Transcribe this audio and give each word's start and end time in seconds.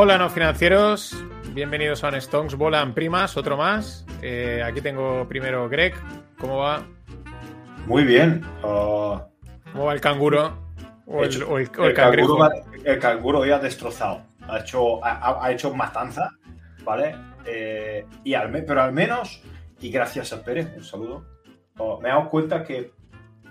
1, 0.00 0.02
hola 0.02 0.16
no 0.16 0.30
financieros, 0.30 1.14
bienvenidos 1.52 2.02
a 2.04 2.08
un 2.08 2.18
Stonks, 2.20 2.54
volan 2.54 2.94
primas, 2.94 3.36
otro 3.36 3.58
más. 3.58 4.06
Eh, 4.22 4.62
aquí 4.64 4.80
tengo 4.80 5.28
primero 5.28 5.68
Greg, 5.68 5.92
¿cómo 6.38 6.56
va? 6.56 6.86
Muy 7.86 8.04
bien. 8.04 8.42
Uh, 8.62 9.18
¿Cómo 9.72 9.84
va 9.84 9.92
el 9.92 10.00
canguro? 10.00 10.56
O 11.06 11.22
el, 11.22 11.42
o 11.42 11.58
el- 11.58 11.70
o 11.78 11.82
el 11.84 11.88
el, 11.90 11.94
cangrejo. 11.94 12.38
canguro, 12.38 12.62
va- 12.62 12.80
el 12.90 12.98
canguro 12.98 13.44
ya 13.44 13.56
ha 13.56 13.58
destrozado. 13.58 14.22
Ha 14.48 14.60
hecho, 14.60 15.04
ha, 15.04 15.10
ha- 15.18 15.44
ha 15.44 15.52
hecho 15.52 15.74
matanza, 15.74 16.30
¿vale? 16.82 17.14
Eh, 17.44 18.06
y 18.24 18.32
al 18.32 18.50
me- 18.50 18.62
pero 18.62 18.80
al 18.82 18.92
menos, 18.92 19.42
y 19.80 19.90
gracias 19.90 20.32
a 20.32 20.42
Pérez, 20.42 20.72
un 20.76 20.82
saludo, 20.84 21.26
oh, 21.76 22.00
me 22.00 22.08
he 22.08 22.12
dado 22.12 22.30
cuenta 22.30 22.64
que 22.64 22.78
he 22.78 22.92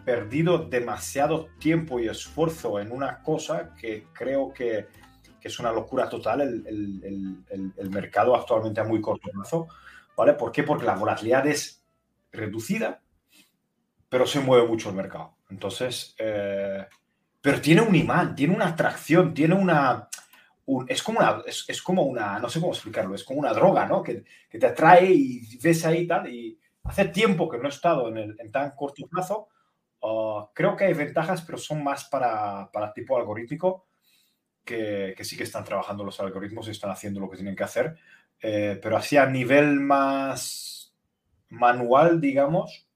perdido 0.03 0.57
demasiado 0.57 1.47
tiempo 1.59 1.99
y 1.99 2.07
esfuerzo 2.07 2.79
en 2.79 2.91
una 2.91 3.19
cosa 3.21 3.75
que 3.79 4.07
creo 4.13 4.51
que, 4.51 4.87
que 5.39 5.47
es 5.47 5.59
una 5.59 5.71
locura 5.71 6.09
total 6.09 6.41
el, 6.41 6.67
el- 6.67 7.03
el- 7.49 7.73
el- 7.77 7.89
mercado 7.89 8.35
actualmente 8.35 8.81
a 8.81 8.83
muy 8.85 9.01
corto 9.01 9.29
plazo, 9.31 9.67
¿vale? 10.15 10.33
¿Por 10.33 10.51
qué? 10.51 10.63
Porque 10.63 10.85
la 10.85 10.95
volatilidad 10.95 11.45
es 11.47 11.83
reducida, 12.31 13.01
pero 14.09 14.25
se 14.25 14.39
mueve 14.39 14.67
mucho 14.67 14.89
el 14.89 14.95
mercado. 14.95 15.35
Entonces, 15.49 16.15
eh, 16.17 16.85
pero 17.41 17.61
tiene 17.61 17.81
un 17.81 17.95
imán, 17.95 18.35
tiene 18.35 18.55
una 18.55 18.67
atracción, 18.67 19.33
tiene 19.33 19.55
una... 19.55 20.09
un- 20.65 20.85
es, 20.89 21.03
como 21.03 21.19
una 21.19 21.41
es, 21.45 21.65
es 21.67 21.81
como 21.81 22.03
una, 22.03 22.39
no 22.39 22.49
sé 22.49 22.59
cómo 22.59 22.73
explicarlo, 22.73 23.15
es 23.15 23.23
como 23.23 23.39
una 23.39 23.53
droga, 23.53 23.85
¿no? 23.87 24.03
Que, 24.03 24.23
que 24.49 24.59
te 24.59 24.67
atrae 24.67 25.11
y 25.13 25.57
ves 25.61 25.85
ahí 25.85 26.07
tal. 26.07 26.29
Y 26.33 26.59
hace 26.83 27.05
tiempo 27.07 27.49
que 27.49 27.57
no 27.59 27.65
he 27.67 27.69
estado 27.69 28.09
en, 28.09 28.35
en 28.39 28.51
tan 28.51 28.71
corto 28.71 29.07
plazo. 29.07 29.49
Ah, 30.03 30.49
creo 30.53 30.75
que 30.77 30.85
hay 30.85 30.93
ventajas, 30.93 31.41
pero 31.43 31.57
son 31.57 31.83
más 31.83 32.05
para, 32.05 32.69
para 32.71 32.93
tipo 32.93 33.17
algorítmico, 33.17 33.87
que, 34.69 35.23
sí 35.23 35.35
que 35.35 35.43
están 35.43 35.63
trabajando 35.63 36.03
los 36.03 36.19
algoritmos 36.19 36.67
y 36.67 36.71
están 36.71 36.91
haciendo 36.91 37.19
lo 37.19 37.29
que 37.29 37.37
tienen 37.37 37.55
que 37.55 37.63
hacer. 37.63 37.95
Eh, 38.41 38.79
pero 38.81 38.97
así 38.97 39.17
a 39.17 39.25
nivel 39.25 39.79
más 39.79 40.95
manual, 41.49 42.21
digamos, 42.21 42.87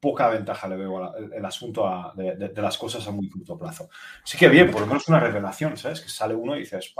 poca 0.00 0.28
ventaja 0.28 0.66
le 0.66 0.76
veo 0.76 1.04
al 1.04 1.32
el 1.32 1.44
asunto 1.44 2.12
de, 2.16 2.52
las 2.56 2.78
cosas 2.78 3.06
a 3.06 3.12
muy 3.12 3.28
corto 3.28 3.58
plazo. 3.58 3.88
Así 4.24 4.36
que 4.36 4.48
bien, 4.48 4.70
por 4.70 4.80
lo 4.80 4.86
menos 4.86 5.06
una 5.08 5.20
revelación, 5.20 5.76
¿sabes? 5.76 6.00
Que 6.00 6.08
sale 6.08 6.34
uno 6.34 6.56
y 6.56 6.60
dices. 6.60 6.94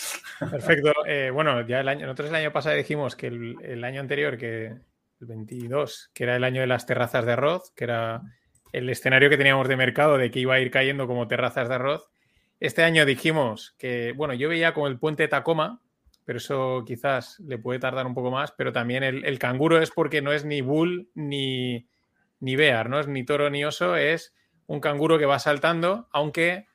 Perfecto. 0.38 0.92
Eh, 1.06 1.30
bueno, 1.30 1.66
ya 1.66 1.80
el 1.80 1.88
año, 1.88 2.06
nosotros 2.06 2.28
el 2.30 2.36
año 2.36 2.52
pasado 2.52 2.76
dijimos 2.76 3.16
que 3.16 3.28
el, 3.28 3.56
el 3.62 3.84
año 3.84 4.00
anterior, 4.00 4.36
que 4.36 4.66
el 4.66 5.26
22, 5.26 6.10
que 6.12 6.24
era 6.24 6.36
el 6.36 6.44
año 6.44 6.60
de 6.60 6.66
las 6.66 6.84
terrazas 6.84 7.24
de 7.24 7.32
arroz, 7.32 7.72
que 7.74 7.84
era 7.84 8.22
el 8.72 8.90
escenario 8.90 9.30
que 9.30 9.38
teníamos 9.38 9.68
de 9.68 9.76
mercado 9.76 10.18
de 10.18 10.30
que 10.30 10.40
iba 10.40 10.54
a 10.54 10.60
ir 10.60 10.70
cayendo 10.70 11.06
como 11.06 11.28
terrazas 11.28 11.68
de 11.68 11.76
arroz. 11.76 12.10
Este 12.58 12.82
año 12.82 13.04
dijimos 13.04 13.74
que, 13.78 14.12
bueno, 14.12 14.32
yo 14.32 14.48
veía 14.48 14.72
como 14.72 14.86
el 14.86 14.98
puente 14.98 15.28
Tacoma, 15.28 15.82
pero 16.24 16.38
eso 16.38 16.84
quizás 16.86 17.38
le 17.40 17.58
puede 17.58 17.78
tardar 17.78 18.06
un 18.06 18.14
poco 18.14 18.30
más, 18.30 18.52
pero 18.52 18.72
también 18.72 19.04
el, 19.04 19.38
canguro 19.38 19.80
es 19.80 19.90
porque 19.90 20.22
no 20.22 20.32
es 20.32 20.44
ni 20.44 20.62
bull 20.62 21.10
ni, 21.14 21.86
ni 22.40 22.56
bear, 22.56 22.88
no 22.88 22.98
es 22.98 23.08
ni 23.08 23.24
toro 23.24 23.50
ni 23.50 23.64
oso, 23.64 23.96
es 23.96 24.34
un 24.66 24.80
canguro 24.80 25.18
que 25.18 25.26
va 25.26 25.38
saltando, 25.38 26.08
aunque 26.12 26.66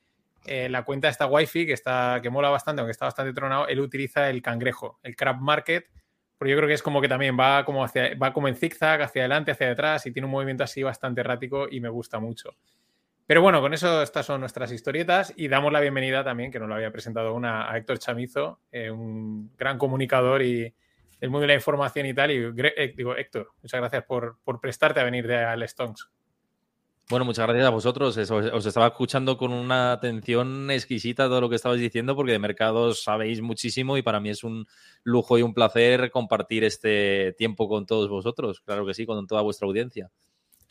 eh, 0.46 0.70
la 0.70 0.86
cuenta 0.86 1.10
esta 1.10 1.26
wifi 1.26 1.66
que 1.66 1.74
está 1.74 2.20
que 2.22 2.30
mola 2.30 2.50
bastante, 2.50 2.82
aunque 2.82 2.92
está 2.92 3.06
bastante 3.06 3.34
tronado, 3.34 3.68
él 3.68 3.80
utiliza 3.80 4.30
el 4.30 4.42
cangrejo, 4.42 5.00
el 5.02 5.16
crab 5.16 5.42
market, 5.42 5.86
porque 6.38 6.52
yo 6.52 6.58
creo 6.58 6.68
que 6.68 6.76
es 6.76 6.84
como 6.84 7.02
que 7.02 7.10
también 7.10 7.38
va 7.38 7.66
como 7.66 7.84
hacia, 7.84 8.16
va 8.16 8.34
como 8.34 8.48
en 8.48 8.56
zigzag, 8.56 9.02
hacia 9.02 9.24
adelante, 9.24 9.52
hacia 9.52 9.68
detrás, 9.68 10.06
y 10.06 10.12
tiene 10.12 10.28
un 10.28 10.32
movimiento 10.32 10.64
así 10.64 10.84
bastante 10.84 11.22
errático 11.22 11.68
y 11.70 11.82
me 11.82 11.90
gusta 11.90 12.20
mucho. 12.20 12.56
Pero 13.28 13.42
bueno, 13.42 13.62
con 13.62 13.74
eso 13.74 14.02
estas 14.02 14.26
son 14.26 14.42
nuestras 14.42 14.72
historietas 14.72 15.34
y 15.38 15.48
damos 15.48 15.72
la 15.72 15.80
bienvenida 15.80 16.24
también, 16.24 16.52
que 16.52 16.60
nos 16.60 16.68
lo 16.68 16.76
había 16.76 16.92
presentado 16.92 17.30
aún, 17.30 17.46
a, 17.46 17.76
Héctor 17.78 18.00
Chamizo, 18.00 18.60
eh, 18.72 18.92
un 18.92 19.56
gran 19.58 19.78
comunicador 19.78 20.42
y 20.42 20.74
del 21.20 21.30
mundo 21.30 21.42
de 21.42 21.48
la 21.48 21.54
información 21.54 22.08
y 22.08 22.14
tal. 22.14 22.32
Y 22.32 22.52
eh, 22.58 22.94
digo, 22.96 23.16
Héctor, 23.16 23.52
muchas 23.62 23.80
gracias 23.80 24.04
por, 24.04 24.38
por 24.44 24.60
prestarte 24.60 25.00
a 25.00 25.04
venir 25.04 25.28
de 25.28 25.38
al. 25.38 25.64
Bueno, 27.12 27.26
muchas 27.26 27.46
gracias 27.46 27.66
a 27.66 27.72
vosotros. 27.72 28.18
Os 28.18 28.66
estaba 28.66 28.88
escuchando 28.88 29.38
con 29.38 29.52
una 29.52 29.92
atención 29.92 30.72
exquisita 30.72 31.26
todo 31.26 31.42
lo 31.42 31.50
que 31.50 31.58
estabais 31.58 31.82
diciendo, 31.82 32.16
porque 32.16 32.32
de 32.32 32.40
mercados 32.40 33.04
sabéis 33.04 33.42
muchísimo 33.42 33.98
y 33.98 34.02
para 34.02 34.22
mí 34.22 34.30
es 34.30 34.46
un 34.46 34.66
lujo 35.04 35.38
y 35.38 35.42
un 35.42 35.54
placer 35.54 36.10
compartir 36.10 36.64
este 36.64 37.34
tiempo 37.38 37.68
con 37.68 37.86
todos 37.86 38.10
vosotros. 38.10 38.62
Claro 38.62 38.86
que 38.86 38.94
sí, 38.94 39.06
con 39.06 39.28
toda 39.28 39.42
vuestra 39.42 39.68
audiencia. 39.68 40.10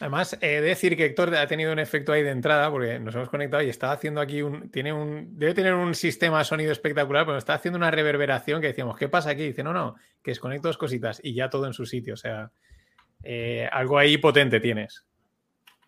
Además, 0.01 0.39
he 0.41 0.47
de 0.47 0.61
decir 0.63 0.97
que 0.97 1.05
Héctor 1.05 1.35
ha 1.35 1.47
tenido 1.47 1.73
un 1.73 1.79
efecto 1.79 2.13
ahí 2.13 2.23
de 2.23 2.31
entrada, 2.31 2.71
porque 2.71 2.99
nos 2.99 3.15
hemos 3.15 3.29
conectado 3.29 3.63
y 3.63 3.69
está 3.69 3.93
haciendo 3.93 4.23
aquí 4.23 4.41
un. 4.41 4.71
Tiene 4.71 4.95
un. 4.95 5.39
Debe 5.39 5.53
tener 5.53 5.75
un 5.75 5.95
sistema 5.95 6.39
de 6.39 6.47
sonido 6.47 6.73
espectacular, 6.73 7.27
pero 7.27 7.37
está 7.37 7.53
haciendo 7.53 7.77
una 7.77 7.91
reverberación 7.91 8.63
que 8.63 8.69
decíamos, 8.69 8.97
¿qué 8.97 9.11
pasa 9.11 9.31
aquí? 9.31 9.43
Dice, 9.43 9.63
no, 9.63 9.75
no, 9.75 9.97
que 10.23 10.31
desconecto 10.31 10.69
dos 10.69 10.79
cositas 10.79 11.21
y 11.23 11.35
ya 11.35 11.51
todo 11.51 11.67
en 11.67 11.75
su 11.75 11.85
sitio. 11.85 12.15
O 12.15 12.17
sea, 12.17 12.51
eh, 13.23 13.69
algo 13.71 13.99
ahí 13.99 14.17
potente 14.17 14.59
tienes. 14.59 15.05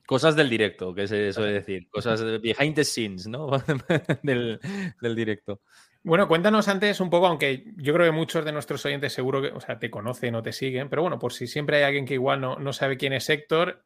Cosas 0.04 0.36
del 0.36 0.50
directo, 0.50 0.94
que 0.94 1.08
se 1.08 1.32
suele 1.32 1.54
decir. 1.54 1.88
Cosas 1.88 2.20
de 2.20 2.36
behind 2.36 2.74
the 2.74 2.84
scenes, 2.84 3.26
¿no? 3.26 3.48
del, 4.22 4.60
del 5.00 5.16
directo. 5.16 5.62
Bueno, 6.02 6.28
cuéntanos 6.28 6.68
antes 6.68 7.00
un 7.00 7.08
poco, 7.08 7.28
aunque 7.28 7.64
yo 7.76 7.94
creo 7.94 8.04
que 8.04 8.12
muchos 8.14 8.44
de 8.44 8.52
nuestros 8.52 8.84
oyentes 8.84 9.14
seguro 9.14 9.40
que, 9.40 9.48
o 9.48 9.60
sea, 9.60 9.78
te 9.78 9.90
conocen 9.90 10.34
o 10.34 10.42
te 10.42 10.52
siguen, 10.52 10.90
pero 10.90 11.00
bueno, 11.00 11.18
por 11.18 11.32
si 11.32 11.46
siempre 11.46 11.78
hay 11.78 11.84
alguien 11.84 12.04
que 12.04 12.14
igual 12.14 12.42
no, 12.42 12.56
no 12.56 12.74
sabe 12.74 12.98
quién 12.98 13.14
es 13.14 13.30
Héctor 13.30 13.84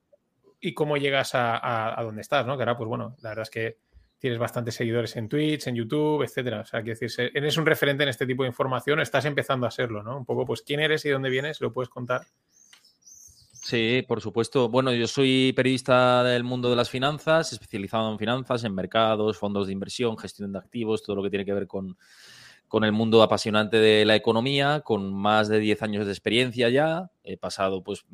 y 0.60 0.74
cómo 0.74 0.96
llegas 0.96 1.34
a, 1.34 1.98
a, 1.98 2.02
donde 2.02 2.22
estás, 2.22 2.46
¿no? 2.46 2.56
Que 2.56 2.62
ahora, 2.62 2.76
pues 2.76 2.88
bueno, 2.88 3.16
la 3.20 3.30
verdad 3.30 3.42
es 3.42 3.50
que 3.50 3.78
tienes 4.18 4.38
bastantes 4.38 4.74
seguidores 4.74 5.14
en 5.16 5.28
Twitch, 5.28 5.66
en 5.66 5.74
YouTube, 5.74 6.22
etcétera. 6.22 6.60
O 6.60 6.64
sea, 6.64 6.82
quiero 6.82 6.98
decir, 6.98 7.30
eres 7.34 7.56
un 7.56 7.66
referente 7.66 8.02
en 8.02 8.08
este 8.08 8.26
tipo 8.26 8.42
de 8.42 8.48
información, 8.48 9.00
estás 9.00 9.24
empezando 9.24 9.66
a 9.66 9.70
serlo, 9.70 10.02
¿no? 10.02 10.16
Un 10.16 10.24
poco, 10.24 10.46
pues, 10.46 10.62
quién 10.62 10.80
eres 10.80 11.04
y 11.04 11.10
dónde 11.10 11.30
vienes, 11.30 11.60
lo 11.60 11.72
puedes 11.72 11.88
contar. 11.88 12.22
Sí, 13.66 14.04
por 14.06 14.20
supuesto. 14.20 14.68
Bueno, 14.68 14.92
yo 14.92 15.08
soy 15.08 15.52
periodista 15.52 16.22
del 16.22 16.44
mundo 16.44 16.70
de 16.70 16.76
las 16.76 16.88
finanzas, 16.88 17.52
especializado 17.52 18.12
en 18.12 18.18
finanzas, 18.18 18.62
en 18.62 18.72
mercados, 18.72 19.38
fondos 19.38 19.66
de 19.66 19.72
inversión, 19.72 20.16
gestión 20.16 20.52
de 20.52 20.58
activos, 20.60 21.02
todo 21.02 21.16
lo 21.16 21.22
que 21.24 21.30
tiene 21.30 21.44
que 21.44 21.52
ver 21.52 21.66
con, 21.66 21.96
con 22.76 22.84
el 22.84 22.92
mundo 22.92 23.22
apasionante 23.22 23.78
de 23.78 24.04
la 24.04 24.16
economía, 24.16 24.82
con 24.84 25.10
más 25.10 25.48
de 25.48 25.60
10 25.60 25.82
años 25.82 26.04
de 26.04 26.12
experiencia 26.12 26.68
ya. 26.68 27.10
He 27.24 27.38
pasado 27.38 27.82
pues, 27.82 28.04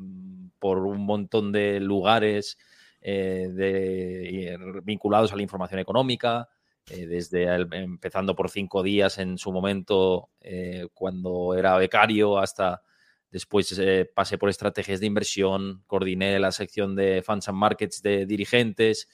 por 0.57 0.77
un 0.85 1.05
montón 1.05 1.51
de 1.51 1.81
lugares 1.81 2.57
eh, 3.01 3.49
de- 3.51 4.79
vinculados 4.85 5.33
a 5.33 5.35
la 5.35 5.41
información 5.41 5.81
económica, 5.81 6.47
eh, 6.89 7.05
desde 7.07 7.43
empezando 7.73 8.37
por 8.37 8.49
cinco 8.49 8.83
días 8.83 9.17
en 9.17 9.37
su 9.37 9.51
momento, 9.51 10.29
eh, 10.39 10.87
cuando 10.93 11.55
era 11.55 11.75
becario, 11.75 12.37
hasta 12.37 12.81
Después 13.29 13.77
eh, 13.79 14.09
pasé 14.15 14.37
por 14.37 14.47
estrategias 14.49 15.01
de 15.01 15.07
inversión, 15.07 15.83
coordiné 15.87 16.39
la 16.39 16.53
sección 16.53 16.95
de 16.95 17.21
Funds 17.21 17.49
and 17.49 17.57
Markets 17.57 18.01
de 18.01 18.25
dirigentes 18.27 19.09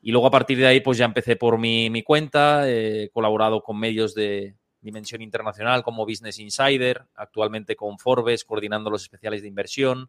y 0.00 0.12
luego 0.12 0.28
a 0.28 0.30
partir 0.30 0.58
de 0.58 0.66
ahí 0.66 0.80
pues 0.80 0.98
ya 0.98 1.06
empecé 1.06 1.34
por 1.34 1.58
mi, 1.58 1.90
mi 1.90 2.04
cuenta, 2.04 2.70
he 2.70 3.10
colaborado 3.12 3.62
con 3.62 3.80
medios 3.80 4.14
de 4.14 4.54
dimensión 4.86 5.20
internacional 5.20 5.82
como 5.82 6.06
Business 6.06 6.38
Insider, 6.38 7.04
actualmente 7.14 7.76
con 7.76 7.98
Forbes, 7.98 8.44
coordinando 8.44 8.88
los 8.88 9.02
especiales 9.02 9.42
de 9.42 9.48
inversión 9.48 10.08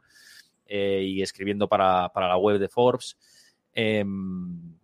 eh, 0.65 1.03
y 1.03 1.21
escribiendo 1.21 1.67
para, 1.67 2.09
para, 2.13 2.29
la 2.29 2.37
web 2.37 2.59
de 2.59 2.69
Forbes, 2.69 3.17
eh, 3.73 4.05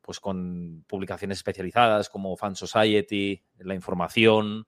pues 0.01 0.19
con 0.19 0.83
publicaciones 0.85 1.37
especializadas 1.37 2.09
como 2.09 2.35
Fan 2.35 2.57
Society, 2.57 3.41
la 3.59 3.73
información, 3.73 4.67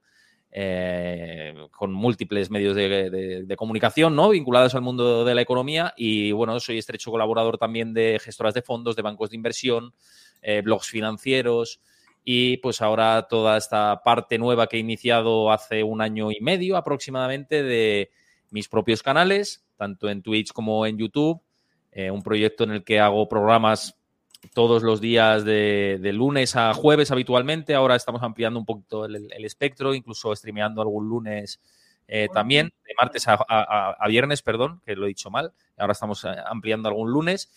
eh, 0.58 1.54
con 1.70 1.92
múltiples 1.92 2.50
medios 2.50 2.74
de, 2.74 3.54
comunicación 3.58 4.16
¿no? 4.16 4.30
vinculados 4.30 4.74
al 4.74 4.80
mundo 4.80 5.22
de 5.22 5.34
la 5.34 5.42
economía 5.42 5.92
y 5.98 6.32
bueno, 6.32 6.58
soy 6.60 6.78
estrecho 6.78 7.10
colaborador 7.10 7.58
también 7.58 7.92
de 7.92 8.18
gestoras 8.22 8.54
de 8.54 8.62
fondos, 8.62 8.96
de 8.96 9.02
bancos 9.02 9.28
de 9.28 9.36
inversión, 9.36 9.92
eh, 10.40 10.62
blogs 10.62 10.88
financieros 10.88 11.80
y 12.28 12.56
pues 12.56 12.82
ahora 12.82 13.28
toda 13.30 13.56
esta 13.56 14.02
parte 14.02 14.36
nueva 14.36 14.66
que 14.66 14.78
he 14.78 14.80
iniciado 14.80 15.52
hace 15.52 15.84
un 15.84 16.00
año 16.00 16.32
y 16.32 16.40
medio 16.40 16.76
aproximadamente 16.76 17.62
de 17.62 18.10
mis 18.50 18.68
propios 18.68 19.00
canales, 19.00 19.64
tanto 19.76 20.08
en 20.08 20.22
Twitch 20.22 20.52
como 20.52 20.86
en 20.86 20.98
YouTube, 20.98 21.40
eh, 21.92 22.10
un 22.10 22.24
proyecto 22.24 22.64
en 22.64 22.72
el 22.72 22.82
que 22.82 22.98
hago 22.98 23.28
programas 23.28 23.96
todos 24.54 24.82
los 24.82 25.00
días 25.00 25.44
de, 25.44 26.00
de, 26.02 26.12
lunes 26.12 26.56
a 26.56 26.74
jueves 26.74 27.12
habitualmente. 27.12 27.76
Ahora 27.76 27.94
estamos 27.94 28.20
ampliando 28.24 28.58
un 28.58 28.66
poquito 28.66 29.04
el, 29.04 29.32
el 29.32 29.44
espectro, 29.44 29.94
incluso 29.94 30.34
streameando 30.34 30.82
algún 30.82 31.08
lunes 31.08 31.60
eh, 32.08 32.26
también, 32.34 32.72
de 32.84 32.94
martes 33.00 33.28
a, 33.28 33.38
a, 33.48 33.90
a, 33.92 34.08
viernes, 34.08 34.42
perdón, 34.42 34.82
que 34.84 34.96
lo 34.96 35.04
he 35.04 35.08
dicho 35.08 35.30
mal. 35.30 35.52
Ahora 35.76 35.92
estamos 35.92 36.24
eh, 36.24 36.34
ampliando 36.44 36.88
algún 36.88 37.08
lunes. 37.08 37.52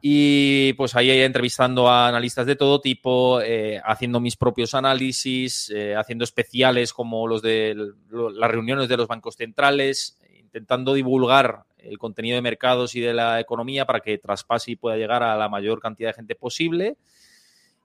Y 0.00 0.74
pues 0.74 0.94
ahí 0.94 1.10
entrevistando 1.10 1.88
a 1.88 2.08
analistas 2.08 2.46
de 2.46 2.54
todo 2.54 2.80
tipo, 2.80 3.40
eh, 3.40 3.80
haciendo 3.84 4.20
mis 4.20 4.36
propios 4.36 4.74
análisis, 4.74 5.70
eh, 5.70 5.96
haciendo 5.96 6.24
especiales 6.24 6.92
como 6.92 7.26
los 7.26 7.42
de 7.42 7.74
las 8.10 8.50
reuniones 8.50 8.88
de 8.88 8.96
los 8.96 9.08
bancos 9.08 9.34
centrales, 9.36 10.18
intentando 10.38 10.94
divulgar 10.94 11.64
el 11.78 11.98
contenido 11.98 12.36
de 12.36 12.42
mercados 12.42 12.94
y 12.94 13.00
de 13.00 13.12
la 13.12 13.40
economía 13.40 13.86
para 13.86 14.00
que 14.00 14.18
traspase 14.18 14.72
y 14.72 14.76
pueda 14.76 14.96
llegar 14.96 15.22
a 15.22 15.36
la 15.36 15.48
mayor 15.48 15.80
cantidad 15.80 16.10
de 16.10 16.14
gente 16.14 16.34
posible. 16.34 16.96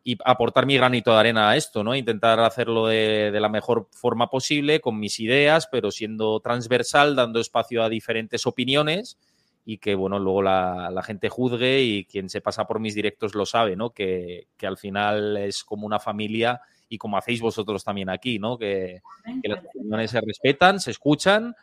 y 0.06 0.18
aportar 0.26 0.66
mi 0.66 0.76
granito 0.76 1.12
de 1.12 1.18
arena 1.18 1.52
a 1.52 1.56
esto, 1.56 1.82
¿no? 1.82 1.96
Intentar 1.96 2.38
hacerlo 2.42 2.88
de, 2.88 3.32
la 3.40 3.48
mejor 3.48 3.88
forma 3.94 4.30
posible, 4.30 4.82
con 4.82 5.00
mis 5.00 5.18
ideas, 5.22 5.70
pero 5.72 5.92
siendo 5.92 6.42
transversal, 6.42 7.16
dando 7.16 7.40
espacio 7.40 7.82
a 7.82 7.88
diferentes 7.88 8.46
opiniones 8.46 9.18
y 9.66 9.78
que, 9.78 9.96
bueno, 9.96 10.20
luego 10.20 10.42
la, 10.42 11.02
gente 11.06 11.30
juzgue 11.30 11.82
y 11.82 12.06
quien 12.06 12.30
se 12.30 12.42
pasa 12.42 12.66
por 12.66 12.80
mis 12.80 12.96
directos 12.96 13.36
lo 13.36 13.46
sabe, 13.46 13.76
¿no? 13.76 13.92
Que, 13.92 14.48
al 14.62 14.78
final 14.78 15.38
es 15.38 15.64
como 15.64 15.86
una 15.86 16.00
familia 16.00 16.62
y 16.90 16.98
como 16.98 17.18
hacéis 17.18 17.42
vosotros 17.42 17.84
también 17.84 18.10
aquí, 18.10 18.40
¿no? 18.40 18.58
Que, 18.58 19.02
que 19.42 19.50
las 19.50 19.64
opiniones 19.66 20.12
se 20.12 20.22
respetan, 20.22 20.80
se 20.80 20.92
escuchan 20.92 21.56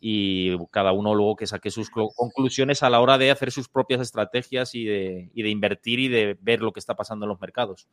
y 0.00 0.56
cada 0.68 0.92
uno 0.92 1.14
luego 1.14 1.36
que 1.36 1.46
saque 1.46 1.70
sus 1.70 1.90
conclusiones 1.90 2.82
a 2.82 2.90
la 2.90 3.00
hora 3.00 3.18
de 3.18 3.30
hacer 3.30 3.50
sus 3.50 3.68
propias 3.68 4.00
estrategias 4.00 4.74
y 4.74 4.84
de, 4.84 5.30
invertir 5.34 5.98
y 5.98 6.08
de 6.08 6.36
ver 6.40 6.60
lo 6.60 6.72
que 6.72 6.80
está 6.80 6.94
pasando 6.94 7.24
en 7.24 7.30
los 7.30 7.40
mercados. 7.40 7.88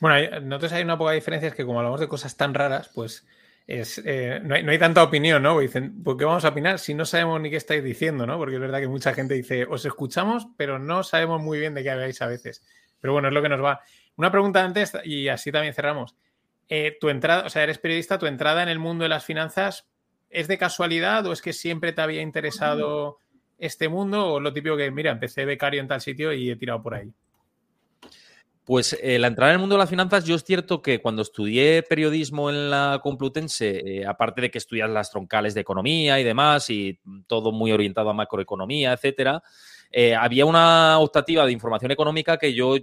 Bueno, 0.00 0.40
nosotros 0.40 0.72
hay 0.72 0.82
una 0.82 0.98
poca 0.98 1.12
diferencia, 1.12 1.48
es 1.48 1.54
que 1.54 1.64
como 1.64 1.78
hablamos 1.78 2.00
de 2.00 2.08
cosas 2.08 2.36
tan 2.36 2.54
raras, 2.54 2.90
pues 2.94 3.26
es, 3.66 4.02
eh, 4.04 4.40
no, 4.42 4.54
hay, 4.54 4.78
tanta 4.78 5.02
opinión, 5.02 5.42
¿no? 5.42 5.58
Dicen, 5.58 6.02
¿por 6.02 6.16
qué 6.16 6.24
vamos 6.24 6.44
a 6.44 6.48
opinar 6.48 6.78
si 6.78 6.94
no 6.94 7.04
sabemos 7.04 7.40
ni 7.40 7.50
qué 7.50 7.56
estáis 7.56 7.84
diciendo, 7.84 8.26
¿no? 8.26 8.36
Porque 8.36 8.56
es 8.56 8.60
verdad 8.60 8.80
que 8.80 8.88
mucha 8.88 9.14
gente 9.14 9.34
dice, 9.34 9.64
os 9.64 9.84
escuchamos, 9.84 10.48
pero 10.56 10.78
no 10.78 11.02
sabemos 11.02 11.40
muy 11.40 11.58
bien 11.58 11.74
de 11.74 11.82
qué 11.82 11.90
habláis 11.90 12.20
a 12.22 12.26
veces. 12.26 12.64
Pero 13.00 13.12
bueno, 13.12 13.28
es 13.28 13.34
lo 13.34 13.42
que 13.42 13.48
nos 13.48 13.62
va. 13.62 13.80
Una 14.16 14.30
pregunta 14.30 14.64
antes, 14.64 14.92
y 15.04 15.28
así 15.28 15.52
también 15.52 15.74
cerramos. 15.74 16.16
Eh, 16.68 16.96
tu 17.00 17.08
entrada, 17.08 17.46
o 17.46 17.50
sea, 17.50 17.62
eres 17.62 17.78
periodista, 17.78 18.18
tu 18.18 18.26
entrada 18.26 18.62
en 18.62 18.68
el 18.68 18.78
mundo 18.78 19.04
de 19.04 19.08
las 19.08 19.24
finanzas, 19.24 19.88
¿es 20.30 20.48
de 20.48 20.58
casualidad 20.58 21.26
o 21.26 21.32
es 21.32 21.42
que 21.42 21.52
siempre 21.52 21.92
te 21.92 22.00
había 22.00 22.22
interesado 22.22 23.18
este 23.58 23.88
mundo 23.88 24.32
o 24.32 24.40
lo 24.40 24.52
típico 24.52 24.76
que, 24.76 24.90
mira, 24.90 25.10
empecé 25.10 25.44
becario 25.44 25.80
en 25.80 25.88
tal 25.88 26.00
sitio 26.00 26.32
y 26.32 26.50
he 26.50 26.56
tirado 26.56 26.82
por 26.82 26.94
ahí? 26.94 27.12
Pues 28.70 28.96
eh, 29.02 29.18
la 29.18 29.26
entrada 29.26 29.50
en 29.50 29.54
el 29.54 29.58
mundo 29.58 29.74
de 29.74 29.80
las 29.80 29.90
finanzas, 29.90 30.24
yo 30.24 30.36
es 30.36 30.44
cierto 30.44 30.80
que 30.80 31.02
cuando 31.02 31.22
estudié 31.22 31.82
periodismo 31.82 32.50
en 32.50 32.70
la 32.70 33.00
Complutense, 33.02 33.80
eh, 33.84 34.06
aparte 34.06 34.42
de 34.42 34.48
que 34.52 34.58
estudias 34.58 34.88
las 34.88 35.10
troncales 35.10 35.54
de 35.54 35.60
economía 35.60 36.20
y 36.20 36.22
demás, 36.22 36.70
y 36.70 37.00
todo 37.26 37.50
muy 37.50 37.72
orientado 37.72 38.10
a 38.10 38.14
macroeconomía, 38.14 38.92
etcétera, 38.92 39.42
eh, 39.90 40.14
había 40.14 40.46
una 40.46 41.00
optativa 41.00 41.44
de 41.44 41.50
información 41.50 41.90
económica 41.90 42.38
que 42.38 42.54
yo 42.54 42.76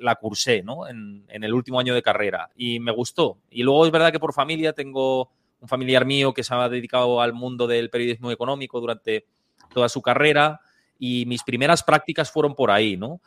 la 0.00 0.14
cursé 0.14 0.62
¿no? 0.62 0.86
en, 0.86 1.24
en, 1.26 1.42
el 1.42 1.52
último 1.52 1.80
año 1.80 1.92
de 1.92 2.02
carrera 2.02 2.48
y 2.54 2.78
me 2.78 2.92
gustó. 2.92 3.38
Y 3.50 3.64
luego 3.64 3.84
es 3.84 3.90
verdad 3.90 4.12
que 4.12 4.20
por 4.20 4.32
familia 4.32 4.72
tengo 4.74 5.32
un 5.58 5.66
familiar 5.66 6.06
mío 6.06 6.32
que 6.32 6.44
se 6.44 6.54
ha 6.54 6.68
dedicado 6.68 7.20
al 7.20 7.32
mundo 7.32 7.66
del 7.66 7.90
periodismo 7.90 8.30
económico 8.30 8.80
durante 8.80 9.26
toda 9.74 9.88
su 9.88 10.02
carrera 10.02 10.60
y 11.00 11.26
mis 11.26 11.42
primeras 11.42 11.82
prácticas 11.82 12.30
fueron 12.30 12.54
por 12.54 12.70
ahí, 12.70 12.96
¿no? 12.96 13.20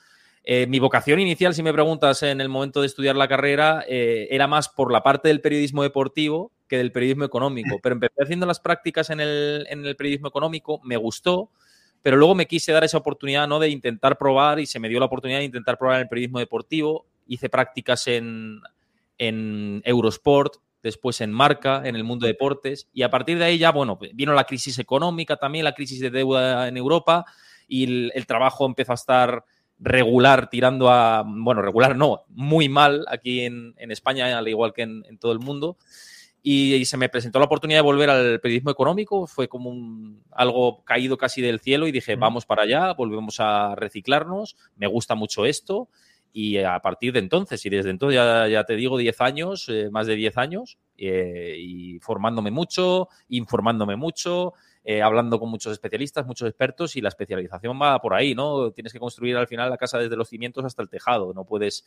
Eh, 0.48 0.68
mi 0.68 0.78
vocación 0.78 1.20
inicial, 1.20 1.56
si 1.56 1.64
me 1.64 1.74
preguntas 1.74 2.22
en 2.22 2.40
el 2.40 2.50
momento 2.50 2.82
de 2.82 2.88
estudiar 2.88 3.16
la 3.16 3.28
carrera, 3.28 3.84
eh, 3.88 4.28
era 4.30 4.48
más 4.48 4.70
por 4.70 4.92
la 4.92 5.02
parte 5.02 5.28
del 5.28 5.42
periodismo 5.42 5.82
deportivo 5.82 6.52
que 6.68 6.78
del 6.78 6.92
periodismo 6.92 7.26
económico. 7.26 7.80
Pero 7.84 7.94
empecé 7.94 8.22
haciendo 8.22 8.46
las 8.46 8.60
prácticas 8.60 9.10
en 9.10 9.20
el, 9.20 9.66
en 9.70 9.86
el 9.86 9.96
periodismo 9.96 10.28
económico, 10.28 10.80
me 10.84 10.98
gustó, 10.98 11.50
pero 12.02 12.18
luego 12.18 12.36
me 12.36 12.46
quise 12.46 12.72
dar 12.72 12.84
esa 12.84 13.00
oportunidad 13.00 13.48
¿no? 13.48 13.58
de 13.58 13.70
intentar 13.70 14.20
probar 14.20 14.60
y 14.60 14.68
se 14.68 14.80
me 14.80 14.90
dio 14.90 15.00
la 15.00 15.08
oportunidad 15.08 15.40
de 15.40 15.46
intentar 15.46 15.80
probar 15.80 15.96
en 15.96 16.02
el 16.04 16.08
periodismo 16.08 16.38
deportivo. 16.38 17.08
Hice 17.26 17.50
prácticas 17.50 18.06
en, 18.06 18.62
en 19.18 19.82
Eurosport, 19.84 20.58
después 20.84 21.20
en 21.22 21.32
marca, 21.32 21.82
en 21.84 21.96
el 21.96 22.04
mundo 22.04 22.28
de 22.28 22.34
deportes, 22.34 22.88
y 22.94 23.02
a 23.02 23.10
partir 23.10 23.40
de 23.40 23.46
ahí 23.46 23.58
ya, 23.58 23.72
bueno, 23.72 23.98
vino 24.14 24.34
la 24.34 24.44
crisis 24.44 24.78
económica 24.78 25.38
también, 25.38 25.66
la 25.66 25.74
crisis 25.74 26.00
de 26.00 26.12
deuda 26.12 26.68
en 26.68 26.78
Europa, 26.78 27.26
y 27.68 28.12
el, 28.14 28.28
trabajo 28.28 28.68
empezó 28.68 28.92
a 28.92 28.96
estar 28.96 29.46
regular, 29.80 30.50
tirando 30.50 30.90
a, 30.90 31.24
bueno, 31.26 31.62
regular 31.62 31.96
no, 31.96 32.24
muy 32.30 32.70
mal 32.70 33.06
aquí 33.10 33.42
en, 33.42 33.74
España, 33.78 34.38
al 34.38 34.48
igual 34.48 34.74
que 34.74 34.84
en, 34.84 35.18
todo 35.20 35.32
el 35.32 35.40
mundo. 35.40 35.78
Y, 36.42 36.86
se 36.86 36.98
me 36.98 37.10
presentó 37.10 37.40
la 37.40 37.46
oportunidad 37.46 37.80
de 37.80 37.84
volver 37.84 38.10
al 38.10 38.40
periodismo 38.40 38.70
económico, 38.70 39.26
fue 39.26 39.48
como 39.48 39.70
un, 39.70 40.24
algo 40.32 40.84
caído 40.84 41.18
casi 41.18 41.42
del 41.42 41.60
cielo 41.60 41.88
y 41.88 41.92
dije, 41.92 42.16
vamos 42.16 42.46
para 42.46 42.64
allá, 42.64 42.94
volvemos 42.94 43.40
a 43.40 43.74
reciclarnos, 43.76 44.56
me 44.76 44.88
gusta 44.88 45.16
mucho 45.16 45.46
esto 45.46 45.90
y 46.38 46.58
a 46.58 46.78
partir 46.82 47.14
de 47.14 47.20
entonces, 47.20 47.66
y 47.66 47.70
desde 47.70 47.92
entonces 47.92 48.20
ya, 48.52 48.64
te 48.66 48.76
digo 48.76 48.98
10 48.98 49.22
años, 49.22 49.70
eh, 49.70 49.90
más 49.90 50.06
de 50.06 50.16
10 50.16 50.38
años, 50.38 50.78
eh, 50.98 51.56
y 51.58 51.98
formándome 52.00 52.52
mucho, 52.52 53.08
informándome 53.30 53.96
mucho, 53.96 54.54
eh, 54.86 55.02
hablando 55.02 55.40
con 55.40 55.50
muchos 55.50 55.74
especialistas, 55.74 56.26
muchos 56.26 56.48
expertos, 56.48 56.96
y 56.96 57.02
la 57.02 57.10
especialización 57.10 57.82
va 57.82 58.00
por 58.00 58.14
ahí, 58.14 58.36
¿no? 58.36 58.72
Tienes 58.72 58.94
que 58.94 59.00
construir 59.00 59.36
al 59.36 59.48
final 59.48 59.70
la 59.70 59.78
casa 59.78 59.98
desde 59.98 60.16
los 60.16 60.30
cimientos 60.30 60.64
hasta 60.64 60.82
el 60.82 60.90
tejado, 60.90 61.34
no 61.34 61.44
puedes 61.44 61.84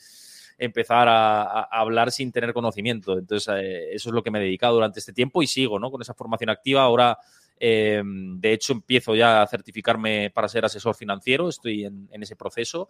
empezar 0.59 1.06
a, 1.09 1.62
hablar 1.62 2.11
sin 2.11 2.33
tener 2.33 2.53
conocimiento. 2.53 3.17
Entonces, 3.17 3.49
eso 3.93 4.09
es 4.09 4.15
lo 4.15 4.23
que 4.23 4.33
me 4.33 4.41
he 4.41 4.43
dedicado 4.43 4.75
durante 4.75 4.99
este 4.99 5.12
tiempo 5.12 5.41
y 5.41 5.47
sigo, 5.47 5.79
¿no? 5.79 5.91
Con 5.91 6.03
esa 6.03 6.15
formación 6.15 6.50
activa. 6.50 6.83
Ahora, 6.83 7.17
de 7.61 8.53
hecho, 8.53 8.73
empiezo 8.73 9.15
ya 9.15 9.43
a 9.43 9.47
certificarme 9.47 10.31
para 10.35 10.49
ser 10.49 10.65
asesor 10.65 10.97
financiero, 10.97 11.49
estoy 11.49 11.85
en 11.85 12.23
ese 12.23 12.35
proceso 12.35 12.89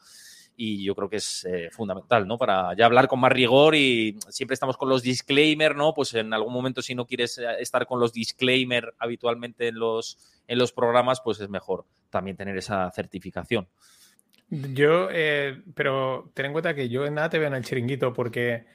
y 0.61 0.83
yo 0.83 0.97
creo 0.97 1.09
que 1.09 1.19
es 1.19 1.45
eh, 1.45 1.69
fundamental, 1.71 2.27
¿no? 2.27 2.37
Para 2.37 2.75
ya 2.75 2.87
hablar 2.87 3.07
con 3.07 3.21
más 3.21 3.31
rigor 3.31 3.77
y 3.77 4.19
siempre 4.29 4.55
estamos 4.55 4.77
con 4.77 4.89
los 4.89 5.05
disclaimer, 5.05 5.77
¿no? 5.77 5.95
Pues 5.95 6.13
en 6.15 6.35
algún 6.35 6.53
momento 6.53 6.83
si 6.83 6.97
no 6.97 7.07
quieres 7.07 7.39
eh, 7.39 7.47
estar 7.61 7.87
con 7.87 8.01
los 8.01 8.13
disclaimer 8.13 8.93
habitualmente 8.99 9.69
en 9.69 9.79
los, 9.79 10.19
en 10.49 10.59
los 10.59 10.73
programas, 10.73 11.21
pues 11.21 11.39
es 11.39 11.49
mejor 11.49 11.85
también 12.11 12.37
tener 12.37 12.57
esa 12.57 12.91
certificación. 12.91 13.69
Yo, 14.51 15.07
eh, 15.13 15.63
pero 15.77 16.33
ten 16.35 16.47
en 16.47 16.53
cuenta 16.53 16.75
que 16.75 16.89
yo 16.89 17.07
en 17.07 17.15
nada 17.15 17.31
te 17.31 17.39
veo 17.39 17.47
en 17.47 17.55
el 17.55 17.65
chiringuito 17.65 18.13
porque 18.13 18.67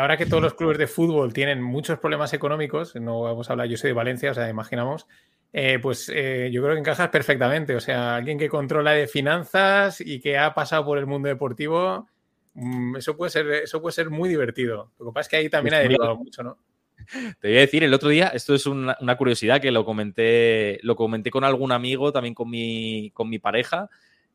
ahora 0.00 0.16
que 0.16 0.26
todos 0.26 0.42
los 0.42 0.54
clubes 0.54 0.78
de 0.78 0.88
fútbol 0.88 1.32
tienen 1.32 1.62
muchos 1.62 2.00
problemas 2.00 2.32
económicos, 2.32 2.96
no 2.96 3.20
vamos 3.20 3.48
a 3.48 3.52
hablar, 3.52 3.68
yo 3.68 3.76
soy 3.76 3.90
de 3.90 3.94
Valencia, 3.94 4.32
o 4.32 4.34
sea, 4.34 4.48
imaginamos, 4.48 5.06
eh, 5.52 5.78
pues 5.80 6.08
eh, 6.14 6.48
yo 6.52 6.62
creo 6.62 6.74
que 6.74 6.80
encajas 6.80 7.08
perfectamente. 7.08 7.74
O 7.74 7.80
sea, 7.80 8.16
alguien 8.16 8.38
que 8.38 8.48
controla 8.48 8.92
de 8.92 9.06
finanzas 9.06 10.00
y 10.00 10.20
que 10.20 10.38
ha 10.38 10.54
pasado 10.54 10.84
por 10.84 10.98
el 10.98 11.06
mundo 11.06 11.28
deportivo, 11.28 12.08
mm, 12.54 12.96
eso, 12.96 13.16
puede 13.16 13.30
ser, 13.30 13.50
eso 13.50 13.80
puede 13.80 13.92
ser 13.92 14.10
muy 14.10 14.28
divertido. 14.28 14.92
Lo 14.98 15.06
que 15.06 15.12
pasa 15.12 15.20
es 15.22 15.28
que 15.28 15.36
ahí 15.36 15.50
también 15.50 15.72
pues 15.72 15.80
ha 15.80 15.82
derivado 15.82 16.16
mucho, 16.16 16.42
¿no? 16.42 16.58
Te 17.40 17.48
voy 17.48 17.56
a 17.56 17.60
decir, 17.60 17.82
el 17.82 17.94
otro 17.94 18.10
día, 18.10 18.28
esto 18.28 18.54
es 18.54 18.66
una, 18.66 18.96
una, 19.00 19.16
curiosidad 19.16 19.60
que 19.60 19.72
lo 19.72 19.84
comenté, 19.84 20.78
lo 20.82 20.94
comenté 20.94 21.30
con 21.30 21.42
algún 21.42 21.72
amigo, 21.72 22.12
también 22.12 22.34
con 22.34 22.48
mi, 22.48 23.10
con 23.12 23.28
mi 23.28 23.38
pareja, 23.38 23.88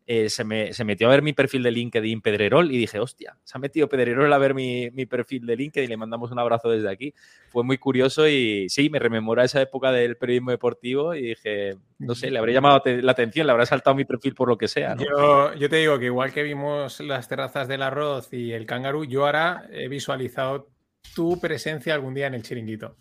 eh, 0.08 0.30
se, 0.30 0.44
me, 0.44 0.72
se, 0.72 0.84
metió 0.84 1.08
a 1.08 1.10
ver 1.10 1.24
mi 1.24 1.34
perfil 1.34 1.64
de 1.64 1.72
LinkedIn 1.72 2.22
Pedrerol 2.22 2.72
y 2.72 2.78
dije, 2.78 3.00
hostia, 3.00 3.38
se 3.44 3.58
ha 3.58 3.60
metido 3.60 3.90
Pedrerol 3.90 4.32
a 4.32 4.38
ver 4.38 4.54
mi, 4.54 4.92
mi, 4.92 5.08
perfil 5.08 5.48
de 5.48 5.56
LinkedIn 5.56 5.86
y 5.86 5.90
le 5.90 5.98
mandamos 5.98 6.32
un 6.32 6.38
abrazo 6.38 6.70
desde 6.70 6.92
aquí. 6.92 7.14
Fue 7.50 7.64
muy 7.64 7.80
curioso 7.80 8.28
y 8.28 8.70
sí, 8.70 8.90
me 8.92 9.00
rememora 9.00 9.44
esa 9.44 9.62
época 9.62 9.92
del 9.92 10.16
periodismo 10.16 10.52
deportivo 10.52 11.16
y 11.16 11.30
dije, 11.30 11.78
no 11.98 12.14
sé, 12.14 12.30
le 12.30 12.38
habré 12.38 12.54
llamado 12.54 12.84
la 12.86 13.12
atención, 13.12 13.48
le 13.48 13.52
habrá 13.52 13.66
saltado 13.66 13.96
mi 13.96 14.06
perfil 14.06 14.36
por 14.36 14.48
lo 14.48 14.58
que 14.58 14.68
sea. 14.68 14.96
Yo, 14.96 15.56
yo, 15.56 15.70
te 15.70 15.78
digo 15.78 15.98
que 15.98 16.06
igual 16.06 16.32
que 16.32 16.44
vimos 16.44 17.00
las 17.00 17.28
terrazas 17.28 17.68
del 17.68 17.82
arroz 17.82 18.32
y 18.32 18.52
el 18.52 18.68
kangaroo, 18.68 19.06
yo 19.06 19.26
ahora 19.26 19.68
he 19.72 19.88
visualizado 19.88 20.70
tu 21.16 21.40
presencia 21.40 21.96
algún 21.96 22.14
día 22.14 22.28
en 22.28 22.36
el 22.36 22.44
chiringuito. 22.44 22.96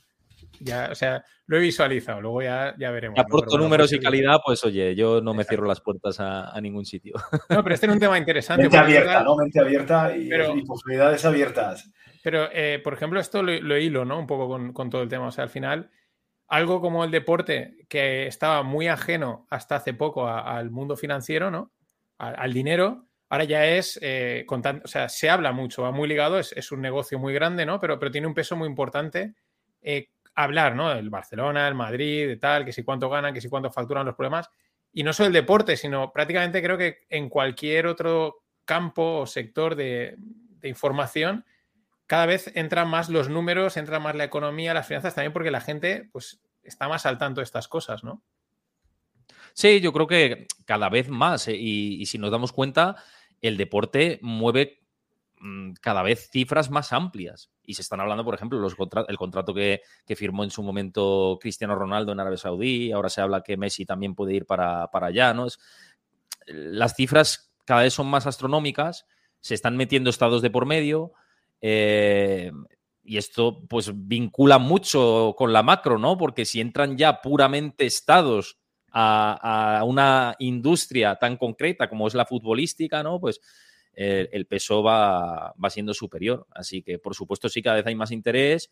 Ya, 0.61 0.89
o 0.91 0.95
sea, 0.95 1.25
lo 1.47 1.59
he 1.59 1.61
visualizado, 1.61 2.21
luego 2.21 2.43
ya, 2.43 2.75
ya 2.79 2.91
veremos. 2.91 3.19
Aporto 3.19 3.59
números 3.59 3.93
y 3.93 4.01
calidad, 4.01 4.39
pues 4.45 4.65
oye, 4.65 4.95
yo 4.95 5.21
no 5.21 5.35
me 5.35 5.45
cierro 5.45 5.67
las 5.67 5.81
puertas 5.81 6.19
a, 6.21 6.59
ningún 6.61 6.85
sitio. 6.85 7.15
No, 7.51 7.63
pero 7.63 7.75
este 7.75 7.87
es 7.87 7.93
un 7.93 8.01
tema 8.01 8.17
interesante. 8.19 8.63
Mente 8.63 8.79
abierta, 8.79 9.23
¿no? 9.23 9.37
Mente 9.37 9.61
abierta 9.61 10.17
y, 10.17 10.63
posibilidades 10.63 11.25
abiertas. 11.25 11.91
Pero, 12.23 12.49
eh, 12.53 12.81
por 12.83 12.95
ejemplo, 12.95 13.21
esto 13.21 13.43
lo, 13.43 13.77
hilo, 13.77 14.05
¿no? 14.05 14.19
Un 14.19 14.27
poco 14.27 14.49
con, 14.73 14.91
todo 14.91 15.03
el 15.03 15.09
tema. 15.09 15.27
O 15.27 15.31
sea, 15.31 15.45
al 15.45 15.51
final, 15.51 15.91
algo 16.49 16.81
como 16.81 17.05
el 17.05 17.11
deporte, 17.11 17.77
que 17.89 18.27
estaba 18.27 18.63
muy 18.63 18.89
ajeno 18.89 19.47
hasta 19.51 19.77
hace 19.77 19.93
poco 19.93 20.27
al 20.27 20.71
mundo 20.71 20.97
financiero, 20.97 21.51
¿no? 21.51 21.73
Al, 22.17 22.55
dinero, 22.55 23.07
ahora 23.29 23.45
ya 23.45 23.67
es, 23.67 23.99
eh, 24.01 24.47
o 24.49 24.89
sea, 24.89 25.11
se 25.11 25.29
habla 25.29 25.53
mucho, 25.53 25.83
va 25.83 25.91
muy 25.91 26.09
ligado, 26.09 26.39
es, 26.39 26.73
un 26.73 26.81
negocio 26.81 27.19
muy 27.19 27.35
grande, 27.35 27.67
¿no? 27.67 27.79
Pero, 27.81 27.99
pero 27.99 28.11
tiene 28.11 28.27
un 28.27 28.35
peso 28.35 28.57
muy 28.57 28.69
importante. 28.69 29.35
Eh, 29.83 30.09
hablar, 30.35 30.75
¿no? 30.75 30.93
El 30.93 31.11
Barcelona, 31.11 31.69
el 31.69 31.75
Madrid, 31.75 32.26
de 32.26 32.37
tal, 32.37 32.64
que 32.64 32.73
si 32.73 32.83
cuánto 32.83 33.09
ganan, 33.09 33.35
que 33.35 33.41
si 33.41 33.49
cuánto 33.49 33.71
facturan 33.71 34.07
los 34.07 34.14
problemas. 34.14 34.50
Y 34.93 35.03
no 35.03 35.12
solo 35.12 35.29
el 35.29 35.33
deporte, 35.33 35.76
sino 35.76 36.12
prácticamente 36.12 36.62
creo 36.62 36.79
que 36.79 37.07
en 37.09 37.29
cualquier 37.29 37.87
otro 37.87 38.43
campo 38.64 39.21
o 39.21 39.26
sector 39.26 39.75
de, 39.75 40.17
información, 40.62 41.45
cada 42.07 42.26
vez 42.26 42.50
entran 42.55 42.88
más 42.88 43.09
los 43.11 43.29
números, 43.29 43.76
entra 43.76 43.99
más 43.99 44.14
la 44.14 44.25
economía, 44.25 44.73
las 44.73 44.87
finanzas, 44.87 45.14
también 45.14 45.33
porque 45.33 45.50
la 45.50 45.61
gente 45.61 46.09
pues, 46.11 46.41
está 46.62 46.88
más 46.88 47.05
al 47.07 47.19
tanto 47.19 47.41
de 47.41 47.45
estas 47.45 47.69
cosas, 47.69 48.03
¿no? 48.03 48.23
Sí, 49.53 49.81
yo 49.81 49.93
creo 49.93 50.07
que 50.07 50.47
cada 50.64 50.88
vez 50.88 51.09
más. 51.09 51.49
¿eh? 51.49 51.57
y, 51.57 52.05
si 52.07 52.19
nos 52.19 52.31
damos 52.31 52.53
cuenta, 52.53 52.97
el 53.41 53.57
deporte 53.57 54.19
mueve 54.23 54.84
cada 55.81 56.03
vez 56.03 56.29
cifras 56.31 56.71
más 56.71 56.93
amplias. 56.93 57.51
Y 57.63 57.75
se 57.75 57.83
están 57.83 58.01
hablando, 58.01 58.25
por 58.25 58.35
ejemplo, 58.35 58.59
los 58.59 58.77
el 59.09 59.17
contrato 59.17 59.55
que, 59.55 59.81
firmó 60.17 60.45
en 60.45 60.51
su 60.51 60.63
momento 60.63 61.39
Cristiano 61.41 61.75
Ronaldo 61.75 62.13
en 62.13 62.21
Arabia 62.21 62.39
Saudí, 62.39 62.93
ahora 62.93 63.09
se 63.09 63.21
habla 63.21 63.43
que 63.43 63.57
Messi 63.57 63.87
también 63.87 64.15
puede 64.15 64.35
ir 64.35 64.47
para, 64.47 64.89
allá, 64.93 65.35
¿no? 65.35 65.47
las 66.47 66.95
cifras 66.95 67.53
cada 67.65 67.83
vez 67.83 67.95
son 67.95 68.07
más 68.07 68.27
astronómicas, 68.27 69.07
se 69.41 69.55
están 69.55 69.77
metiendo 69.77 70.11
estados 70.11 70.43
de 70.43 70.51
por 70.51 70.67
medio, 70.67 71.13
Eh, 71.61 72.51
y 73.05 73.19
esto 73.19 73.63
pues 73.69 73.93
vincula 73.95 74.59
mucho 74.59 75.35
con 75.37 75.53
la 75.53 75.63
macro, 75.63 75.99
¿no? 75.99 76.17
Porque 76.17 76.45
si 76.45 76.61
entran 76.61 76.97
ya 76.97 77.21
puramente 77.21 77.85
estados 77.85 78.59
a, 78.91 79.83
una 79.85 80.35
industria 80.39 81.17
tan 81.17 81.37
concreta 81.37 81.89
como 81.89 82.07
es 82.07 82.15
la 82.15 82.25
futbolística, 82.25 83.03
¿no? 83.03 83.21
Pues 83.21 83.41
eh, 83.97 84.29
el 84.33 84.47
peso 84.47 84.83
va, 84.83 85.55
va, 85.63 85.71
siendo 85.71 85.95
superior. 85.95 86.47
Así 86.51 86.83
que, 86.83 86.99
por 86.99 87.15
supuesto, 87.15 87.49
sí, 87.49 87.63
cada 87.63 87.77
vez 87.77 87.87
hay 87.87 87.95
más 87.95 88.11
interés 88.11 88.71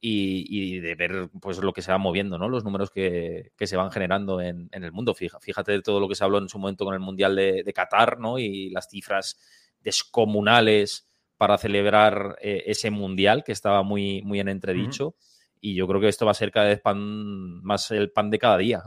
y, 0.00 0.78
de 0.80 0.94
ver 0.94 1.30
pues 1.40 1.58
lo 1.58 1.72
que 1.72 1.82
se 1.82 1.92
va 1.92 1.98
moviendo, 1.98 2.38
¿no? 2.38 2.48
Los 2.48 2.64
números 2.64 2.90
que, 2.90 3.52
se 3.58 3.76
van 3.76 3.90
generando 3.90 4.40
en, 4.40 4.68
el 4.72 4.92
mundo. 4.92 5.14
Fíjate 5.14 5.72
de 5.72 5.82
todo 5.82 6.00
lo 6.00 6.08
que 6.08 6.14
se 6.14 6.24
habló 6.24 6.38
en 6.38 6.48
su 6.48 6.58
momento 6.58 6.84
con 6.84 6.94
el 6.94 7.00
Mundial 7.00 7.36
de, 7.36 7.62
de 7.62 7.72
Qatar, 7.72 8.18
¿no? 8.18 8.38
Y 8.38 8.70
las 8.70 8.88
cifras 8.88 9.38
descomunales 9.80 11.08
para 11.36 11.58
celebrar 11.58 12.36
eh, 12.40 12.64
ese 12.66 12.90
mundial 12.90 13.44
que 13.44 13.52
estaba 13.52 13.82
muy, 13.82 14.22
muy 14.22 14.40
en 14.40 14.48
entredicho. 14.48 15.14
Y 15.60 15.74
yo 15.74 15.86
creo 15.86 16.00
que 16.00 16.08
esto 16.08 16.24
va 16.24 16.32
a 16.32 16.34
ser 16.34 16.50
cada 16.50 16.68
vez 16.68 16.80
pan, 16.80 17.62
más 17.62 17.90
el 17.90 18.10
pan 18.10 18.30
de 18.30 18.38
cada 18.38 18.56
día 18.58 18.82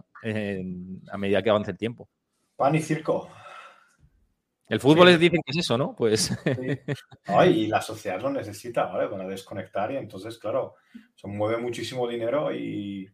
a 1.12 1.18
medida 1.18 1.44
que 1.44 1.50
avance 1.50 1.72
el 1.72 1.78
tiempo. 1.78 2.10
Pan 2.56 2.76
y 2.76 2.80
circo. 2.80 3.30
El 4.70 4.80
fútbol 4.80 5.10
es, 5.10 5.20
dicen 5.20 5.42
que 5.46 5.52
es 5.52 5.58
eso, 5.58 5.78
¿no? 5.78 5.96
Pues. 5.96 6.32
y 7.48 7.68
la 7.68 7.82
sociedad 7.82 8.22
lo 8.22 8.30
necesita, 8.30 8.86
¿vale? 8.86 9.10
Para 9.10 9.28
desconectar 9.28 9.92
y 9.92 9.98
entonces, 9.98 10.38
claro, 10.38 10.76
se 11.16 11.28
mueve 11.28 11.58
muchísimo 11.58 12.08
dinero 12.08 12.54
y, 12.54 13.10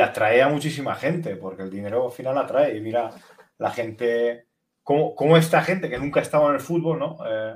atrae 0.00 0.42
a 0.42 0.48
muchísima 0.48 0.94
gente, 0.94 1.36
porque 1.36 1.62
el 1.62 1.70
dinero 1.70 2.06
al 2.06 2.12
final 2.12 2.38
atrae. 2.38 2.76
Y 2.76 2.80
mira, 2.80 3.10
la 3.58 3.70
gente, 3.70 4.46
como, 4.82 5.36
esta 5.36 5.62
gente 5.62 5.90
que 5.90 5.98
nunca 5.98 6.20
estaba 6.20 6.48
en 6.48 6.54
el 6.54 6.60
fútbol, 6.60 6.98
¿no? 6.98 7.18
Eh, 7.28 7.54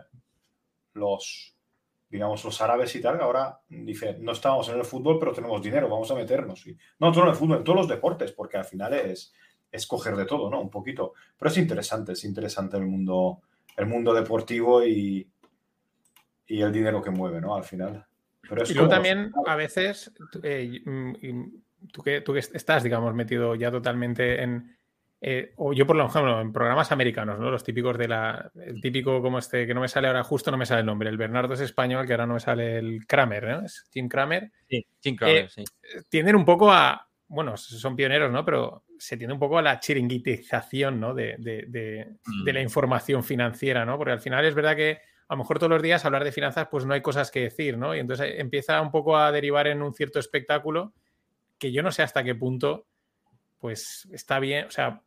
los, 0.94 1.56
digamos, 2.08 2.44
los 2.44 2.60
árabes 2.60 2.94
y 2.96 3.00
tal, 3.00 3.20
ahora 3.20 3.60
dice, 3.68 4.16
no 4.20 4.32
estamos 4.32 4.68
en 4.68 4.78
el 4.78 4.84
fútbol, 4.84 5.18
pero 5.18 5.32
tenemos 5.32 5.62
dinero, 5.62 5.88
vamos 5.88 6.10
a 6.10 6.14
meternos. 6.14 6.66
Y, 6.66 6.76
no 6.98 7.14
solo 7.14 7.26
en 7.26 7.32
el 7.32 7.36
fútbol, 7.36 7.58
en 7.58 7.64
todos 7.64 7.78
los 7.78 7.88
deportes, 7.88 8.32
porque 8.32 8.56
al 8.56 8.64
final 8.64 8.94
es, 8.94 9.32
es 9.70 9.86
coger 9.86 10.16
de 10.16 10.24
todo, 10.24 10.50
¿no? 10.50 10.60
Un 10.60 10.70
poquito. 10.70 11.14
Pero 11.36 11.50
es 11.50 11.58
interesante, 11.58 12.12
es 12.12 12.24
interesante 12.24 12.76
el 12.76 12.86
mundo, 12.86 13.42
el 13.76 13.86
mundo 13.86 14.14
deportivo 14.14 14.84
y, 14.84 15.28
y 16.46 16.60
el 16.60 16.72
dinero 16.72 17.02
que 17.02 17.10
mueve, 17.10 17.40
¿no? 17.40 17.54
Al 17.54 17.64
final. 17.64 18.06
Pero 18.48 18.62
y 18.68 18.74
luego 18.74 18.88
también, 18.88 19.32
a 19.46 19.56
veces, 19.56 20.12
eh, 20.42 20.80
tú, 21.92 22.02
que, 22.02 22.22
tú 22.22 22.32
que 22.32 22.38
estás, 22.38 22.82
digamos, 22.82 23.14
metido 23.14 23.54
ya 23.54 23.70
totalmente 23.70 24.42
en, 24.42 24.78
eh, 25.20 25.52
o 25.56 25.72
yo 25.72 25.84
por 25.84 25.98
ejemplo 25.98 26.40
en 26.40 26.52
programas 26.52 26.92
americanos, 26.92 27.40
¿no? 27.40 27.50
Los 27.50 27.64
típicos 27.64 27.98
de 27.98 28.06
la, 28.06 28.52
el 28.54 28.80
típico 28.80 29.20
como 29.20 29.38
este, 29.38 29.66
que 29.66 29.74
no 29.74 29.80
me 29.80 29.88
sale 29.88 30.06
ahora 30.06 30.22
justo, 30.22 30.50
no 30.50 30.56
me 30.56 30.64
sale 30.64 30.80
el 30.80 30.86
nombre, 30.86 31.08
el 31.08 31.16
Bernardo 31.16 31.54
es 31.54 31.60
español, 31.60 32.06
que 32.06 32.12
ahora 32.12 32.26
no 32.26 32.34
me 32.34 32.40
sale 32.40 32.78
el 32.78 33.04
Kramer, 33.04 33.48
¿no? 33.48 33.66
Es 33.66 33.88
Jim 33.92 34.08
Kramer. 34.08 34.52
Sí, 34.68 34.86
Jim 35.02 35.16
Kramer, 35.16 35.44
eh, 35.44 35.48
sí. 35.48 35.64
Tienden 36.08 36.36
un 36.36 36.44
poco 36.44 36.70
a, 36.72 37.07
bueno, 37.28 37.56
son 37.56 37.94
pioneros, 37.94 38.32
¿no? 38.32 38.44
Pero 38.44 38.84
se 38.98 39.16
tiende 39.16 39.34
un 39.34 39.40
poco 39.40 39.58
a 39.58 39.62
la 39.62 39.78
chiringuitización, 39.78 40.98
¿no? 40.98 41.14
De, 41.14 41.36
de, 41.38 42.16
la 42.52 42.60
mm. 42.60 42.62
información 42.62 43.22
financiera, 43.22 43.84
¿no? 43.84 43.98
Porque 43.98 44.12
al 44.12 44.20
final 44.20 44.44
es 44.46 44.54
verdad 44.54 44.74
que 44.74 45.00
a 45.28 45.34
lo 45.34 45.38
mejor 45.38 45.58
todos 45.58 45.70
los 45.70 45.82
días 45.82 46.04
hablar 46.06 46.24
de 46.24 46.32
finanzas, 46.32 46.68
pues 46.70 46.86
no 46.86 46.94
hay 46.94 47.02
cosas 47.02 47.30
que 47.30 47.40
decir, 47.40 47.76
¿no? 47.76 47.94
Y 47.94 47.98
entonces 47.98 48.34
empieza 48.38 48.80
un 48.80 48.90
poco 48.90 49.18
a 49.18 49.30
derivar 49.30 49.66
en 49.66 49.82
un 49.82 49.92
cierto 49.92 50.18
espectáculo 50.18 50.94
que 51.58 51.70
yo 51.70 51.82
no 51.82 51.92
sé 51.92 52.02
hasta 52.02 52.24
qué 52.24 52.34
punto, 52.34 52.86
pues 53.58 54.08
está 54.10 54.38
bien, 54.38 54.66
o 54.66 54.70
sea, 54.70 55.02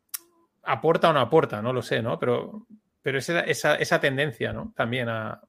aporta 0.64 1.10
o 1.10 1.14
no 1.14 1.22
aporta, 1.22 1.62
no 1.62 1.74
lo 1.74 1.82
sé, 1.82 2.04
¿no? 2.04 2.20
Pero, 2.20 2.68
pero 3.02 3.18
esa, 3.18 3.40
esa, 3.42 4.00
tendencia, 4.00 4.54
¿no? 4.54 4.74
También 4.76 5.10
a, 5.10 5.42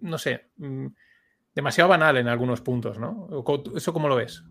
no 0.00 0.18
sé, 0.18 0.50
mm, 0.56 0.86
demasiado 1.54 1.90
banal 1.90 2.16
en 2.16 2.26
algunos 2.26 2.60
puntos, 2.60 2.98
¿no? 2.98 3.28
¿Eso 3.76 3.92
cómo 3.92 4.08
lo 4.08 4.16
ves? 4.16 4.42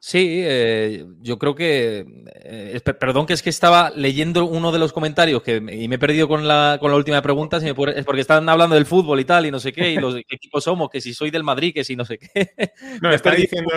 Sí, 0.00 0.42
eh, 0.44 1.04
yo 1.20 1.38
creo 1.38 1.56
que. 1.56 2.06
Eh, 2.44 2.80
perdón, 3.00 3.26
que 3.26 3.32
es 3.32 3.42
que 3.42 3.50
estaba 3.50 3.90
leyendo 3.90 4.44
uno 4.44 4.70
de 4.70 4.78
los 4.78 4.92
comentarios 4.92 5.42
que, 5.42 5.56
y 5.56 5.88
me 5.88 5.96
he 5.96 5.98
perdido 5.98 6.28
con 6.28 6.46
la, 6.46 6.78
con 6.80 6.92
la 6.92 6.96
última 6.96 7.20
pregunta. 7.20 7.58
Si 7.58 7.66
es 7.68 7.74
porque 7.74 8.20
están 8.20 8.48
hablando 8.48 8.76
del 8.76 8.86
fútbol 8.86 9.18
y 9.18 9.24
tal, 9.24 9.46
y 9.46 9.50
no 9.50 9.58
sé 9.58 9.72
qué, 9.72 9.90
y 9.90 9.96
los 9.96 10.14
equipos 10.14 10.62
somos, 10.62 10.88
que 10.88 11.00
si 11.00 11.14
soy 11.14 11.32
del 11.32 11.42
Madrid, 11.42 11.74
que 11.74 11.82
si 11.82 11.96
no 11.96 12.04
sé 12.04 12.18
qué. 12.18 12.28
No, 13.02 13.10
está 13.10 13.32
diciendo. 13.32 13.70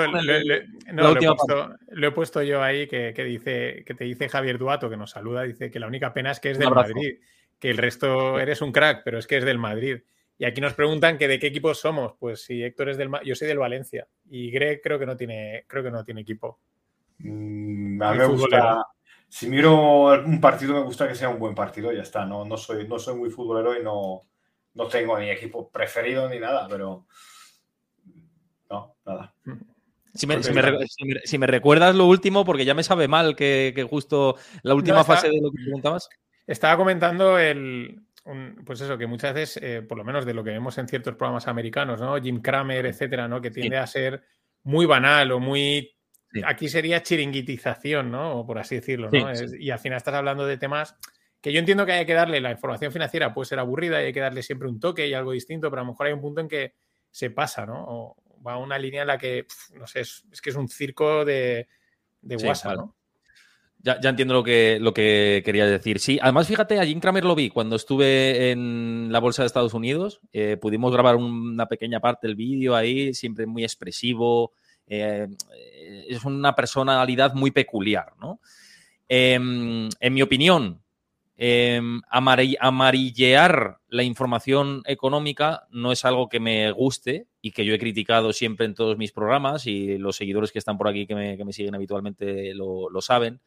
lo, 0.92 2.08
he 2.08 2.12
puesto, 2.12 2.44
yo 2.44 2.62
ahí 2.62 2.88
que, 2.88 3.14
dice, 3.24 3.84
que 3.86 3.94
te 3.96 4.04
dice 4.04 4.30
Javier 4.30 4.60
Duato, 4.60 4.90
que 4.90 4.98
nos 4.98 5.12
saluda, 5.12 5.44
dice 5.44 5.72
que 5.72 5.80
la 5.80 5.88
única 5.88 6.14
pena 6.14 6.32
es 6.32 6.40
que 6.40 6.52
es 6.52 6.60
del 6.60 6.70
Madrid, 6.70 7.18
que 7.60 7.72
el 7.72 7.78
resto 7.78 8.40
eres 8.40 8.62
un 8.62 8.72
crack, 8.72 9.02
pero 9.04 9.18
es 9.18 9.26
que 9.26 9.38
es 9.38 9.46
del 9.46 9.58
Madrid. 9.58 10.02
Y 10.38 10.46
aquí 10.46 10.60
nos 10.62 10.74
preguntan 10.74 11.18
que 11.18 11.28
de 11.28 11.40
qué 11.40 11.48
equipo 11.48 11.74
somos. 11.74 12.14
Pues 12.20 12.42
si 12.42 12.64
Héctor 12.64 12.90
es 12.90 12.98
del 12.98 13.10
yo 13.24 13.36
soy 13.36 13.48
del 13.48 13.60
Valencia 13.60 14.08
y 14.32 14.50
Greg 14.50 14.82
creo 14.82 14.98
que 14.98 15.06
no 15.06 15.18
tiene, 15.18 15.66
creo 15.68 15.84
que 15.84 15.92
no 15.92 16.06
tiene 16.06 16.22
equipo. 16.22 16.58
Mm, 17.20 18.02
a 18.02 18.14
mí 18.14 18.18
me 18.18 18.26
gusta. 18.28 18.88
Si 19.28 19.48
miro 19.48 20.14
un 20.24 20.40
partido, 20.40 20.74
me 20.74 20.84
gusta 20.84 21.08
que 21.08 21.16
sea 21.16 21.30
un 21.30 21.38
buen 21.38 21.54
partido, 21.54 21.92
ya 21.92 22.02
está. 22.02 22.26
No, 22.26 22.46
no, 22.46 22.56
soy, 22.56 22.88
no 22.88 22.98
soy 22.98 23.16
muy 23.16 23.30
futbolero 23.30 23.78
y 23.78 23.84
no, 23.84 24.22
no 24.74 24.88
tengo 24.88 25.20
ni 25.20 25.30
equipo 25.30 25.70
preferido 25.70 26.30
ni 26.30 26.40
nada, 26.40 26.66
pero 26.70 27.06
no, 28.70 28.96
nada. 29.06 29.34
Si 30.14 30.28
me, 31.38 31.48
recuerdas 31.48 31.96
lo 31.96 32.06
último, 32.06 32.46
porque 32.46 32.66
ya 32.66 32.74
me 32.74 32.84
sabe 32.84 33.10
mal 33.10 33.36
que, 33.36 33.86
justo 33.90 34.38
la 34.64 34.76
última 34.76 35.04
fase 35.04 35.28
de 35.28 35.42
lo 35.42 35.52
que 35.52 35.64
preguntabas. 35.64 36.10
Estaba 36.48 36.78
comentando 36.78 37.38
el, 37.38 38.02
pues 38.66 38.82
eso, 38.82 38.98
que 38.98 39.08
muchas 39.08 39.34
veces, 39.34 39.64
eh, 39.64 39.82
por 39.82 39.98
lo 39.98 40.04
menos 40.04 40.26
de 40.26 40.34
lo 40.34 40.44
que 40.44 40.52
vemos 40.52 40.78
en 40.78 40.88
ciertos 40.88 41.16
programas 41.16 41.48
americanos, 41.48 42.00
¿no? 42.00 42.22
Jim 42.22 42.42
Cramer, 42.42 42.86
etcétera, 42.86 43.28
¿no? 43.28 43.42
Que 43.42 43.52
tiende 43.52 43.78
a 43.78 43.88
ser 43.88 44.24
muy 44.64 44.86
banal 44.86 45.32
o 45.32 45.40
muy. 45.40 45.96
Aquí 46.46 46.70
sería 46.70 47.04
chiringuitización, 47.04 48.12
¿no? 48.12 48.40
O 48.40 48.46
por 48.46 48.60
así 48.60 48.76
decirlo, 48.76 49.10
¿no? 49.12 49.28
y 49.60 49.70
al 49.70 49.80
final 49.80 49.98
estás 49.98 50.14
hablando 50.14 50.46
de 50.46 50.58
temas 50.58 50.96
que 51.42 51.52
yo 51.52 51.60
entiendo 51.60 51.86
que 51.86 51.94
hay 51.94 52.06
que 52.06 52.14
darle 52.14 52.40
la 52.40 52.52
información 52.52 52.92
financiera, 52.92 53.34
puede 53.34 53.48
ser 53.48 53.60
aburrida 53.60 54.02
y 54.02 54.06
hay 54.06 54.14
que 54.14 54.20
darle 54.20 54.44
siempre 54.44 54.70
un 54.70 54.80
toque 54.80 55.08
y 55.08 55.14
algo 55.14 55.32
distinto, 55.32 55.70
pero 55.70 55.82
a 55.82 55.86
lo 55.86 55.92
mejor 55.92 56.08
hay 56.08 56.14
un 56.14 56.22
punto 56.22 56.40
en 56.40 56.48
que 56.48 56.76
se 57.10 57.32
pasa, 57.32 57.66
¿no? 57.66 57.84
O 57.88 58.16
va 58.46 58.54
a 58.54 58.58
una 58.58 58.78
línea 58.78 59.02
en 59.02 59.08
la 59.08 59.18
que, 59.18 59.48
no 59.74 59.88
sé, 59.88 60.02
es, 60.02 60.24
que 60.42 60.52
es 60.52 60.56
un 60.56 60.70
circo 60.70 61.26
de, 61.26 61.68
de 62.22 62.36
WhatsApp, 62.38 62.78
¿no? 62.78 62.96
Ya, 63.84 63.98
entiendo 64.04 64.36
lo 64.36 64.44
que, 64.44 64.78
lo 64.80 64.94
que 64.94 65.42
querías 65.44 65.70
decir. 65.70 66.00
Sí, 66.00 66.20
además 66.22 66.48
fíjate, 66.48 66.80
a 66.80 66.86
Jim 66.86 67.00
Cramer 67.00 67.26
lo 67.26 67.34
vi 67.34 67.50
cuando 67.50 67.76
estuve 67.76 68.52
en 68.52 69.12
la 69.12 69.20
Bolsa 69.20 69.42
de 69.42 69.48
Estados 69.48 69.74
Unidos. 69.74 70.22
Eh, 70.34 70.58
pudimos 70.62 70.92
grabar 70.92 71.16
una 71.16 71.66
pequeña 71.66 72.00
parte 72.00 72.28
del 72.28 72.36
vídeo 72.36 72.76
ahí, 72.76 73.16
siempre 73.16 73.48
muy 73.48 73.64
expresivo. 73.64 74.54
Eh, 74.86 75.28
es 76.08 76.24
una 76.26 76.54
personalidad 76.54 77.34
muy 77.34 77.50
peculiar, 77.50 78.14
¿no? 78.20 78.40
Em, 79.10 79.90
en 80.00 80.14
mi 80.14 80.22
opinión, 80.22 80.84
em, 81.38 82.02
amarillear 82.12 83.80
la 83.88 84.04
información 84.04 84.84
económica 84.86 85.66
no 85.72 85.92
es 85.92 86.06
algo 86.06 86.30
que 86.30 86.40
me 86.40 86.72
guste 86.72 87.26
y 87.42 87.52
que 87.52 87.66
yo 87.66 87.74
he 87.74 87.80
criticado 87.80 88.32
siempre 88.32 88.68
en 88.68 88.76
todos 88.76 88.98
mis 89.00 89.12
programas 89.12 89.66
y 89.66 89.98
los 89.98 90.18
seguidores 90.18 90.52
que 90.52 90.60
están 90.60 90.78
por 90.78 90.88
aquí 90.88 91.08
que 91.08 91.16
me, 91.16 91.54
siguen 91.54 91.74
habitualmente 91.74 92.54
lo 92.54 93.02
saben. 93.02 93.42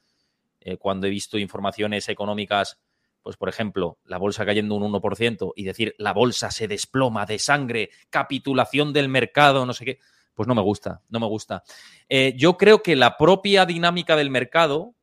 Eh, 0.65 0.79
cuando 0.79 1.07
he 1.07 1.11
visto 1.11 1.39
informaciones 1.39 2.09
económicas, 2.09 2.81
pues 3.23 3.37
por 3.37 3.49
ejemplo, 3.49 3.99
la 4.05 4.19
bolsa 4.19 4.45
cayendo 4.45 4.75
un 4.75 4.93
1% 4.93 5.53
y 5.55 5.65
decir 5.65 5.95
la 5.99 6.13
bolsa 6.13 6.51
se 6.51 6.67
desploma 6.69 7.27
de 7.27 7.39
sangre, 7.39 7.91
capitulación 8.11 8.93
del 8.93 9.09
mercado, 9.09 9.65
no 9.65 9.73
sé 9.73 9.85
qué, 9.85 9.99
pues 10.35 10.49
no 10.49 10.55
me 10.55 10.63
gusta, 10.63 11.03
no 11.09 11.21
me 11.21 11.27
gusta. 11.27 11.63
Eh, 12.09 12.35
yo 12.37 12.57
creo 12.57 12.83
que 12.83 12.97
la 12.97 13.17
propia 13.17 13.67
dinámica 13.67 14.17
del 14.17 14.31
mercado 14.31 14.95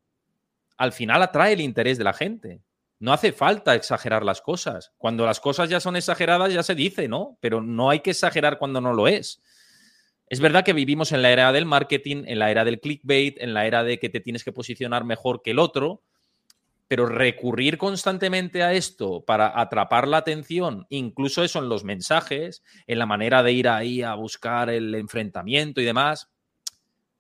al 0.78 0.94
final 0.94 1.22
atrae 1.22 1.54
el 1.54 1.62
interés 1.62 1.98
de 1.98 2.04
la 2.04 2.14
gente. 2.14 2.62
No 3.00 3.14
hace 3.14 3.32
falta 3.32 3.74
exagerar 3.76 4.24
las 4.24 4.42
cosas. 4.42 4.94
Cuando 4.98 5.26
las 5.26 5.40
cosas 5.40 5.70
ya 5.70 5.80
son 5.80 5.96
exageradas 5.96 6.54
ya 6.54 6.64
se 6.64 6.76
dice, 6.76 7.08
¿no? 7.08 7.38
Pero 7.40 7.62
no 7.62 7.90
hay 7.90 8.02
que 8.02 8.12
exagerar 8.12 8.60
cuando 8.60 8.82
no 8.82 8.94
lo 8.94 9.08
es. 9.08 9.42
Es 10.32 10.40
verdad 10.40 10.64
que 10.64 10.72
vivimos 10.72 11.12
en 11.12 11.22
la 11.22 11.30
era 11.30 11.52
del 11.52 11.66
marketing, 11.66 12.24
en 12.26 12.40
la 12.40 12.52
era 12.52 12.64
del 12.64 12.80
clickbait, 12.80 13.36
en 13.42 13.54
la 13.54 13.68
era 13.68 13.84
de 13.84 14.00
que 14.00 14.08
te 14.08 14.22
tienes 14.22 14.46
que 14.46 14.54
posicionar 14.54 15.04
mejor 15.04 15.42
que 15.42 15.52
el 15.52 15.60
otro, 15.60 16.04
pero 16.88 17.06
recurrir 17.06 17.78
constantemente 17.78 18.64
a 18.64 18.72
esto 18.72 19.26
para 19.26 19.60
atrapar 19.60 20.08
la 20.08 20.16
atención, 20.16 20.86
incluso 20.88 21.44
eso 21.44 21.60
en 21.60 21.68
los 21.68 21.84
mensajes, 21.84 22.64
en 22.88 23.00
la 23.00 23.06
manera 23.06 23.44
de 23.44 23.52
ir 23.52 23.68
ahí 23.68 24.04
a 24.04 24.14
buscar 24.14 24.70
el 24.70 24.96
enfrentamiento 24.96 25.82
y 25.82 25.84
demás, 25.84 26.30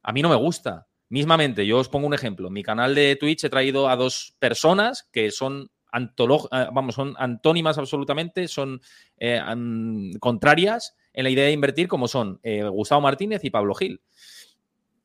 a 0.03 0.13
mí 0.13 0.21
no 0.21 0.29
me 0.29 0.35
gusta. 0.35 0.87
Mismamente, 1.09 1.67
yo 1.67 1.79
os 1.79 1.89
pongo 1.89 2.07
un 2.07 2.13
ejemplo. 2.13 2.47
En 2.47 2.53
mi 2.53 2.63
canal 2.63 2.95
de 2.95 3.17
Twitch 3.17 3.43
he 3.43 3.49
traído 3.49 3.89
a 3.89 3.97
dos 3.97 4.37
personas 4.39 5.09
que 5.11 5.31
son 5.31 5.69
eh, 5.93 6.67
vamos, 6.73 6.95
son 6.95 7.15
antónimas 7.17 7.77
absolutamente, 7.77 8.47
son 8.47 8.81
eh, 9.17 9.41
contrarias 10.19 10.95
en 11.13 11.23
la 11.23 11.29
idea 11.29 11.45
de 11.45 11.51
invertir 11.51 11.87
como 11.87 12.07
son 12.07 12.39
eh, 12.43 12.63
Gustavo 12.63 13.01
Martínez 13.01 13.43
y 13.43 13.49
Pablo 13.49 13.75
Gil. 13.75 14.01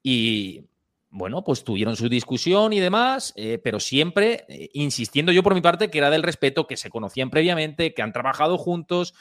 Y 0.03 0.65
bueno, 1.11 1.43
pues 1.43 1.65
tuvieron 1.65 1.97
su 1.97 2.09
discusión 2.09 2.73
y 2.73 2.81
demás, 2.81 3.35
pero 3.65 3.81
siempre 3.81 4.45
insistiendo 4.75 5.33
yo 5.33 5.43
por 5.43 5.55
mi 5.55 5.61
parte 5.61 5.91
que 5.91 5.99
era 5.99 6.11
del 6.11 6.23
respeto, 6.23 6.67
que 6.67 6.77
se 6.77 6.91
conocían 6.91 7.31
previamente, 7.31 7.95
que 7.95 8.03
han 8.03 8.13
trabajado 8.13 8.59
juntos. 8.59 9.15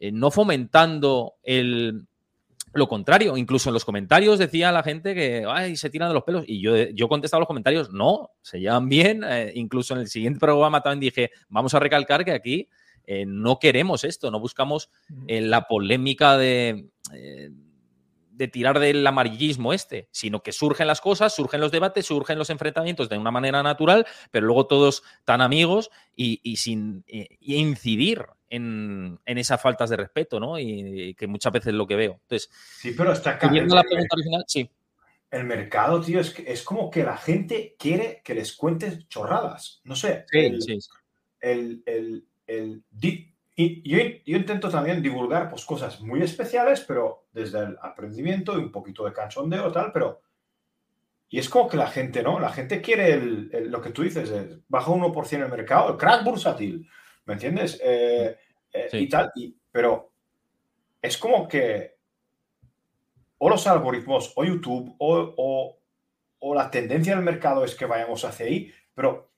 no 0.00 0.30
fomentando 0.30 1.34
el, 1.42 2.06
lo 2.74 2.88
contrario, 2.88 3.36
incluso 3.36 3.68
en 3.68 3.74
los 3.74 3.84
comentarios 3.84 4.38
decía 4.38 4.72
la 4.72 4.82
gente 4.82 5.14
que 5.14 5.44
Ay, 5.48 5.76
se 5.76 5.90
tiran 5.90 6.08
de 6.08 6.14
los 6.14 6.24
pelos. 6.24 6.44
Y 6.46 6.60
yo, 6.60 6.76
yo 6.76 7.08
contestaba 7.08 7.40
los 7.40 7.46
comentarios, 7.46 7.92
no, 7.92 8.30
se 8.40 8.60
llevan 8.60 8.88
bien. 8.88 9.22
Eh, 9.24 9.52
incluso 9.54 9.94
en 9.94 10.00
el 10.00 10.08
siguiente 10.08 10.40
programa 10.40 10.82
también 10.82 11.00
dije, 11.00 11.30
vamos 11.48 11.74
a 11.74 11.80
recalcar 11.80 12.24
que 12.24 12.32
aquí 12.32 12.68
eh, 13.06 13.24
no 13.26 13.58
queremos 13.58 14.04
esto, 14.04 14.30
no 14.30 14.40
buscamos 14.40 14.90
eh, 15.26 15.40
la 15.40 15.66
polémica 15.66 16.36
de, 16.38 16.88
de 18.32 18.48
tirar 18.48 18.78
del 18.78 19.06
amarillismo 19.06 19.72
este, 19.72 20.08
sino 20.10 20.42
que 20.42 20.52
surgen 20.52 20.86
las 20.86 21.00
cosas, 21.00 21.34
surgen 21.34 21.60
los 21.60 21.70
debates, 21.70 22.06
surgen 22.06 22.38
los 22.38 22.50
enfrentamientos 22.50 23.08
de 23.08 23.18
una 23.18 23.30
manera 23.30 23.62
natural, 23.62 24.06
pero 24.30 24.46
luego 24.46 24.66
todos 24.66 25.02
tan 25.24 25.40
amigos 25.40 25.90
y, 26.16 26.56
sin 26.56 27.04
incidir 27.40 28.26
en, 28.48 29.18
esas 29.26 29.60
faltas 29.60 29.90
de 29.90 29.96
respeto, 29.96 30.40
¿no? 30.40 30.58
Y, 30.58 31.14
que 31.14 31.26
muchas 31.26 31.52
veces 31.52 31.68
es 31.68 31.74
lo 31.74 31.86
que 31.86 31.96
veo. 31.96 32.18
Entonces, 32.22 32.50
sí, 32.78 32.94
pero 32.96 33.12
está 33.12 33.38
cambiando 33.38 33.74
la 33.74 33.82
pregunta 33.82 34.14
original, 34.14 34.44
sí. 34.46 34.68
El 35.30 35.44
mercado, 35.44 36.00
tío, 36.00 36.20
es, 36.20 36.30
que, 36.30 36.50
es 36.50 36.62
como 36.62 36.90
que 36.90 37.04
la 37.04 37.16
gente 37.16 37.74
quiere 37.78 38.20
que 38.22 38.34
les 38.34 38.52
cuentes 38.54 39.08
chorradas. 39.08 39.80
No 39.84 39.96
sé. 39.96 40.26
Sí, 40.30 40.38
el, 40.38 40.62
sí. 40.62 40.78
El, 41.40 41.82
el, 41.86 42.26
el, 42.46 42.82
y 43.54 43.88
yo, 43.88 43.98
yo, 44.24 44.36
intento 44.36 44.70
también 44.70 45.02
divulgar 45.02 45.50
pues, 45.50 45.64
cosas 45.64 46.00
muy 46.00 46.22
especiales, 46.22 46.84
pero 46.86 47.26
desde 47.32 47.58
el 47.58 47.78
aprendimiento 47.82 48.58
y 48.58 48.62
un 48.62 48.72
poquito 48.72 49.04
de 49.04 49.12
cachondeo 49.12 49.70
tal, 49.72 49.92
pero... 49.92 50.22
Y 51.28 51.38
es 51.38 51.48
como 51.48 51.66
que 51.66 51.78
la 51.78 51.86
gente, 51.86 52.22
¿no? 52.22 52.38
La 52.38 52.50
gente 52.50 52.82
quiere 52.82 53.18
lo 53.18 53.80
que 53.80 53.88
tú 53.88 54.02
dices, 54.02 54.28
es, 54.28 54.58
baja 54.68 54.90
1% 54.90 55.32
en 55.32 55.42
el 55.42 55.48
mercado, 55.48 55.92
el 55.92 55.96
crack 55.96 56.24
bursátil, 56.24 56.86
¿me 57.24 57.34
entiendes? 57.34 57.80
Eh, 57.82 58.36
eh, 58.70 58.88
y 58.92 59.08
tal, 59.08 59.32
y, 59.34 59.56
pero 59.70 60.12
es 61.00 61.16
como 61.16 61.48
que 61.48 61.96
o 63.44 63.48
los 63.48 63.66
algoritmos, 63.66 64.32
o 64.36 64.44
YouTube, 64.44 64.94
o, 64.98 65.34
o, 65.36 65.78
o, 66.38 66.54
la 66.54 66.70
tendencia 66.70 67.16
del 67.16 67.24
mercado 67.24 67.64
es 67.64 67.74
que 67.74 67.86
vayamos 67.86 68.24
hacia 68.24 68.46
ahí, 68.46 68.72
pero 68.94 69.32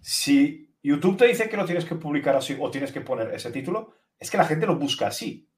si 0.00 0.71
YouTube 0.82 1.16
te 1.16 1.26
dice 1.26 1.48
que 1.48 1.56
lo 1.56 1.64
tienes 1.64 1.84
que 1.84 1.94
publicar 1.94 2.36
así 2.36 2.56
o 2.58 2.70
tienes 2.70 2.92
que 2.92 3.00
poner 3.00 3.32
ese 3.34 3.50
título, 3.50 3.94
es 4.18 4.30
que 4.30 4.36
la 4.36 4.44
gente 4.44 4.66
lo 4.66 4.76
busca 4.76 5.06
así. 5.06 5.48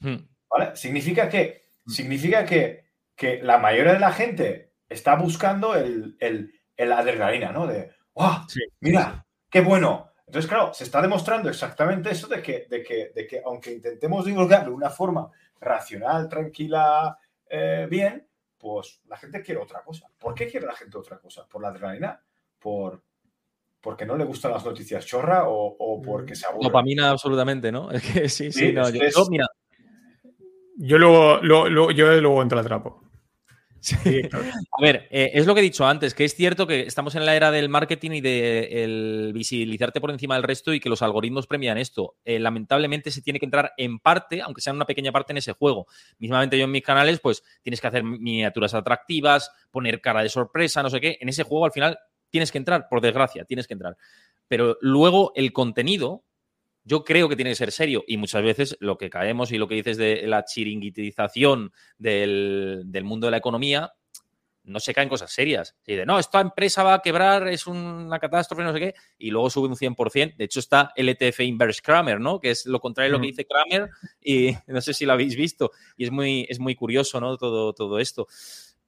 Hmm. 0.00 0.16
¿Vale? 0.50 0.76
Significa 0.76 1.28
que, 1.28 1.62
hmm. 1.84 1.90
significa 1.90 2.44
que, 2.44 2.90
que, 3.16 3.42
la 3.42 3.58
mayoría 3.58 3.94
de 3.94 4.00
la 4.00 4.12
gente 4.12 4.74
está 4.88 5.14
buscando 5.16 5.74
el, 5.74 6.16
el, 6.20 6.52
el 6.76 6.92
adrenalina, 6.92 7.52
¿no? 7.52 7.66
De, 7.66 7.92
¡wow! 8.14 8.46
Mira, 8.80 9.26
qué 9.48 9.60
bueno, 9.60 10.12
entonces, 10.32 10.48
claro, 10.48 10.72
se 10.72 10.84
está 10.84 11.02
demostrando 11.02 11.50
exactamente 11.50 12.10
eso 12.10 12.26
de 12.26 12.40
que, 12.40 12.66
de 12.66 12.82
que, 12.82 13.12
de 13.14 13.26
que 13.26 13.42
aunque 13.44 13.70
intentemos 13.70 14.24
divulgarlo 14.24 14.70
de 14.70 14.76
una 14.76 14.88
forma 14.88 15.30
racional, 15.60 16.26
tranquila, 16.26 17.18
eh, 17.50 17.86
bien, 17.90 18.26
pues 18.56 19.02
la 19.08 19.18
gente 19.18 19.42
quiere 19.42 19.60
otra 19.60 19.82
cosa. 19.82 20.08
¿Por 20.18 20.34
qué 20.34 20.46
quiere 20.46 20.66
la 20.66 20.74
gente 20.74 20.96
otra 20.96 21.18
cosa? 21.18 21.46
¿Por 21.46 21.60
la 21.60 21.68
adrenalina? 21.68 22.18
¿Por, 22.58 23.04
porque 23.82 24.06
no 24.06 24.16
le 24.16 24.24
gustan 24.24 24.52
las 24.52 24.64
noticias 24.64 25.04
chorra 25.04 25.44
o, 25.46 26.00
porque 26.02 26.34
se 26.34 26.46
aburre? 26.46 26.64
Dopamina 26.64 27.10
absolutamente, 27.10 27.70
¿no? 27.70 27.90
Es 27.92 28.02
que 28.02 28.28
sí, 28.28 28.52
sí, 28.52 28.72
no, 28.72 28.88
yo, 28.88 29.00
mira. 29.28 29.46
Yo 30.78 30.98
luego, 30.98 31.42
yo 31.42 32.20
luego 32.20 32.42
entro 32.42 32.58
al 32.58 32.64
trapo. 32.64 33.02
A 34.78 34.82
ver, 34.82 35.08
eh, 35.10 35.32
es 35.34 35.46
lo 35.46 35.54
que 35.54 35.60
he 35.60 35.64
dicho 35.64 35.84
antes, 35.86 36.14
que 36.14 36.24
es 36.24 36.34
cierto 36.34 36.66
que 36.66 36.82
estamos 36.82 37.16
en 37.16 37.26
la 37.26 37.34
era 37.34 37.50
del 37.50 37.68
marketing 37.68 38.12
y 38.12 38.20
de 38.20 38.84
el 38.84 39.32
visibilizarte 39.34 40.00
por 40.00 40.10
encima 40.10 40.36
del 40.36 40.44
resto 40.44 40.72
y 40.72 40.78
que 40.78 40.88
los 40.88 41.02
algoritmos 41.02 41.48
premian 41.48 41.78
esto. 41.78 42.14
Eh, 42.24 42.38
lamentablemente 42.38 43.10
se 43.10 43.22
tiene 43.22 43.40
que 43.40 43.46
entrar 43.46 43.72
en 43.76 43.98
parte, 43.98 44.40
aunque 44.40 44.60
sea 44.60 44.70
en 44.70 44.76
una 44.76 44.86
pequeña 44.86 45.10
parte 45.10 45.32
en 45.32 45.38
ese 45.38 45.52
juego. 45.52 45.86
Mismamente 46.18 46.56
yo 46.56 46.64
en 46.64 46.70
mis 46.70 46.82
canales, 46.82 47.18
pues 47.20 47.42
tienes 47.62 47.80
que 47.80 47.88
hacer 47.88 48.04
miniaturas 48.04 48.74
atractivas, 48.74 49.50
poner 49.70 50.00
cara 50.00 50.22
de 50.22 50.28
sorpresa, 50.28 50.82
no 50.82 50.90
sé 50.90 51.00
qué. 51.00 51.18
En 51.20 51.28
ese 51.28 51.42
juego 51.42 51.64
al 51.64 51.72
final 51.72 51.98
tienes 52.32 52.50
que 52.50 52.58
entrar, 52.58 52.88
por 52.88 53.00
desgracia, 53.00 53.44
tienes 53.44 53.68
que 53.68 53.74
entrar. 53.74 53.96
Pero 54.48 54.78
luego 54.80 55.32
el 55.36 55.52
contenido, 55.52 56.24
yo 56.82 57.04
creo 57.04 57.28
que 57.28 57.36
tiene 57.36 57.50
que 57.50 57.56
ser 57.56 57.70
serio 57.70 58.02
y 58.08 58.16
muchas 58.16 58.42
veces 58.42 58.76
lo 58.80 58.98
que 58.98 59.10
caemos 59.10 59.52
y 59.52 59.58
lo 59.58 59.68
que 59.68 59.76
dices 59.76 59.98
de 59.98 60.26
la 60.26 60.44
chiringuitización 60.44 61.72
del, 61.98 62.84
mundo 63.04 63.26
de 63.26 63.30
la 63.30 63.36
economía, 63.36 63.92
no 64.64 64.80
se 64.80 64.94
caen 64.94 65.10
cosas 65.10 65.30
serias. 65.30 65.76
Si 65.82 65.94
de, 65.94 66.06
no, 66.06 66.18
esta 66.18 66.40
empresa 66.40 66.82
va 66.82 66.94
a 66.94 67.02
quebrar, 67.02 67.48
es 67.48 67.66
una 67.66 68.18
catástrofe, 68.18 68.62
no 68.62 68.72
sé 68.72 68.80
qué, 68.80 68.94
y 69.18 69.30
luego 69.30 69.50
sube 69.50 69.68
un 69.68 69.76
100%. 69.76 70.36
De 70.36 70.44
hecho, 70.44 70.60
está 70.60 70.92
el 70.96 71.08
ETF 71.10 71.40
Inverse 71.40 71.82
Kramer, 71.82 72.18
¿no? 72.18 72.40
Que 72.40 72.50
es 72.50 72.64
lo 72.64 72.80
contrario 72.80 73.12
de 73.12 73.18
lo 73.18 73.20
que 73.20 73.26
dice 73.28 73.46
Kramer 73.46 73.90
y 74.22 74.52
no 74.68 74.80
sé 74.80 74.94
si 74.94 75.04
lo 75.04 75.12
habéis 75.12 75.36
visto. 75.36 75.72
Y 75.98 76.04
es 76.04 76.10
muy, 76.10 76.46
es 76.48 76.58
muy 76.58 76.74
curioso, 76.76 77.20
¿no? 77.20 77.36
Todo, 77.36 77.74
todo 77.74 77.98
esto. 77.98 78.26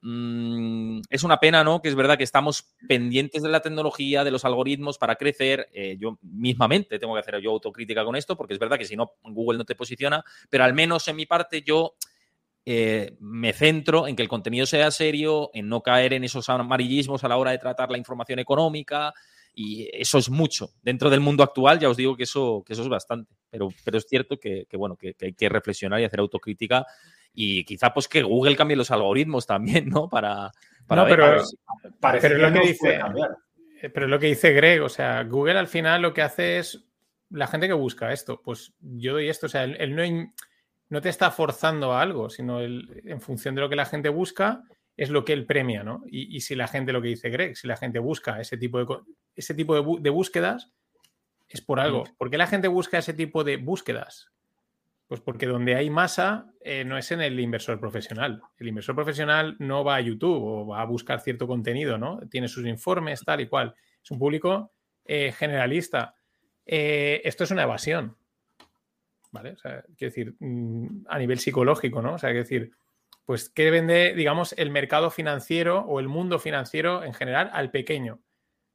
Mm, 0.07 1.01
es 1.09 1.23
una 1.23 1.41
pena, 1.41 1.65
¿no? 1.65 1.81
Que 1.81 1.89
es 1.89 1.95
verdad 1.95 2.19
que 2.19 2.25
estamos 2.25 2.75
pendientes 2.87 3.43
de 3.43 3.49
la 3.49 3.61
tecnología, 3.61 4.23
de 4.23 4.31
los 4.31 4.45
algoritmos 4.45 4.99
para 4.99 5.17
crecer. 5.17 5.71
Eh, 5.73 5.97
yo 5.99 6.19
mismamente 6.21 6.99
tengo 6.99 7.15
que 7.15 7.21
hacer 7.21 7.41
yo 7.41 7.53
autocrítica 7.53 8.05
con 8.05 8.15
esto, 8.15 8.37
porque 8.37 8.53
es 8.53 8.61
verdad 8.61 8.77
que 8.77 8.85
si 8.85 8.97
no, 8.97 9.13
Google 9.23 9.57
no 9.57 9.65
te 9.65 9.75
posiciona, 9.75 10.23
pero 10.51 10.65
al 10.65 10.75
menos 10.75 11.09
en 11.09 11.17
mi 11.17 11.25
parte 11.25 11.63
yo 11.63 11.95
eh, 12.67 13.17
me 13.19 13.55
centro 13.55 14.07
en 14.07 14.15
que 14.15 14.21
el 14.21 14.29
contenido 14.29 14.67
sea 14.67 14.91
serio, 14.91 15.51
en 15.55 15.71
no 15.71 15.81
caer 15.81 16.13
en 16.13 16.25
esos 16.25 16.51
amarillismos 16.51 17.25
a 17.25 17.29
la 17.29 17.39
hora 17.39 17.53
de 17.53 17.59
tratar 17.59 17.91
la 17.91 17.97
información 17.97 18.39
económica. 18.39 19.15
Y 19.55 19.89
eso 19.91 20.19
es 20.19 20.29
mucho. 20.29 20.71
Dentro 20.83 21.09
del 21.09 21.21
mundo 21.21 21.43
actual, 21.43 21.79
ya 21.79 21.89
os 21.89 21.97
digo 21.97 22.15
que 22.15 22.25
eso, 22.25 22.63
que 22.67 22.75
eso 22.75 22.83
es 22.83 22.89
bastante. 22.89 23.33
Pero, 23.49 23.69
pero 23.85 23.97
es 23.97 24.05
cierto 24.07 24.37
que, 24.37 24.67
bueno, 24.75 24.97
que 24.97 25.15
hay 25.19 25.33
que 25.33 25.49
reflexionar 25.49 26.01
y 26.01 26.05
hacer 26.05 26.21
autocrítica 26.21 26.85
y 27.35 27.65
quizá 27.65 27.93
pues 27.93 28.09
que 28.09 28.23
Google 28.23 28.57
cambie 28.57 28.77
los 28.77 28.91
algoritmos 28.91 29.47
también, 29.47 29.89
¿no? 29.89 30.09
Para, 30.09 30.53
para 30.87 31.05
pero, 31.05 31.43
pero, 32.21 32.39
lo 32.39 32.53
que 32.53 32.61
dice, 32.61 33.01
eh, 33.83 33.91
pero 33.91 34.07
lo 34.07 34.19
que 34.19 34.29
dice 34.29 34.53
Greg, 34.53 34.83
o 34.83 34.89
sea, 34.89 35.25
Google 35.25 35.59
al 35.59 35.69
final 35.69 36.03
lo 36.03 36.15
que 36.15 36.23
hace 36.23 36.59
es 36.59 36.87
la 37.31 37.49
gente 37.49 37.67
que 37.67 37.73
busca 37.73 38.13
esto, 38.13 38.41
pues 38.41 38.73
yo 38.81 39.15
doy 39.15 39.29
esto, 39.29 39.47
o 39.47 39.49
sea, 39.49 39.65
él, 39.65 39.97
no, 39.97 40.33
no, 40.89 41.01
te 41.01 41.09
está 41.09 41.31
forzando 41.33 41.93
a 41.93 42.01
algo, 42.01 42.31
sino 42.31 42.63
en 42.63 43.21
función 43.21 43.57
de 43.57 43.63
lo 43.63 43.69
que 43.69 43.77
la 43.77 43.87
gente 43.87 44.09
busca, 44.09 44.63
es 44.97 45.11
lo 45.11 45.25
que 45.25 45.33
él 45.33 45.45
premia, 45.45 45.83
¿no? 45.83 46.05
Y, 46.07 46.41
si 46.43 46.55
la 46.55 46.69
gente, 46.69 46.93
lo 46.93 47.03
que 47.03 47.09
dice 47.09 47.31
Greg, 47.31 47.57
si 47.57 47.67
la 47.67 47.77
gente 47.77 47.99
busca 47.99 48.41
ese 48.41 48.57
tipo 48.57 48.79
de, 48.79 48.87
ese 49.35 49.53
tipo 49.55 49.75
de, 49.75 50.03
de 50.03 50.11
búsquedas, 50.11 50.71
es 51.49 51.61
por 51.61 51.81
algo. 51.81 52.05
¿Por 52.17 52.31
qué 52.31 52.39
la 52.39 52.47
gente 52.47 52.69
busca 52.69 52.99
ese 52.99 53.13
tipo 53.13 53.43
de 53.43 53.57
búsquedas? 53.57 54.31
Pues 55.15 55.23
porque 55.23 55.47
donde 55.47 55.77
hay 55.77 55.91
masa 55.91 56.53
eh, 56.61 56.85
no 56.85 56.99
es 56.99 57.13
en 57.13 57.21
el 57.21 57.39
inversor 57.39 57.79
profesional. 57.79 58.43
El 58.59 58.67
inversor 58.67 58.97
profesional 58.97 59.55
no 59.61 59.85
va 59.85 59.95
a 59.95 60.01
YouTube 60.01 60.43
o 60.43 60.67
va 60.67 60.81
a 60.81 60.87
buscar 60.87 61.21
cierto 61.21 61.47
contenido, 61.47 61.99
¿no? 61.99 62.19
Tiene 62.29 62.49
sus 62.49 62.67
informes, 62.67 63.21
tal 63.25 63.41
y 63.41 63.47
cual. 63.47 63.77
Es 64.03 64.11
un 64.11 64.19
público 64.19 64.73
eh, 65.05 65.31
generalista. 65.31 66.17
Eh, 66.67 67.23
esto 67.23 67.45
es 67.45 67.53
una 67.53 67.63
evasión, 67.63 68.17
¿vale? 69.31 69.53
O 69.53 69.57
sea, 69.57 69.85
quiero 69.97 70.11
decir, 70.13 70.35
mm, 70.41 71.05
a 71.07 71.17
nivel 71.17 71.39
psicológico, 71.39 72.03
¿no? 72.03 72.15
O 72.15 72.19
sea, 72.19 72.31
quiero 72.31 72.43
decir, 72.43 72.73
pues, 73.25 73.51
¿qué 73.51 73.71
vende, 73.71 74.15
digamos, 74.15 74.53
el 74.59 74.73
mercado 74.73 75.13
financiero 75.13 75.79
o 75.83 76.01
el 76.01 76.09
mundo 76.09 76.41
financiero 76.41 77.05
en 77.05 77.15
general 77.15 77.51
al 77.53 77.71
pequeño? 77.71 78.21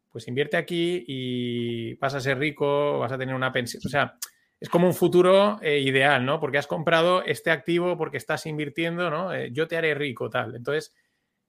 Pues 0.09 0.29
invierte 0.29 0.55
aquí 0.55 1.03
y 1.05 1.95
vas 1.95 2.13
a 2.13 2.21
ser 2.21 2.39
rico, 2.39 2.97
vas 2.97 3.11
a 3.11 3.17
tener 3.17 3.35
una 3.35 3.51
pensión. 3.51 3.81
O 3.85 3.89
sea, 3.89 4.17
es 4.59 4.69
como 4.69 4.87
un 4.87 4.93
futuro 4.93 5.57
eh, 5.61 5.79
ideal, 5.79 6.25
¿no? 6.25 6.39
Porque 6.39 6.57
has 6.57 6.67
comprado 6.67 7.23
este 7.23 7.49
activo, 7.49 7.97
porque 7.97 8.17
estás 8.17 8.45
invirtiendo, 8.45 9.09
¿no? 9.09 9.33
Eh, 9.33 9.51
yo 9.53 9.67
te 9.67 9.77
haré 9.77 9.93
rico, 9.93 10.29
tal. 10.29 10.55
Entonces, 10.55 10.93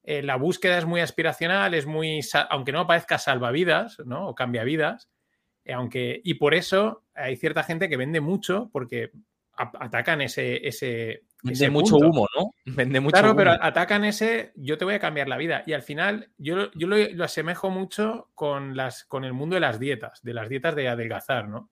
eh, 0.04 0.22
la 0.22 0.36
búsqueda 0.36 0.78
es 0.78 0.86
muy 0.86 1.00
aspiracional, 1.00 1.74
es 1.74 1.86
muy, 1.86 2.20
aunque 2.48 2.72
no 2.72 2.86
parezca 2.86 3.18
salvavidas, 3.18 3.98
¿no? 4.06 4.28
O 4.28 4.34
cambia 4.34 4.62
vidas, 4.62 5.10
aunque, 5.74 6.20
y 6.24 6.34
por 6.34 6.54
eso 6.54 7.04
hay 7.14 7.36
cierta 7.36 7.64
gente 7.64 7.88
que 7.88 7.96
vende 7.96 8.20
mucho 8.20 8.70
porque 8.72 9.10
atacan 9.52 10.20
ese... 10.22 10.66
ese 10.66 11.22
Vende 11.42 11.70
mucho 11.70 11.96
humo, 11.96 12.26
¿no? 12.36 12.50
Vende 12.76 13.00
mucho 13.00 13.12
claro, 13.12 13.34
pero 13.34 13.52
atacan 13.52 14.04
ese, 14.04 14.52
yo 14.56 14.78
te 14.78 14.84
voy 14.84 14.94
a 14.94 15.00
cambiar 15.00 15.26
la 15.26 15.36
vida. 15.36 15.62
Y 15.66 15.72
al 15.72 15.82
final, 15.82 16.30
yo, 16.38 16.70
yo 16.72 16.86
lo, 16.86 16.96
lo, 16.96 17.24
asemejo 17.24 17.70
mucho 17.70 18.30
con, 18.34 18.76
las, 18.76 19.04
con 19.04 19.24
el 19.24 19.32
mundo 19.32 19.54
de 19.54 19.60
las 19.60 19.80
dietas, 19.80 20.20
de 20.22 20.34
las 20.34 20.48
dietas 20.48 20.74
de 20.76 20.88
adelgazar, 20.88 21.48
¿no? 21.48 21.70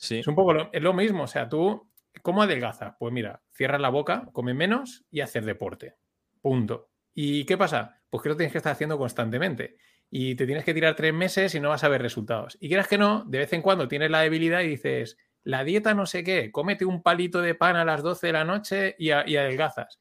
Es 0.00 0.26
un 0.26 0.34
poco 0.34 0.54
lo, 0.54 0.70
es 0.72 0.82
lo 0.82 0.94
mismo. 0.94 1.24
O 1.24 1.26
sea, 1.26 1.48
tú, 1.48 1.90
¿cómo 2.22 2.42
adelgaza? 2.42 2.96
Pues 2.98 3.12
mira, 3.12 3.42
cierras 3.52 3.80
la 3.80 3.90
boca, 3.90 4.28
come 4.32 4.54
menos 4.54 5.04
y 5.10 5.20
hacer 5.20 5.44
deporte. 5.44 5.96
Punto. 6.40 6.90
¿Y 7.14 7.44
qué 7.44 7.58
pasa? 7.58 8.02
Pues 8.08 8.22
que 8.22 8.30
lo 8.30 8.36
tienes 8.36 8.52
que 8.52 8.58
estar 8.58 8.72
haciendo 8.72 8.98
constantemente. 8.98 9.76
Y 10.08 10.34
te 10.34 10.46
tienes 10.46 10.64
que 10.64 10.74
tirar 10.74 10.96
tres 10.96 11.14
meses 11.14 11.54
y 11.54 11.60
no 11.60 11.68
vas 11.68 11.84
a 11.84 11.88
ver 11.88 12.02
resultados. 12.02 12.56
Y 12.60 12.68
quieras 12.68 12.88
que 12.88 12.98
no, 12.98 13.24
de 13.26 13.38
vez 13.38 13.52
en 13.52 13.62
cuando 13.62 13.88
tienes 13.88 14.10
la 14.10 14.22
debilidad 14.22 14.62
y 14.62 14.68
dices, 14.68 15.18
la 15.44 15.64
dieta 15.64 15.94
no 15.94 16.06
sé 16.06 16.24
qué, 16.24 16.50
cómete 16.50 16.84
un 16.84 17.02
palito 17.02 17.40
de 17.40 17.54
pan 17.54 17.76
a 17.76 17.84
las 17.84 18.02
12 18.02 18.26
de 18.28 18.32
la 18.32 18.44
noche 18.44 18.96
y, 18.98 19.10
adelgazas. 19.10 20.00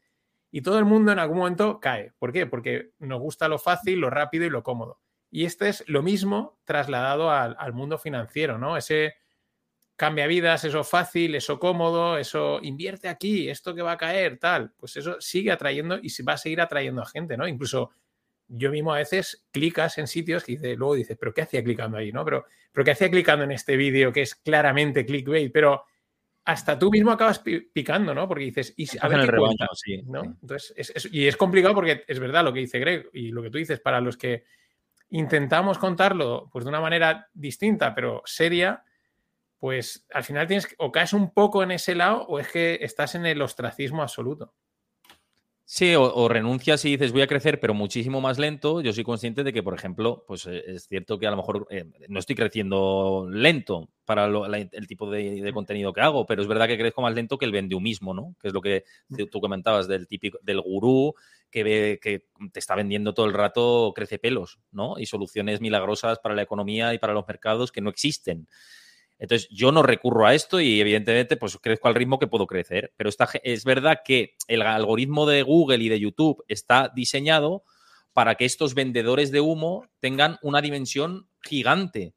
Y 0.51 0.61
todo 0.61 0.79
el 0.79 0.85
mundo 0.85 1.11
en 1.11 1.19
algún 1.19 1.37
momento 1.37 1.79
cae. 1.79 2.13
¿Por 2.17 2.31
qué? 2.31 2.47
Porque 2.47 2.91
nos 2.97 3.19
gusta 3.19 3.47
lo 3.47 3.59
fácil, 3.59 3.99
lo 3.99 4.09
rápido 4.09 4.45
y 4.45 4.49
lo 4.49 4.63
cómodo. 4.63 4.99
Y 5.29 5.45
este 5.45 5.69
es 5.69 5.83
lo 5.87 6.01
mismo 6.01 6.57
trasladado 6.63 7.29
al, 7.29 7.55
al 7.59 7.73
mundo 7.73 7.99
financiero, 7.99 8.57
¿no? 8.57 8.77
Ese 8.77 9.13
cambia 9.99 10.27
vidas, 10.27 10.63
eso 10.63 10.85
fácil, 10.85 11.35
eso 11.35 11.59
cómodo, 11.59 12.17
eso 12.17 12.61
invierte 12.63 13.09
aquí, 13.09 13.49
esto 13.49 13.75
que 13.75 13.81
va 13.81 13.91
a 13.91 13.97
caer, 13.97 14.37
tal, 14.37 14.71
pues 14.77 14.95
eso 14.95 15.19
sigue 15.19 15.51
atrayendo 15.51 15.99
y 16.01 16.09
va 16.23 16.33
a 16.33 16.37
seguir 16.37 16.61
atrayendo 16.61 17.01
a 17.01 17.05
gente, 17.05 17.35
¿no? 17.35 17.45
Incluso 17.45 17.91
yo 18.47 18.71
mismo 18.71 18.93
a 18.93 18.99
veces 18.99 19.45
clicas 19.51 19.97
en 19.97 20.07
sitios 20.07 20.47
y 20.47 20.57
luego 20.77 20.95
dices, 20.95 21.17
pero 21.19 21.33
¿qué 21.33 21.41
hacía 21.41 21.61
clicando 21.61 21.97
ahí, 21.97 22.13
no? 22.13 22.23
Pero, 22.23 22.45
pero 22.71 22.85
¿qué 22.85 22.91
hacía 22.91 23.11
clicando 23.11 23.43
en 23.43 23.51
este 23.51 23.75
vídeo 23.75 24.13
que 24.13 24.21
es 24.21 24.35
claramente 24.35 25.05
clickbait? 25.05 25.51
Pero 25.51 25.83
hasta 26.45 26.79
tú 26.79 26.89
mismo 26.89 27.11
acabas 27.11 27.43
picando, 27.73 28.15
¿no? 28.15 28.25
Porque 28.25 28.45
dices, 28.45 28.73
y 28.77 28.87
a 29.01 29.07
ver 29.09 29.29
qué 29.29 29.37
cuenta, 29.37 29.67
¿no? 30.05 30.23
Entonces, 30.41 30.73
y 31.11 31.27
es 31.27 31.35
complicado 31.35 31.75
porque 31.75 32.05
es 32.07 32.19
verdad 32.19 32.45
lo 32.45 32.53
que 32.53 32.61
dice 32.61 32.79
Greg 32.79 33.09
y 33.11 33.31
lo 33.31 33.43
que 33.43 33.49
tú 33.49 33.57
dices, 33.57 33.81
para 33.81 33.99
los 33.99 34.15
que 34.15 34.45
intentamos 35.09 35.77
contarlo 35.77 36.49
pues 36.53 36.63
de 36.63 36.69
una 36.69 36.79
manera 36.79 37.27
distinta, 37.33 37.93
pero 37.93 38.21
seria, 38.23 38.85
pues 39.59 40.05
al 40.13 40.23
final 40.23 40.47
tienes 40.47 40.67
o 40.77 40.91
caes 40.91 41.13
un 41.13 41.31
poco 41.31 41.61
en 41.63 41.71
ese 41.71 41.93
lado 41.93 42.23
o 42.23 42.39
es 42.39 42.47
que 42.47 42.79
estás 42.81 43.15
en 43.15 43.25
el 43.25 43.41
ostracismo 43.41 44.01
absoluto. 44.01 44.53
Sí, 45.71 45.93
o, 45.95 46.27
renuncias 46.27 46.83
y 46.85 46.89
dices 46.89 47.11
voy 47.11 47.21
a 47.21 47.27
crecer, 47.27 47.59
pero 47.59 47.75
muchísimo 47.75 48.21
más 48.21 48.39
lento. 48.39 48.81
Yo 48.81 48.91
soy 48.91 49.03
consciente 49.03 49.43
de 49.43 49.53
que, 49.53 49.61
por 49.61 49.75
ejemplo, 49.75 50.25
pues 50.27 50.47
eh, 50.47 50.63
es 50.65 50.87
cierto 50.87 51.19
que 51.19 51.27
a 51.27 51.29
lo 51.29 51.37
mejor 51.37 51.67
eh, 51.69 51.85
no 52.07 52.17
estoy 52.17 52.35
creciendo 52.35 53.27
lento 53.29 53.87
para 54.03 54.25
el 54.25 54.87
tipo 54.87 55.11
de, 55.11 55.51
contenido 55.53 55.93
que 55.93 56.01
hago, 56.01 56.25
pero 56.25 56.41
es 56.41 56.47
verdad 56.47 56.65
que 56.65 56.75
crezco 56.75 57.03
más 57.03 57.13
lento 57.13 57.37
que 57.37 57.45
el 57.45 57.79
mismo, 57.79 58.15
¿no? 58.15 58.35
Que 58.41 58.47
es 58.47 58.53
lo 58.55 58.61
que 58.61 58.83
tú 59.31 59.39
comentabas 59.39 59.87
del 59.87 60.07
típico 60.07 60.39
del 60.41 60.59
gurú 60.59 61.13
que 61.51 61.63
ve 61.63 61.99
que 62.01 62.25
te 62.51 62.59
está 62.59 62.73
vendiendo 62.73 63.13
todo 63.13 63.27
el 63.27 63.33
rato 63.33 63.93
crece 63.95 64.17
pelos, 64.17 64.59
¿no? 64.71 64.95
Y 64.97 65.05
soluciones 65.05 65.61
milagrosas 65.61 66.17
para 66.17 66.33
la 66.33 66.41
economía 66.41 66.95
y 66.95 66.97
para 66.97 67.13
los 67.13 67.27
mercados 67.27 67.71
que 67.71 67.81
no 67.81 67.91
existen. 67.91 68.47
Entonces, 69.19 69.49
yo 69.51 69.71
no 69.73 69.83
recurro 69.83 70.25
a 70.25 70.33
esto 70.33 70.61
y 70.61 70.79
evidentemente 70.79 71.35
pues 71.35 71.57
crezco 71.57 71.89
al 71.89 71.95
ritmo 71.95 72.19
que 72.19 72.27
puedo 72.27 72.47
crecer. 72.47 72.93
Pero 72.95 73.09
es 73.43 73.65
verdad 73.65 73.99
que 74.03 74.35
el 74.47 74.61
algoritmo 74.61 75.25
de 75.25 75.43
Google 75.43 75.83
y 75.83 75.89
de 75.89 75.99
YouTube 75.99 76.43
está 76.47 76.91
diseñado 76.95 77.63
para 78.13 78.35
que 78.35 78.45
estos 78.45 78.73
vendedores 78.73 79.31
de 79.31 79.41
humo 79.41 79.85
tengan 79.99 80.37
una 80.41 80.61
dimensión 80.61 81.27
gigante. 81.41 82.13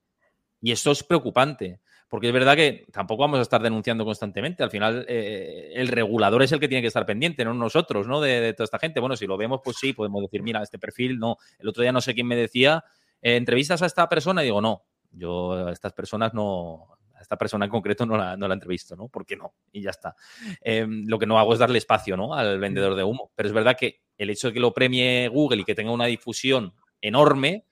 Y 0.60 0.70
esto 0.70 0.92
es 0.92 1.02
preocupante. 1.02 1.80
Porque 2.08 2.26
es 2.26 2.32
verdad 2.34 2.56
que 2.56 2.84
tampoco 2.92 3.22
vamos 3.22 3.38
a 3.38 3.42
estar 3.42 3.62
denunciando 3.62 4.04
constantemente. 4.04 4.62
Al 4.62 4.70
final, 4.70 5.06
eh, 5.08 5.72
el 5.74 5.88
regulador 5.88 6.42
es 6.42 6.52
el 6.52 6.60
que 6.60 6.68
tiene 6.68 6.82
que 6.82 6.88
estar 6.88 7.06
pendiente, 7.06 7.42
no 7.42 7.54
nosotros, 7.54 8.06
¿no? 8.06 8.20
De, 8.20 8.52
toda 8.52 8.66
esta 8.66 8.78
gente. 8.78 9.00
Bueno, 9.00 9.16
si 9.16 9.26
lo 9.26 9.38
vemos, 9.38 9.60
pues 9.64 9.78
sí, 9.80 9.94
podemos 9.94 10.20
decir, 10.20 10.42
mira, 10.42 10.62
este 10.62 10.78
perfil, 10.78 11.18
no. 11.18 11.38
El 11.58 11.68
otro 11.68 11.82
día 11.82 11.90
no 11.90 12.02
sé 12.02 12.12
quién 12.12 12.26
me 12.26 12.36
decía, 12.36 12.84
eh, 13.22 13.36
¿entrevistas 13.36 13.80
a 13.80 13.86
esta 13.86 14.10
persona? 14.10 14.42
Y 14.42 14.44
digo, 14.44 14.60
no, 14.60 14.84
yo 15.12 15.66
a 15.66 15.72
estas 15.72 15.92
personas 15.92 16.34
no, 16.34 16.88
a 17.14 17.20
esta 17.20 17.36
persona 17.36 17.66
en 17.66 17.70
concreto 17.70 18.06
no 18.06 18.16
la, 18.16 18.36
no 18.36 18.48
la 18.48 18.54
entrevisto, 18.54 18.96
¿no? 18.96 19.08
¿Por 19.08 19.24
qué 19.24 19.36
no? 19.36 19.54
Y 19.70 19.82
ya 19.82 19.90
está. 19.90 20.16
Em, 20.60 21.04
lo 21.06 21.18
que 21.18 21.26
no 21.26 21.38
hago 21.38 21.52
es 21.52 21.58
darle 21.58 21.78
espacio, 21.78 22.16
¿no? 22.16 22.34
Al 22.34 22.58
vendedor 22.58 22.94
de 22.94 23.04
humo. 23.04 23.30
Pero 23.34 23.48
es 23.48 23.54
verdad 23.54 23.76
que 23.78 24.02
el 24.18 24.30
hecho 24.30 24.48
de 24.48 24.54
que 24.54 24.60
lo 24.60 24.72
premie 24.72 25.28
Google 25.28 25.62
y 25.62 25.64
que 25.64 25.74
tenga 25.74 25.92
una 25.92 26.06
difusión 26.06 26.74
enorme 27.00 27.66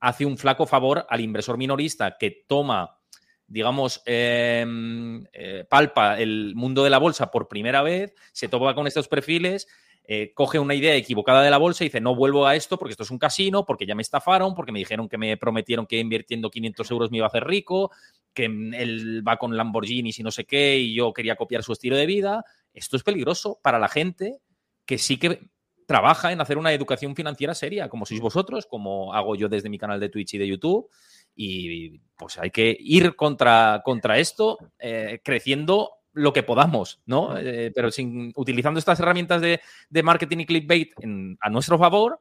hace 0.00 0.26
un 0.26 0.36
flaco 0.36 0.66
favor 0.66 1.06
al 1.08 1.20
inversor 1.20 1.56
minorista 1.56 2.16
que 2.18 2.44
toma, 2.46 2.98
digamos, 3.46 4.02
em, 4.06 5.24
eh, 5.32 5.64
palpa 5.68 6.18
el 6.18 6.54
mundo 6.54 6.84
de 6.84 6.90
la 6.90 6.98
bolsa 6.98 7.30
por 7.30 7.48
primera 7.48 7.82
vez, 7.82 8.14
se 8.32 8.48
topa 8.48 8.74
con 8.74 8.86
estos 8.86 9.08
perfiles 9.08 9.66
eh, 10.08 10.32
coge 10.34 10.58
una 10.58 10.74
idea 10.74 10.94
equivocada 10.94 11.42
de 11.42 11.50
la 11.50 11.58
bolsa 11.58 11.82
y 11.82 11.88
dice, 11.88 12.00
no 12.00 12.14
vuelvo 12.14 12.46
a 12.46 12.54
esto 12.54 12.78
porque 12.78 12.92
esto 12.92 13.02
es 13.02 13.10
un 13.10 13.18
casino, 13.18 13.64
porque 13.64 13.86
ya 13.86 13.94
me 13.94 14.02
estafaron, 14.02 14.54
porque 14.54 14.70
me 14.70 14.78
dijeron 14.78 15.08
que 15.08 15.18
me 15.18 15.36
prometieron 15.36 15.86
que 15.86 15.98
invirtiendo 15.98 16.50
500 16.50 16.90
euros 16.92 17.10
me 17.10 17.16
iba 17.16 17.26
a 17.26 17.28
hacer 17.28 17.44
rico, 17.44 17.90
que 18.32 18.44
él 18.44 19.26
va 19.26 19.36
con 19.36 19.56
Lamborghinis 19.56 20.18
y 20.18 20.22
no 20.22 20.30
sé 20.30 20.44
qué, 20.44 20.78
y 20.78 20.94
yo 20.94 21.12
quería 21.12 21.34
copiar 21.34 21.64
su 21.64 21.72
estilo 21.72 21.96
de 21.96 22.06
vida. 22.06 22.44
Esto 22.72 22.96
es 22.96 23.02
peligroso 23.02 23.58
para 23.62 23.78
la 23.78 23.88
gente 23.88 24.38
que 24.84 24.98
sí 24.98 25.18
que 25.18 25.48
trabaja 25.86 26.32
en 26.32 26.40
hacer 26.40 26.58
una 26.58 26.72
educación 26.72 27.16
financiera 27.16 27.54
seria, 27.54 27.88
como 27.88 28.06
sois 28.06 28.20
vosotros, 28.20 28.66
como 28.66 29.14
hago 29.14 29.34
yo 29.34 29.48
desde 29.48 29.70
mi 29.70 29.78
canal 29.78 29.98
de 29.98 30.08
Twitch 30.08 30.34
y 30.34 30.38
de 30.38 30.48
YouTube. 30.48 30.88
Y 31.34 31.98
pues 32.16 32.38
hay 32.38 32.50
que 32.50 32.76
ir 32.78 33.16
contra, 33.16 33.82
contra 33.84 34.18
esto, 34.18 34.58
eh, 34.78 35.20
creciendo 35.22 35.90
lo 36.16 36.32
que 36.32 36.42
podamos, 36.42 37.02
¿no? 37.04 37.36
Eh, 37.36 37.70
pero 37.74 37.90
sin, 37.90 38.32
utilizando 38.36 38.78
estas 38.78 38.98
herramientas 39.00 39.42
de, 39.42 39.60
marketing 40.02 40.38
y 40.38 40.46
clickbait 40.46 40.92
a 41.40 41.50
nuestro 41.50 41.78
favor, 41.78 42.18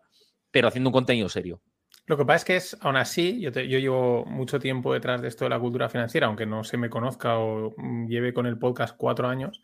pero 0.52 0.68
haciendo 0.68 0.90
un 0.90 0.94
contenido 0.94 1.30
serio. 1.30 1.62
Lo 2.06 2.18
que 2.18 2.26
pasa 2.26 2.36
es 2.36 2.46
que 2.46 2.56
es, 2.58 2.78
aún 2.82 2.98
así, 2.98 3.40
yo, 3.40 3.52
yo, 3.52 3.80
llevo 3.80 4.26
mucho 4.26 4.60
tiempo 4.60 4.94
detrás 4.94 5.22
de 5.22 5.30
esto 5.30 5.46
de 5.46 5.50
la 5.50 5.60
cultura 5.60 5.88
financiera, 5.88 6.28
aunque 6.28 6.46
no 6.46 6.66
se 6.66 6.78
me 6.78 6.90
conozca 6.90 7.40
o 7.40 7.74
lleve 8.08 8.34
con 8.34 8.46
el 8.46 8.60
podcast 8.60 8.96
cuatro 8.98 9.30
años, 9.30 9.64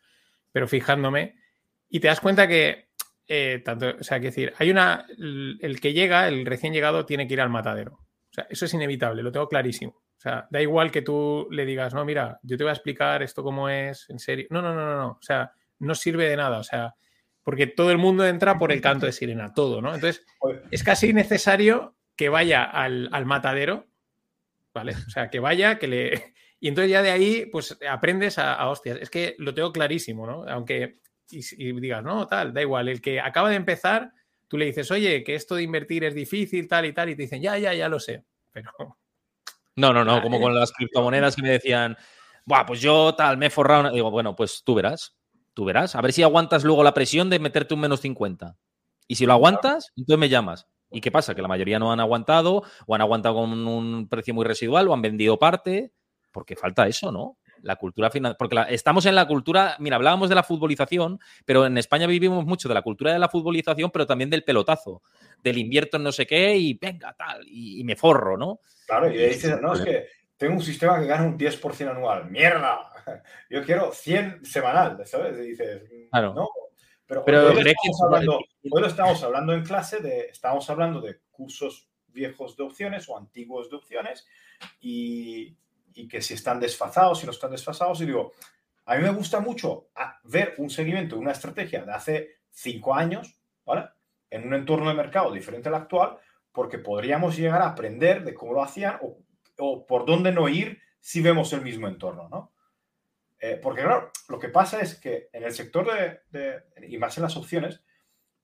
pero 0.52 0.65
fijándome, 0.65 1.36
y 1.89 2.00
te 2.00 2.08
das 2.08 2.22
cuenta 2.22 2.48
que, 2.48 2.89
eh, 3.28 3.62
tanto, 3.65 3.96
o 4.00 4.04
sea, 4.04 4.22
que 4.22 4.28
decir, 4.28 4.54
hay 4.58 4.72
una, 4.72 5.06
el 5.10 5.80
que 5.82 5.91
llega, 5.91 6.30
el 6.30 6.46
recién 6.46 6.72
llegado, 6.72 7.06
tiene 7.06 7.28
que 7.28 7.34
ir 7.34 7.41
al 7.41 7.50
matadero. 7.50 7.96
O 7.96 8.34
sea, 8.34 8.48
eso 8.50 8.63
es 8.63 8.74
inevitable, 8.74 9.24
lo 9.24 9.32
tengo 9.32 9.50
clarísimo. 9.50 10.01
O 10.22 10.24
sea, 10.24 10.48
da 10.52 10.62
igual 10.62 10.92
que 10.92 11.02
tú 11.02 11.48
le 11.50 11.66
digas, 11.66 11.96
no, 11.96 12.06
mira, 12.06 12.40
yo 12.44 12.56
te 12.56 12.64
voy 12.64 12.70
a 12.70 12.74
explicar 12.74 13.24
esto 13.24 13.42
cómo 13.42 13.70
es, 13.70 14.08
en 14.08 14.20
serio. 14.20 14.46
No, 14.52 14.62
no, 14.62 14.76
no, 14.76 14.86
no, 14.86 14.96
no. 14.96 15.08
O 15.14 15.22
sea, 15.22 15.52
no 15.80 15.96
sirve 15.96 16.30
de 16.30 16.38
nada. 16.38 16.60
O 16.60 16.64
sea, 16.64 16.94
porque 17.42 17.66
todo 17.66 17.90
el 17.90 17.98
mundo 17.98 18.24
entra 18.28 18.60
por 18.60 18.72
el 18.72 18.82
canto 18.82 19.08
de 19.08 19.14
sirena, 19.14 19.52
todo, 19.52 19.82
¿no? 19.82 19.96
Entonces, 19.96 20.24
es 20.70 20.84
casi 20.84 21.12
necesario 21.12 21.96
que 22.16 22.30
vaya 22.30 22.64
al, 22.64 23.10
matadero, 23.26 23.88
¿vale? 24.76 24.94
O 25.08 25.10
sea, 25.10 25.32
que 25.32 25.40
vaya, 25.40 25.80
que 25.80 25.88
le. 25.88 26.12
Y 26.64 26.68
entonces 26.68 26.92
ya 26.92 27.02
de 27.02 27.10
ahí, 27.10 27.48
pues 27.52 27.76
aprendes 27.90 28.38
a, 28.38 28.70
hostias. 28.70 29.00
Es 29.02 29.10
que 29.10 29.36
lo 29.40 29.56
tengo 29.56 29.74
clarísimo, 29.74 30.28
¿no? 30.28 30.48
Aunque 30.48 31.00
y, 31.32 31.72
digas, 31.80 32.04
no, 32.04 32.28
tal, 32.28 32.54
da 32.54 32.62
igual. 32.62 32.90
El 32.90 33.02
que 33.02 33.20
acaba 33.20 33.50
de 33.50 33.56
empezar, 33.56 34.12
tú 34.48 34.60
le 34.60 34.66
dices, 34.66 34.92
oye, 34.92 35.24
que 35.24 35.34
esto 35.34 35.56
de 35.56 35.64
invertir 35.64 36.04
es 36.04 36.14
difícil, 36.14 36.68
tal 36.68 36.86
y 36.86 36.94
tal, 36.94 37.10
y 37.10 37.16
te 37.16 37.24
dicen, 37.24 37.42
ya, 37.42 37.58
ya, 37.58 37.74
ya 37.74 37.90
lo 37.90 38.00
sé. 38.00 38.24
Pero 38.52 39.00
no, 39.76 39.94
no, 39.94 40.04
no, 40.04 40.22
como 40.22 40.40
con 40.40 40.54
las 40.54 40.72
criptomonedas 40.72 41.36
que 41.36 41.42
me 41.42 41.50
decían, 41.50 41.98
Buah, 42.46 42.66
pues 42.66 42.82
yo 42.82 43.14
tal, 43.16 43.38
me 43.38 43.48
he 43.48 43.50
forrado. 43.50 43.92
Digo, 43.92 44.10
bueno, 44.12 44.36
pues 44.36 44.64
tú 44.66 44.76
verás, 44.76 45.16
tú 45.54 45.66
verás. 45.66 45.96
A 45.96 46.02
ver 46.02 46.14
si 46.14 46.24
aguantas 46.24 46.64
luego 46.64 46.84
la 46.84 46.94
presión 46.94 47.30
de 47.30 47.40
meterte 47.40 47.74
un 47.74 47.82
menos 47.82 48.02
50. 48.02 48.58
Y 49.08 49.16
si 49.16 49.26
lo 49.26 49.34
aguantas, 49.34 49.92
entonces 49.96 50.20
me 50.20 50.30
llamas. 50.30 50.68
¿Y 50.90 51.02
qué 51.02 51.12
pasa? 51.12 51.36
Que 51.36 51.42
la 51.42 51.48
mayoría 51.48 51.80
no 51.80 51.92
han 51.92 52.00
aguantado, 52.00 52.64
o 52.86 52.96
han 52.96 53.02
aguantado 53.02 53.36
con 53.36 53.68
un 53.68 54.08
precio 54.10 54.34
muy 54.34 54.46
residual, 54.46 54.88
o 54.88 54.94
han 54.94 55.02
vendido 55.02 55.38
parte, 55.40 55.94
porque 56.32 56.56
falta 56.56 56.88
eso, 56.88 57.12
¿no? 57.12 57.38
La 57.62 57.76
cultura 57.76 58.10
financiera. 58.10 58.38
Porque 58.38 58.74
estamos 58.74 59.06
en 59.06 59.16
la 59.16 59.28
cultura. 59.28 59.76
Mira, 59.80 59.98
hablábamos 59.98 60.28
de 60.30 60.36
la 60.36 60.44
futbolización, 60.44 61.20
pero 61.46 61.68
en 61.68 61.78
España 61.78 62.08
vivimos 62.08 62.46
mucho 62.46 62.68
de 62.68 62.74
la 62.74 62.82
cultura 62.82 63.14
de 63.14 63.20
la 63.20 63.30
futbolización, 63.30 63.92
pero 63.92 64.08
también 64.08 64.30
del 64.30 64.44
pelotazo. 64.44 65.04
Del 65.44 65.60
invierto 65.60 65.98
en 65.98 66.04
no 66.04 66.12
sé 66.12 66.26
qué 66.26 66.58
y 66.58 66.74
venga, 66.74 67.14
tal, 67.14 67.46
y 67.48 67.84
me 67.84 67.96
forro, 67.96 68.36
¿no? 68.36 68.62
Claro, 68.91 69.10
y 69.10 69.17
dices, 69.17 69.62
no, 69.62 69.73
es 69.73 69.80
que 69.80 70.08
tengo 70.36 70.56
un 70.56 70.62
sistema 70.62 70.99
que 70.99 71.06
gana 71.06 71.23
un 71.23 71.38
10% 71.39 71.91
anual. 71.91 72.30
¡Mierda! 72.30 72.91
Yo 73.49 73.63
quiero 73.63 73.93
100 73.93 74.43
semanal, 74.43 75.01
¿sabes? 75.08 75.38
Y 75.38 75.51
dices, 75.51 75.84
claro. 76.10 76.34
no. 76.34 76.49
Pero, 77.08 77.23
hoy, 77.23 77.58
estamos 77.58 78.01
hablando, 78.04 78.38
hoy, 78.38 78.82
lo 78.82 78.88
estamos 78.88 79.23
hablando 79.23 79.54
en 79.54 79.63
clase, 79.63 79.99
de, 79.99 80.25
estamos 80.25 80.69
hablando 80.69 80.99
de 80.99 81.21
cursos 81.32 81.88
viejos 82.08 82.58
de 82.58 82.63
opciones 82.63 83.08
o 83.08 83.17
antiguos 83.17 83.69
de 83.69 83.77
opciones 83.77 84.27
y, 84.82 85.56
y 85.93 86.10
que 86.10 86.21
si 86.21 86.34
están 86.34 86.60
desfasados, 86.60 87.19
si 87.19 87.25
no 87.25 87.32
están 87.32 87.51
desfasados. 87.51 88.01
Y 88.01 88.08
digo, 88.08 88.34
a 88.88 88.97
mí 88.97 89.04
me 89.04 89.12
gusta 89.12 89.39
mucho 89.39 89.88
ver 90.23 90.56
un 90.58 90.69
seguimiento 90.69 91.15
de 91.15 91.21
una 91.21 91.32
estrategia 91.32 91.86
de 91.86 91.93
hace 91.93 92.39
cinco 92.49 92.93
años, 92.93 93.39
¿vale? 93.65 93.88
En 94.30 94.45
un 94.45 94.54
entorno 94.54 94.89
de 94.89 94.95
mercado 94.95 95.32
diferente 95.32 95.69
al 95.69 95.75
actual, 95.75 96.17
porque 96.52 96.80
podríamos 96.80 97.38
llegar 97.38 97.62
a 97.62 97.70
aprender 97.70 98.24
de 98.24 98.34
cómo 98.34 98.54
lo 98.54 98.64
hacían 98.64 99.00
o, 99.02 99.86
por 99.86 100.06
dónde 100.06 100.32
no 100.32 100.50
ir 100.50 100.80
si 101.00 101.22
vemos 101.22 101.54
el 101.54 101.62
mismo 101.62 101.88
entorno, 101.88 102.28
¿no? 102.30 102.54
Eh, 103.40 103.60
porque 103.62 103.82
claro, 103.82 104.12
lo 104.30 104.38
que 104.38 104.50
pasa 104.50 104.80
es 104.82 105.00
que 105.00 105.30
en 105.34 105.44
el 105.44 105.52
sector 105.52 105.88
de, 106.30 106.64
y 106.88 106.98
más 106.98 107.18
en 107.18 107.24
las 107.24 107.38
opciones, 107.38 107.82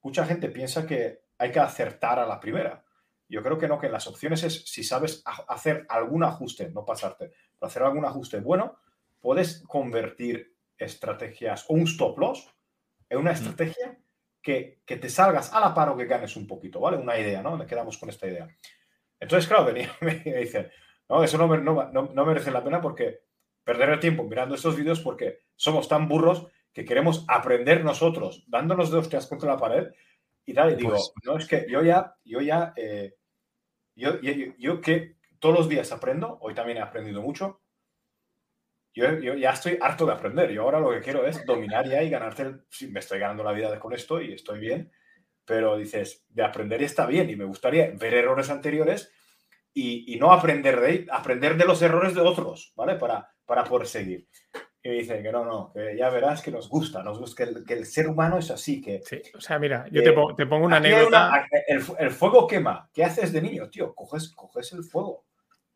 mucha 0.02 0.26
gente 0.26 0.50
piensa 0.50 0.88
que 0.88 1.22
hay 1.38 1.52
que 1.52 1.60
acertar 1.60 2.20
a 2.20 2.26
la 2.26 2.40
primera. 2.40 2.84
Yo 3.30 3.44
creo 3.44 3.58
que 3.58 3.68
no, 3.68 3.78
que 3.78 3.88
en 3.88 3.92
las 3.92 4.08
opciones 4.08 4.44
es 4.44 4.66
si 4.66 4.84
sabes 4.84 5.22
hacer 5.48 5.86
algún 5.90 6.24
ajuste, 6.24 6.72
no 6.72 6.86
pasarte, 6.86 7.32
pero 7.60 7.68
hacer 7.68 7.84
algún 7.84 8.06
ajuste 8.06 8.40
bueno, 8.40 8.78
puedes 9.20 9.64
convertir 9.68 10.56
estrategias 10.78 11.66
o 11.68 11.74
un 11.74 11.84
stop 11.84 12.18
loss 12.18 12.56
en 13.10 13.20
una 13.20 13.32
estrategia 13.32 13.98
que, 14.42 14.80
te 14.86 15.10
salgas 15.10 15.54
a 15.54 15.60
la 15.60 15.74
par 15.74 15.90
o 15.90 15.98
que 15.98 16.06
ganes 16.06 16.36
un 16.36 16.48
poquito, 16.48 16.80
¿vale? 16.80 16.98
Una 16.98 17.18
idea, 17.20 17.42
¿no? 17.42 17.58
Me 17.58 17.66
quedamos 17.66 17.98
con 17.98 18.10
esta 18.10 18.28
idea. 18.28 18.48
Entonces, 19.20 19.48
claro, 19.48 19.66
venía, 19.66 19.92
me 20.02 20.40
dice, 20.40 20.72
no, 21.10 21.24
eso 21.24 21.38
no, 21.38 21.92
no, 21.92 22.26
merece 22.26 22.52
la 22.52 22.64
pena 22.64 22.82
porque 22.82 23.22
perder 23.64 23.90
el 23.90 24.00
tiempo 24.00 24.24
mirando 24.24 24.56
estos 24.56 24.76
vídeos 24.76 25.02
porque 25.02 25.42
somos 25.56 25.88
tan 25.88 26.08
burros 26.08 26.48
que 26.74 26.86
queremos 26.86 27.26
aprender 27.28 27.84
nosotros, 27.84 28.46
dándonos 28.48 28.92
de 28.92 29.00
hostias 29.00 29.28
contra 29.28 29.54
la 29.54 29.58
pared 29.58 29.88
y 30.46 30.54
tal. 30.54 30.72
Y 30.72 30.76
digo, 30.76 30.92
pues 30.92 31.12
no, 31.24 31.38
es 31.38 31.48
que 31.48 31.66
yo 31.70 31.82
ya, 31.82 32.16
yo 32.24 32.40
ya, 32.40 32.74
eh, 32.76 33.16
yo, 33.96 34.22
yo, 34.22 34.54
yo, 34.58 34.82
que 34.82 35.18
todos 35.40 35.56
los 35.56 35.70
días 35.70 35.92
aprendo, 35.92 36.38
hoy 36.42 36.54
también 36.54 36.78
he 36.78 36.82
aprendido 36.82 37.22
mucho, 37.22 37.62
yo, 38.98 39.20
yo, 39.20 39.36
ya 39.36 39.52
estoy 39.52 39.78
harto 39.80 40.06
de 40.06 40.14
aprender. 40.14 40.52
Yo 40.52 40.64
ahora 40.64 40.80
lo 40.80 40.92
que 40.92 41.02
quiero 41.02 41.26
es 41.28 41.46
dominar 41.46 41.88
ya 41.88 42.02
y 42.04 42.10
ganarte 42.10 42.42
el... 42.42 42.62
Sí, 42.70 42.88
me 42.88 43.00
estoy 43.00 43.20
ganando 43.20 43.44
la 43.44 43.52
vida 43.52 43.80
con 43.80 43.94
esto 43.94 44.20
y 44.22 44.34
estoy 44.34 44.60
bien, 44.60 44.92
pero 45.46 45.78
dices, 45.78 46.26
de 46.30 46.44
aprender 46.44 46.82
está 46.82 47.06
bien 47.06 47.30
y 47.30 47.36
me 47.36 47.46
gustaría 47.46 47.92
ver 47.94 48.14
errores 48.16 48.50
anteriores 48.50 49.12
y, 49.74 50.14
y 50.14 50.20
no 50.20 50.32
aprender 50.32 50.80
de, 50.82 51.06
aprender 51.12 51.56
de 51.58 51.66
los 51.66 51.82
errores 51.82 52.16
de 52.16 52.22
otros, 52.22 52.74
¿vale? 52.76 52.96
Para, 52.96 53.30
para 53.46 53.64
poder 53.64 53.88
seguir. 53.88 54.28
Y 54.82 54.90
me 54.90 54.96
dicen 54.96 55.22
que 55.22 55.32
no, 55.32 55.44
no, 55.46 55.72
que 55.74 55.96
ya 55.98 56.10
verás 56.10 56.42
que 56.42 56.50
nos 56.52 56.70
gusta, 56.70 57.04
nos 57.04 57.20
gusta 57.20 57.44
que 57.44 57.50
el, 57.52 57.64
que 57.66 57.74
el 57.74 57.86
ser 57.86 58.08
humano 58.08 58.38
es 58.38 58.50
así, 58.52 58.82
que... 58.82 59.02
Sí, 59.04 59.22
o 59.36 59.42
sea, 59.42 59.60
mira, 59.60 59.86
yo 59.92 60.02
te, 60.04 60.14
pongo, 60.14 60.34
te 60.36 60.46
pongo 60.46 60.66
una 60.66 60.78
anécdota. 60.78 61.30
una- 61.30 61.48
el, 61.68 61.84
el 62.00 62.12
fuego 62.12 62.48
quema. 62.48 62.90
¿Qué 62.94 63.04
haces 63.04 63.32
de 63.34 63.42
niño, 63.42 63.70
tío? 63.70 63.94
Coges, 63.94 64.34
coges 64.34 64.72
el 64.74 64.84
fuego. 64.84 65.26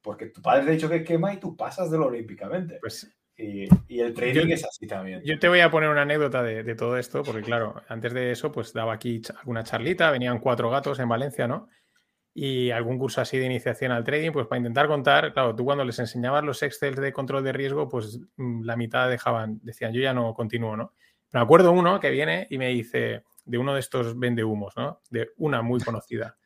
Porque 0.01 0.27
tu 0.27 0.41
padre 0.41 0.63
te 0.63 0.69
ha 0.69 0.73
dicho 0.73 0.89
que 0.89 1.03
quema 1.03 1.33
y 1.33 1.37
tú 1.39 1.55
pasas 1.55 1.91
de 1.91 1.97
lo 1.97 2.07
olímpicamente. 2.07 2.77
Pues 2.81 3.11
Y, 3.37 3.67
y 3.87 3.99
el 3.99 4.13
training 4.13 4.47
Yo- 4.47 4.53
es 4.55 4.65
así 4.65 4.87
también. 4.87 5.21
Yo 5.23 5.37
te 5.39 5.47
voy 5.47 5.59
a 5.61 5.71
poner 5.71 5.89
una 5.89 6.01
anécdota 6.03 6.43
de, 6.43 6.63
de 6.63 6.75
todo 6.75 6.97
esto, 6.97 7.23
porque 7.23 7.41
claro, 7.41 7.81
antes 7.87 8.13
de 8.13 8.31
eso, 8.31 8.51
pues 8.51 8.73
daba 8.73 8.93
aquí 8.93 9.21
alguna 9.39 9.63
charlita, 9.63 10.11
venían 10.11 10.39
cuatro 10.39 10.69
gatos 10.69 10.99
en 10.99 11.09
Valencia, 11.09 11.47
¿no? 11.47 11.67
Y 12.33 12.71
algún 12.71 12.97
curso 12.97 13.19
así 13.21 13.37
de 13.37 13.45
iniciación 13.45 13.91
al 13.91 14.03
trading, 14.05 14.31
pues 14.31 14.47
para 14.47 14.57
intentar 14.59 14.87
contar, 14.87 15.33
claro, 15.33 15.53
tú 15.55 15.65
cuando 15.65 15.83
les 15.83 15.99
enseñabas 15.99 16.43
los 16.43 16.63
Excel 16.63 16.95
de 16.95 17.11
control 17.11 17.43
de 17.43 17.51
riesgo, 17.51 17.89
pues 17.89 18.19
mm, 18.37 18.63
la 18.63 18.75
mitad 18.77 19.09
dejaban, 19.09 19.59
decían, 19.63 19.91
yo 19.91 20.01
ya 20.01 20.13
no 20.13 20.33
continúo, 20.33 20.77
¿no? 20.77 20.93
Me 21.33 21.39
acuerdo 21.41 21.71
uno 21.71 21.99
que 21.99 22.09
viene 22.09 22.47
y 22.49 22.57
me 22.57 22.69
dice, 22.69 23.23
de 23.45 23.57
uno 23.57 23.73
de 23.73 23.81
estos 23.81 24.17
vende 24.17 24.43
humos, 24.43 24.73
¿no? 24.77 25.01
De 25.09 25.31
una 25.37 25.61
muy 25.61 25.79
conocida. 25.81 26.37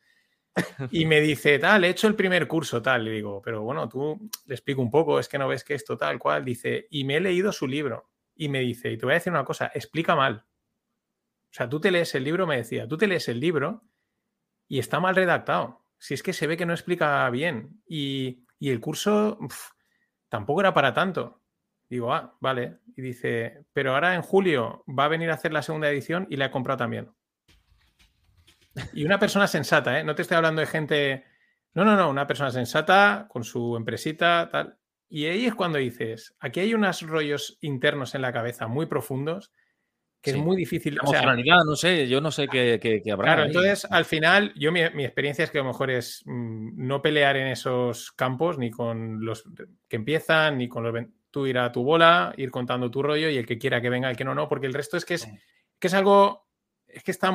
Y 0.90 1.06
me 1.06 1.20
dice, 1.20 1.58
tal, 1.58 1.84
he 1.84 1.90
hecho 1.90 2.08
el 2.08 2.14
primer 2.14 2.46
curso, 2.48 2.80
tal. 2.82 3.04
Le 3.04 3.10
digo, 3.12 3.42
pero 3.42 3.62
bueno, 3.62 3.88
tú 3.88 4.30
le 4.46 4.54
explico 4.54 4.80
un 4.80 4.90
poco, 4.90 5.18
es 5.18 5.28
que 5.28 5.38
no 5.38 5.48
ves 5.48 5.64
que 5.64 5.74
esto 5.74 5.96
tal 5.96 6.18
cual. 6.18 6.44
Dice, 6.44 6.86
y 6.90 7.04
me 7.04 7.16
he 7.16 7.20
leído 7.20 7.52
su 7.52 7.66
libro. 7.66 8.10
Y 8.34 8.48
me 8.48 8.60
dice, 8.60 8.90
y 8.90 8.98
te 8.98 9.06
voy 9.06 9.12
a 9.12 9.14
decir 9.14 9.32
una 9.32 9.44
cosa, 9.44 9.70
explica 9.74 10.14
mal. 10.14 10.44
O 11.50 11.52
sea, 11.56 11.68
tú 11.68 11.80
te 11.80 11.90
lees 11.90 12.14
el 12.14 12.24
libro, 12.24 12.46
me 12.46 12.56
decía, 12.56 12.86
tú 12.86 12.98
te 12.98 13.06
lees 13.06 13.28
el 13.28 13.40
libro 13.40 13.84
y 14.68 14.78
está 14.78 15.00
mal 15.00 15.16
redactado. 15.16 15.84
Si 15.98 16.14
es 16.14 16.22
que 16.22 16.32
se 16.32 16.46
ve 16.46 16.56
que 16.56 16.66
no 16.66 16.74
explica 16.74 17.28
bien. 17.30 17.82
Y, 17.86 18.44
y 18.58 18.70
el 18.70 18.80
curso 18.80 19.38
tampoco 20.28 20.60
era 20.60 20.74
para 20.74 20.92
tanto. 20.92 21.42
Digo, 21.88 22.12
ah, 22.12 22.36
vale. 22.40 22.80
Y 22.96 23.02
dice, 23.02 23.64
pero 23.72 23.94
ahora 23.94 24.14
en 24.14 24.22
julio 24.22 24.84
va 24.86 25.04
a 25.04 25.08
venir 25.08 25.30
a 25.30 25.34
hacer 25.34 25.52
la 25.52 25.62
segunda 25.62 25.88
edición 25.88 26.26
y 26.28 26.36
la 26.36 26.46
he 26.46 26.50
comprado 26.50 26.78
también. 26.78 27.10
Y 28.92 29.04
una 29.04 29.18
persona 29.18 29.46
sensata, 29.46 29.98
¿eh? 30.00 30.04
No 30.04 30.14
te 30.14 30.22
estoy 30.22 30.36
hablando 30.36 30.60
de 30.60 30.66
gente. 30.66 31.24
No, 31.74 31.84
no, 31.84 31.96
no, 31.96 32.08
una 32.10 32.26
persona 32.26 32.50
sensata 32.50 33.26
con 33.28 33.44
su 33.44 33.76
empresita, 33.76 34.48
tal. 34.50 34.76
Y 35.08 35.26
ahí 35.26 35.46
es 35.46 35.54
cuando 35.54 35.78
dices, 35.78 36.34
aquí 36.40 36.60
hay 36.60 36.74
unos 36.74 37.02
rollos 37.02 37.58
internos 37.60 38.14
en 38.14 38.22
la 38.22 38.32
cabeza 38.32 38.66
muy 38.66 38.86
profundos 38.86 39.52
que 40.20 40.32
Sí. 40.32 40.38
es 40.38 40.42
muy 40.44 40.56
difícil. 40.56 40.98
O 41.02 41.06
sea, 41.06 41.22
no 41.64 41.76
sé, 41.76 42.08
yo 42.08 42.20
no 42.20 42.32
sé 42.32 42.48
qué, 42.48 42.80
qué- 42.82 43.00
qué 43.04 43.12
habrá. 43.12 43.26
Claro, 43.26 43.42
ahí. 43.42 43.48
entonces 43.48 43.86
al 43.90 44.04
final, 44.04 44.52
yo 44.56 44.72
mi, 44.72 44.80
mi 44.94 45.04
experiencia 45.04 45.44
es 45.44 45.50
que 45.52 45.58
a 45.58 45.62
lo 45.62 45.68
mejor 45.68 45.90
es 45.90 46.22
mm, 46.24 46.84
no 46.86 47.00
pelear 47.02 47.36
en 47.36 47.46
esos 47.48 48.10
campos, 48.12 48.58
ni 48.58 48.70
con 48.70 49.24
los 49.24 49.44
que 49.88 49.96
empiezan, 49.96 50.58
ni 50.58 50.68
con 50.68 50.82
los. 50.82 50.94
Tú 51.30 51.46
ir 51.46 51.58
a 51.58 51.70
tu 51.70 51.84
bola, 51.84 52.32
ir 52.38 52.50
contando 52.50 52.90
tu 52.90 53.02
rollo 53.02 53.28
y 53.28 53.36
el 53.36 53.46
que 53.46 53.58
quiera 53.58 53.80
que 53.80 53.90
venga, 53.90 54.08
el 54.10 54.16
que 54.16 54.24
no, 54.24 54.34
no, 54.34 54.48
porque 54.48 54.66
el 54.66 54.74
resto 54.74 54.96
es 54.96 55.04
que 55.04 55.14
es, 55.14 55.28
que 55.78 55.86
es 55.86 55.94
algo. 55.94 56.45
Es 56.96 57.02
que 57.02 57.10
está 57.10 57.30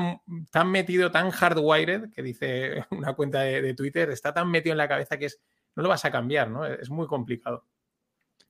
tan 0.49 0.71
metido, 0.71 1.11
tan 1.11 1.29
hardwired, 1.29 2.09
que 2.09 2.23
dice 2.23 2.83
una 2.91 3.13
cuenta 3.13 3.41
de, 3.41 3.61
de 3.61 3.73
Twitter, 3.75 4.09
está 4.09 4.33
tan 4.33 4.49
metido 4.49 4.73
en 4.73 4.77
la 4.77 4.87
cabeza 4.87 5.17
que 5.17 5.25
es. 5.25 5.39
No 5.75 5.83
lo 5.83 5.89
vas 5.89 6.03
a 6.03 6.11
cambiar, 6.11 6.49
¿no? 6.49 6.65
Es 6.65 6.89
muy 6.89 7.05
complicado. 7.07 7.65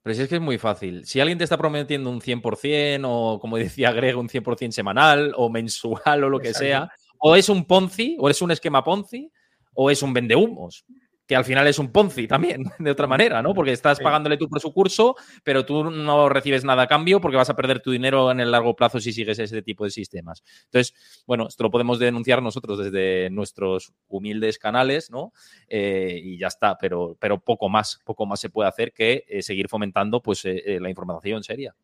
Pero 0.02 0.14
si 0.14 0.22
es 0.22 0.28
que 0.28 0.36
es 0.36 0.40
muy 0.40 0.58
fácil. 0.58 1.04
Si 1.04 1.20
alguien 1.20 1.38
te 1.38 1.44
está 1.44 1.56
prometiendo 1.56 2.10
un 2.10 2.20
100% 2.20 3.02
o, 3.04 3.38
como 3.38 3.56
decía 3.58 3.92
Greg, 3.92 4.16
un 4.16 4.28
100% 4.28 4.72
semanal 4.72 5.32
o 5.36 5.50
mensual 5.50 6.24
o 6.24 6.30
lo 6.30 6.40
que 6.40 6.48
Exacto. 6.48 6.66
sea, 6.66 6.92
o 7.18 7.36
es 7.36 7.48
un 7.48 7.66
Ponzi, 7.66 8.16
o 8.18 8.28
es 8.28 8.42
un 8.42 8.50
esquema 8.50 8.82
Ponzi, 8.82 9.30
o 9.74 9.90
es 9.90 10.02
un 10.02 10.12
vendehumos, 10.12 10.84
que 11.32 11.36
al 11.36 11.46
final 11.46 11.66
es 11.66 11.78
un 11.78 11.90
Ponzi 11.90 12.28
también, 12.28 12.62
de 12.78 12.90
otra 12.90 13.06
manera, 13.06 13.40
¿no? 13.40 13.54
Porque 13.54 13.72
estás 13.72 13.98
pagándole 14.00 14.36
tú 14.36 14.50
por 14.50 14.60
su 14.60 14.70
curso, 14.70 15.16
pero 15.42 15.64
tú 15.64 15.90
no 15.90 16.28
recibes 16.28 16.62
nada 16.62 16.82
a 16.82 16.86
cambio 16.86 17.22
porque 17.22 17.38
vas 17.38 17.48
a 17.48 17.56
perder 17.56 17.80
tu 17.80 17.90
dinero 17.90 18.30
en 18.30 18.40
el 18.40 18.50
largo 18.50 18.76
plazo 18.76 19.00
si 19.00 19.14
sigues 19.14 19.38
ese 19.38 19.62
tipo 19.62 19.84
de 19.84 19.90
sistemas. 19.90 20.42
Entonces, 20.64 20.94
bueno, 21.26 21.48
esto 21.48 21.64
lo 21.64 21.70
podemos 21.70 21.98
denunciar 21.98 22.42
nosotros 22.42 22.78
desde 22.78 23.30
nuestros 23.30 23.94
humildes 24.08 24.58
canales, 24.58 25.10
¿no? 25.10 25.32
Eh, 25.68 26.20
y 26.22 26.36
ya 26.36 26.48
está, 26.48 26.76
pero, 26.76 27.16
pero 27.18 27.40
poco 27.40 27.70
más, 27.70 27.98
poco 28.04 28.26
más 28.26 28.38
se 28.38 28.50
puede 28.50 28.68
hacer 28.68 28.92
que 28.92 29.24
eh, 29.26 29.40
seguir 29.40 29.70
fomentando 29.70 30.20
pues, 30.20 30.44
eh, 30.44 30.78
la 30.82 30.90
información 30.90 31.42
seria. 31.42 31.74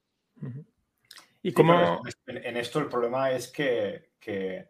Y 1.42 1.52
como. 1.52 2.02
en, 2.26 2.56
esto 2.58 2.80
el 2.80 2.88
problema 2.88 3.30
es 3.30 3.48
que, 3.48 4.10
que 4.20 4.68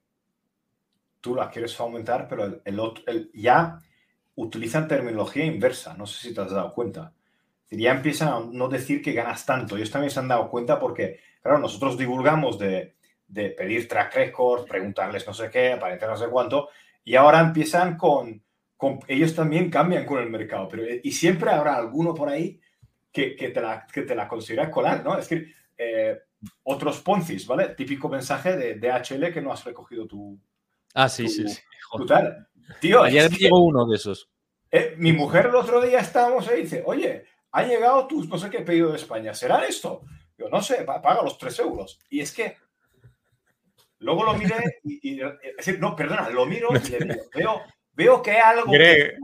tú 1.20 1.34
la 1.34 1.50
quieres 1.50 1.78
aumentar, 1.80 2.28
pero 2.28 2.44
el, 2.44 2.62
el 2.64 2.78
otro, 2.78 3.02
el- 3.08 3.30
ya 3.34 3.80
utilizan 4.40 4.88
terminología 4.88 5.44
inversa. 5.44 5.94
No 5.96 6.06
sé 6.06 6.28
si 6.28 6.34
te 6.34 6.40
has 6.40 6.50
dado 6.50 6.72
cuenta. 6.72 7.12
Decir, 7.64 7.80
Ya 7.84 7.92
empiezan 7.92 8.28
a 8.28 8.40
no 8.52 8.68
decir 8.68 9.02
que 9.02 9.12
ganas 9.12 9.44
tanto. 9.46 9.76
Ellos 9.76 9.90
también 9.90 10.10
se 10.10 10.20
han 10.20 10.28
dado 10.28 10.48
cuenta 10.50 10.78
porque, 10.78 11.20
claro, 11.42 11.58
nosotros 11.58 11.98
divulgamos 11.98 12.58
de, 12.58 12.94
de 13.26 13.50
pedir 13.50 13.88
track 13.88 14.14
records, 14.14 14.66
preguntarles 14.68 15.26
no 15.26 15.34
sé 15.34 15.50
qué, 15.50 15.72
aparentar 15.72 16.08
no 16.10 16.16
sé 16.16 16.28
cuánto, 16.28 16.68
y 17.04 17.14
ahora 17.16 17.40
empiezan 17.40 17.96
con, 17.96 18.42
con- 18.76 19.00
ellos 19.08 19.34
también 19.34 19.70
cambian 19.70 20.06
con 20.06 20.18
el 20.20 20.30
mercado, 20.30 20.68
pero 20.68 20.82
y 21.02 21.12
siempre 21.12 21.50
habrá 21.50 21.76
alguno 21.76 22.14
por 22.14 22.28
ahí 22.30 22.60
que, 23.12 23.36
que 23.36 23.50
te, 23.50 23.60
la, 23.60 23.86
que 23.92 24.02
te 24.02 24.14
la 24.14 24.28
considera 24.28 24.70
colar, 24.70 25.04
¿no? 25.04 25.18
Es 25.18 25.28
que 25.28 25.52
eh, 25.76 26.18
otros 26.64 27.00
Poncis, 27.00 27.46
¿vale? 27.46 27.70
Típico 27.70 28.08
mensaje 28.08 28.56
de 28.56 28.74
DHL 28.76 29.32
que 29.32 29.42
no 29.42 29.52
has 29.52 29.64
recogido 29.64 30.06
tu, 30.06 30.38
Ah, 30.94 31.08
sí, 31.08 31.24
tu, 31.24 31.30
sí, 31.30 31.48
sí. 31.48 31.60
tu 31.96 32.06
tal. 32.06 32.47
Tío, 32.80 33.02
Ayer 33.02 33.30
me 33.30 33.36
llegó 33.36 33.60
uno 33.60 33.86
de 33.86 33.96
esos. 33.96 34.28
eh, 34.70 34.94
mi 34.98 35.12
mujer 35.12 35.46
el 35.46 35.54
otro 35.54 35.80
día 35.80 36.00
estábamos 36.00 36.46
ahí 36.48 36.60
y 36.60 36.62
dice, 36.62 36.82
oye, 36.86 37.24
ha 37.52 37.62
llegado 37.62 38.06
tu 38.06 38.24
no 38.24 38.38
sé 38.38 38.50
qué 38.50 38.60
pedido 38.60 38.90
de 38.90 38.96
España, 38.96 39.34
¿será 39.34 39.64
esto? 39.66 40.02
Yo 40.36 40.48
no 40.48 40.60
sé, 40.62 40.84
pa- 40.84 41.00
paga 41.02 41.22
los 41.22 41.38
3 41.38 41.58
euros. 41.60 41.98
Y 42.10 42.20
es 42.20 42.32
que 42.32 42.56
luego 44.00 44.24
lo 44.24 44.34
miré 44.34 44.80
y, 44.84 45.18
decir, 45.56 45.80
no, 45.80 45.96
perdona, 45.96 46.28
lo 46.30 46.46
miro 46.46 46.68
y 46.76 46.88
le 46.90 46.98
digo, 46.98 47.22
veo, 47.34 47.62
veo 47.92 48.22
que 48.22 48.30
hay 48.32 48.38
algo 48.58 48.70
Greg, 48.70 49.18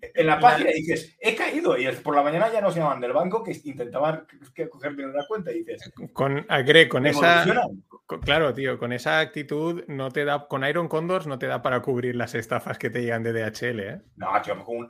en 0.00 0.26
la 0.26 0.38
página 0.40 0.70
y 0.70 0.74
dices, 0.82 1.16
he 1.20 1.34
caído. 1.34 1.76
Y 1.78 1.86
por 2.02 2.14
la 2.14 2.22
mañana 2.22 2.50
ya 2.52 2.60
nos 2.60 2.74
llaman 2.74 3.00
del 3.00 3.12
banco 3.12 3.42
que 3.42 3.52
intentaban 3.64 4.26
que 4.54 4.68
coger 4.68 4.94
bien 4.94 5.12
la 5.12 5.26
cuenta 5.26 5.50
y 5.52 5.58
dices, 5.64 5.92
con, 6.12 6.44
a 6.48 6.62
Greg, 6.62 6.88
con 6.88 7.06
esa. 7.06 7.44
Con- 8.06 8.20
Claro, 8.20 8.52
tío, 8.52 8.78
con 8.78 8.92
esa 8.92 9.18
actitud 9.20 9.82
no 9.88 10.10
te 10.10 10.26
da, 10.26 10.46
con 10.46 10.62
Iron 10.64 10.88
Condors 10.88 11.26
no 11.26 11.38
te 11.38 11.46
da 11.46 11.62
para 11.62 11.80
cubrir 11.80 12.14
las 12.16 12.34
estafas 12.34 12.76
que 12.78 12.90
te 12.90 13.00
llegan 13.00 13.22
de 13.22 13.32
DHL, 13.32 13.80
¿eh? 13.80 14.00
No, 14.16 14.28
tío, 14.42 14.62
con 14.62 14.76
una, 14.76 14.88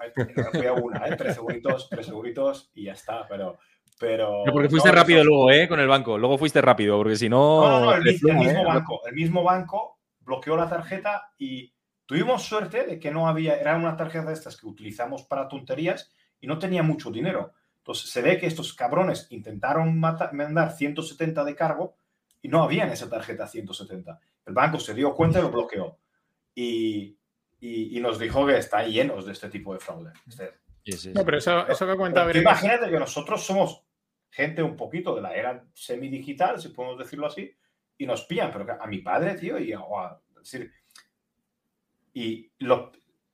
fui 0.52 0.66
a 0.66 0.72
una, 0.72 1.07
¿eh? 1.07 1.14
Tres 1.16 1.35
seguritos, 1.35 1.88
tres 1.88 2.07
seguritos 2.07 2.70
y 2.74 2.87
ya 2.87 2.92
está, 2.92 3.26
pero... 3.28 3.59
Pero, 4.00 4.42
porque 4.52 4.68
fuiste 4.68 4.88
no, 4.88 4.94
rápido 4.96 5.20
eso- 5.20 5.28
luego, 5.28 5.50
¿eh? 5.52 5.68
Con 5.68 5.78
el 5.78 5.87
banco. 5.87 6.18
Luego 6.18 6.37
fuiste 6.37 6.61
rápido, 6.61 6.96
porque 6.98 7.14
si 7.14 7.28
no. 7.28 7.62
No, 7.62 7.80
no, 7.80 7.87
no, 7.87 7.94
el, 7.94 8.02
mismo 8.02 8.42
¿eh? 8.42 8.64
banco, 8.64 9.00
el 9.07 9.14
mismo 9.14 9.42
banco 9.44 10.00
bloqueó 10.18 10.57
la 10.57 10.68
tarjeta 10.68 11.30
y 11.38 11.72
tuvimos 12.07 12.43
suerte 12.45 12.85
de 12.85 12.99
que 12.99 13.11
no 13.11 13.29
había, 13.29 13.57
era 13.57 13.77
una 13.77 13.97
tarjeta 13.97 14.27
de 14.27 14.33
estas 14.35 14.57
que 14.57 14.67
utilizamos 14.67 15.23
para 15.25 15.49
tonterías 15.49 16.12
y 16.40 16.47
no 16.47 16.59
tenía 16.59 16.83
mucho 16.83 17.11
dinero. 17.11 17.53
Entonces 17.79 18.11
se 18.11 18.23
ve 18.23 18.38
que 18.38 18.47
estos 18.47 18.73
cabrones 18.75 19.27
intentaron 19.31 19.99
mata- 19.99 20.31
mandar 20.33 20.73
170 20.73 21.45
de 21.45 21.55
cargo 21.55 21.97
y 22.43 22.49
no 22.49 22.62
había 22.62 22.85
en 22.85 22.90
esa 22.90 23.09
tarjeta 23.09 23.47
170. 23.47 24.19
El 24.47 24.55
banco 24.55 24.79
se 24.81 24.95
dio 24.95 25.14
cuenta 25.14 25.38
y 25.38 25.43
lo 25.43 25.51
bloqueó. 25.51 25.99
Y, 26.55 27.17
y- 27.61 27.97
y 27.97 28.01
nos 28.01 28.19
dijo 28.19 28.47
que 28.47 28.57
está 28.59 28.85
llenos 28.87 29.27
de 29.27 29.33
este 29.33 29.49
tipo 29.49 29.73
de 29.75 29.81
fraude. 29.81 30.12
Este- 30.29 30.53
Sí, 30.85 30.93
sí, 30.93 30.99
sí. 30.99 31.12
No, 31.14 31.25
pero 31.25 31.38
eso, 31.38 31.67
eso 31.67 31.87
que 31.87 31.97
cuenta 31.97 32.21
imagínate 32.43 32.90
que 32.90 32.99
nosotros 32.99 33.43
somos 33.43 33.83
gente 34.31 34.62
un 34.62 34.77
poquito 34.77 35.14
de 35.14 35.23
la 35.23 35.35
era 35.35 35.64
semidigital, 35.73 36.61
si 36.61 36.69
podemos 36.69 36.99
decirlo 36.99 37.27
así, 37.27 37.51
y 37.97 38.05
nos 38.05 38.25
pillan, 38.25 38.51
pero 38.53 38.67
a 38.79 38.87
mi 38.87 38.99
padre, 38.99 39.35
tío, 39.35 39.59
y 39.59 39.73
a- 39.73 39.79
es 40.43 40.51
decir, 40.53 40.71
y 42.14 42.53
lo, 42.61 42.92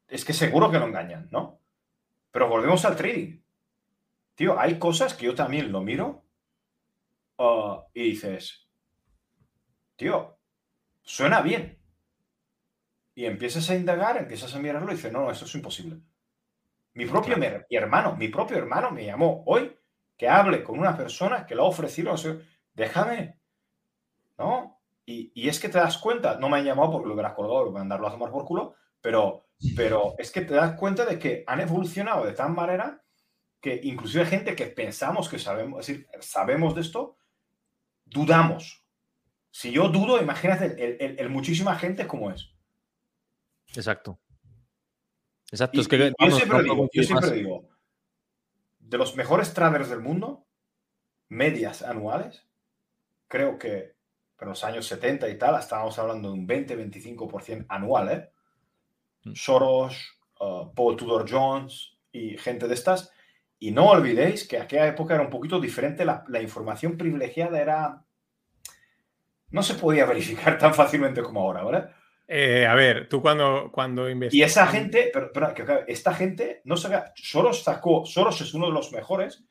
es 0.08 0.24
que 0.24 0.32
seguro 0.32 0.70
que 0.70 0.78
lo 0.78 0.86
engañan, 0.86 1.28
¿no? 1.30 1.60
Pero 2.32 2.48
volvemos 2.48 2.84
al 2.84 2.96
trading. 2.96 3.40
Tío, 4.34 4.58
hay 4.58 4.78
cosas 4.78 5.14
que 5.14 5.26
yo 5.26 5.34
también 5.34 5.70
lo 5.70 5.82
miro 5.82 6.24
ah, 7.38 7.84
y 7.92 8.04
dices, 8.04 8.66
tío, 9.96 10.38
suena 11.02 11.42
bien. 11.42 11.78
Y 13.14 13.26
empiezas 13.26 13.68
a 13.68 13.76
indagar, 13.76 14.16
empiezas 14.16 14.54
a 14.54 14.58
mirarlo 14.58 14.90
y 14.90 14.96
dices, 14.96 15.12
no, 15.12 15.20
no, 15.20 15.30
esto 15.30 15.44
es 15.44 15.54
imposible. 15.54 16.00
Mi 16.94 17.04
propio 17.04 17.36
mi 17.36 17.46
hermano, 17.76 18.16
mi 18.16 18.28
propio 18.28 18.56
hermano 18.56 18.90
me 18.90 19.04
llamó 19.04 19.44
hoy 19.46 19.76
que 20.16 20.28
hable 20.28 20.64
con 20.64 20.78
una 20.78 20.96
persona 20.96 21.46
que 21.46 21.54
lo 21.54 21.64
ha 21.64 21.68
ofrecido. 21.68 22.12
o 22.12 22.16
sea, 22.16 22.36
déjame. 22.74 23.38
¿No? 24.38 24.79
Y, 25.10 25.32
y 25.34 25.48
es 25.48 25.58
que 25.58 25.68
te 25.68 25.78
das 25.78 25.98
cuenta, 25.98 26.38
no 26.38 26.48
me 26.48 26.58
han 26.58 26.64
llamado 26.64 26.92
porque 26.92 27.08
lo 27.08 27.14
hubiera 27.14 27.34
colgado, 27.34 27.64
lo 27.64 27.72
mandarlo 27.72 28.06
a 28.06 28.12
tomar 28.12 28.30
por 28.30 28.44
culo, 28.44 28.76
pero, 29.00 29.48
pero 29.74 30.14
es 30.18 30.30
que 30.30 30.42
te 30.42 30.54
das 30.54 30.76
cuenta 30.76 31.04
de 31.04 31.18
que 31.18 31.42
han 31.48 31.60
evolucionado 31.60 32.24
de 32.24 32.32
tal 32.32 32.52
manera 32.52 33.02
que 33.60 33.80
inclusive 33.82 34.24
gente 34.24 34.54
que 34.54 34.66
pensamos 34.66 35.28
que 35.28 35.40
sabemos, 35.40 35.80
es 35.80 35.86
decir, 35.88 36.08
sabemos 36.20 36.76
de 36.76 36.82
esto, 36.82 37.16
dudamos. 38.04 38.84
Si 39.50 39.72
yo 39.72 39.88
dudo, 39.88 40.22
imagínate 40.22 41.20
el, 41.20 41.28
muchísima 41.28 41.74
gente 41.74 42.06
como 42.06 42.30
es. 42.30 42.54
Exacto. 43.74 44.20
Exacto. 45.50 45.82
que, 45.88 46.14
yo, 46.20 46.30
siempre, 46.30 46.62
digo, 46.62 46.88
yo 46.92 47.02
siempre 47.02 47.32
digo, 47.32 47.68
de 48.78 48.96
los 48.96 49.16
mejores 49.16 49.52
traders 49.52 49.90
del 49.90 50.00
mundo, 50.00 50.46
medias 51.28 51.82
anuales, 51.82 52.46
creo 53.26 53.58
que 53.58 53.98
en 54.40 54.48
los 54.48 54.64
años 54.64 54.86
70 54.86 55.28
y 55.28 55.38
tal, 55.38 55.58
estábamos 55.58 55.98
hablando 55.98 56.28
de 56.28 56.34
un 56.34 56.48
20-25% 56.48 57.66
anual, 57.68 58.10
¿eh? 58.10 58.30
Mm. 59.24 59.34
Soros, 59.34 60.18
uh, 60.40 60.72
Paul 60.74 60.96
Tudor 60.96 61.30
Jones 61.30 61.98
y 62.12 62.36
gente 62.38 62.66
de 62.66 62.74
estas. 62.74 63.12
Y 63.58 63.72
no 63.72 63.90
olvidéis 63.90 64.48
que 64.48 64.58
aquella 64.58 64.86
época 64.86 65.14
era 65.14 65.22
un 65.22 65.30
poquito 65.30 65.60
diferente, 65.60 66.04
la, 66.04 66.24
información 66.40 66.96
privilegiada 66.96 67.60
era... 67.60 68.02
No 69.50 69.62
se 69.62 69.74
podía 69.74 70.06
verificar 70.06 70.56
tan 70.58 70.74
fácilmente 70.74 71.22
como 71.22 71.40
ahora, 71.40 71.62
¿vale? 71.62 71.84
Eh, 72.26 72.64
a 72.64 72.74
ver, 72.74 73.08
tú 73.08 73.20
cuando, 73.20 73.70
cuando 73.72 74.08
Y 74.08 74.42
esa 74.42 74.66
gente, 74.68 75.10
pero, 75.12 75.32
esta 75.88 76.14
gente 76.14 76.62
no 76.64 76.76
saca, 76.76 77.12
Soros 77.16 77.64
sacó, 77.64 78.06
Soros 78.06 78.40
es 78.40 78.54
uno 78.54 78.66
de 78.66 78.72
los 78.72 78.92
mejores 78.92 79.44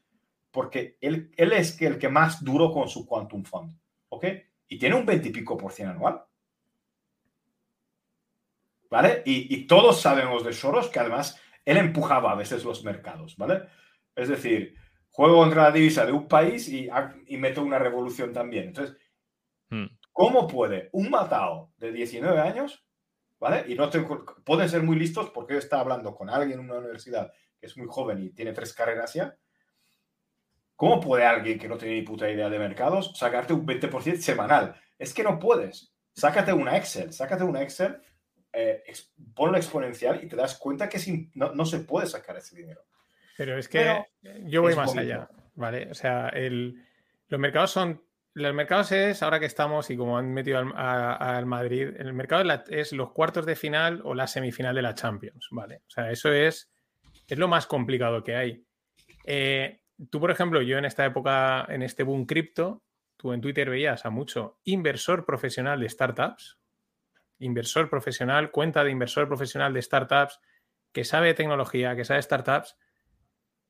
porque 0.52 0.98
él, 1.02 1.30
él 1.36 1.54
es 1.54 1.80
el 1.82 2.00
que 2.00 2.10
más 2.10 2.44
duró 2.44 2.72
con 2.72 2.88
su 2.88 3.06
Quantum 3.06 3.44
Fund, 3.44 3.78
¿ok? 4.08 4.26
Y 4.70 4.80
tiene 4.80 4.96
un 4.96 5.06
20 5.06 5.28
y 5.28 5.32
pico 5.32 5.58
por 5.58 5.74
cien 5.74 5.90
anual. 5.90 6.24
¿Vale? 8.90 9.22
Y, 9.26 9.54
y, 9.54 9.68
todos 9.68 10.02
sabemos 10.02 10.44
de 10.44 10.54
Soros 10.54 10.88
que 10.88 11.00
además 11.00 11.40
él 11.66 11.78
empujaba 11.78 12.32
a 12.32 12.36
veces 12.36 12.64
los 12.64 12.84
mercados, 12.84 13.38
¿vale? 13.38 13.68
Es 14.16 14.30
decir, 14.30 14.76
juego 15.12 15.38
contra 15.38 15.64
la 15.64 15.72
divisa 15.72 16.06
de 16.06 16.12
un 16.12 16.28
país 16.28 16.70
y, 16.70 16.90
y 17.28 17.38
meto 17.38 17.62
una 17.62 17.78
revolución 17.78 18.34
también. 18.34 18.70
Entonces, 18.70 18.98
hmm. 19.70 19.86
¿cómo 20.12 20.48
puede 20.48 20.90
un 20.94 21.10
matado 21.10 21.72
de 21.78 21.92
19 21.92 22.40
años, 22.40 22.84
¿vale? 23.40 23.66
Y 23.68 23.76
no 23.76 23.90
pueden 24.44 24.70
ser 24.70 24.82
muy 24.82 24.98
listos 24.98 25.30
porque 25.30 25.58
está 25.58 25.80
hablando 25.80 26.16
con 26.16 26.30
alguien 26.30 26.60
en 26.60 26.66
una 26.66 26.80
universidad 26.80 27.32
que 27.60 27.66
es 27.66 27.78
muy 27.78 27.88
joven 27.88 28.24
y 28.24 28.30
tiene 28.32 28.54
tres 28.54 28.74
carreras 28.74 29.14
ya. 29.14 29.38
¿Cómo 30.80 31.02
puede 31.02 31.26
alguien 31.26 31.60
que 31.60 31.68
no 31.68 31.78
tiene 31.78 31.96
ni 31.96 32.04
puta 32.04 32.32
idea 32.32 32.50
de 32.50 32.58
mercados 32.58 33.12
sacarte 33.14 33.52
un 33.52 33.68
20% 33.68 34.16
semanal? 34.16 34.74
Es 34.98 35.14
que 35.14 35.24
no 35.24 35.38
puedes. 35.38 35.94
Sácate 36.16 36.54
una 36.54 36.78
Excel, 36.78 37.12
sácate 37.12 37.44
una 37.44 37.62
Excel, 37.62 38.02
eh, 38.54 38.82
ponlo 39.36 39.58
exponencial 39.58 40.24
y 40.24 40.30
te 40.30 40.38
das 40.38 40.58
cuenta 40.58 40.88
que 40.88 40.98
no, 41.34 41.54
no 41.54 41.66
se 41.66 41.80
puede 41.80 42.08
sacar 42.08 42.38
ese 42.38 42.56
dinero. 42.56 42.86
Pero 43.36 43.58
es 43.58 43.68
que 43.68 44.06
yo 44.46 44.62
voy 44.62 44.74
más 44.74 44.96
allá, 44.96 45.30
¿vale? 45.56 45.90
O 45.92 45.94
sea, 45.94 46.30
el, 46.30 46.82
los 47.28 47.40
mercados 47.42 47.72
son. 47.72 48.02
Los 48.34 48.54
mercados 48.54 48.94
es, 48.94 49.22
ahora 49.22 49.42
que 49.42 49.48
estamos 49.48 49.90
y 49.90 49.98
como 49.98 50.18
han 50.18 50.32
metido 50.32 50.60
al, 50.60 51.46
Madrid, 51.46 51.90
el 51.98 52.14
mercado 52.14 52.50
es, 52.70 52.94
los 52.94 53.12
cuartos 53.12 53.46
de 53.46 53.58
final 53.58 54.00
o 54.06 54.16
la 54.16 54.28
semifinal 54.28 54.74
de 54.74 54.82
la 54.82 54.96
Champions, 54.96 55.50
¿vale? 55.52 55.82
O 55.88 55.90
sea, 55.90 56.10
eso 56.10 56.32
es, 56.32 56.72
es 57.28 57.38
lo 57.38 57.50
más 57.50 57.68
complicado 57.68 58.24
que 58.24 58.38
hay. 58.38 58.64
Eh, 59.26 59.82
tú, 60.10 60.20
por 60.20 60.32
ejemplo, 60.32 60.62
yo 60.62 60.78
en 60.78 60.86
esta 60.86 61.06
época, 61.06 61.66
en 61.70 61.82
este 61.82 62.04
boom 62.04 62.26
cripto, 62.26 62.84
tú 63.18 63.34
en 63.34 63.42
Twitter 63.42 63.70
veías 63.70 64.06
a 64.06 64.10
mucho 64.10 64.60
inversor 64.64 65.26
profesional 65.26 65.80
de 65.80 65.90
startups, 65.90 66.60
inversor 67.40 67.90
profesional, 67.90 68.52
cuenta 68.52 68.84
de 68.84 68.92
inversor 68.92 69.28
profesional 69.28 69.74
de 69.74 69.82
startups, 69.82 70.40
que 70.92 71.04
sabe 71.04 71.34
tecnología, 71.34 71.96
que 71.96 72.06
sabe 72.06 72.22
startups, 72.22 72.78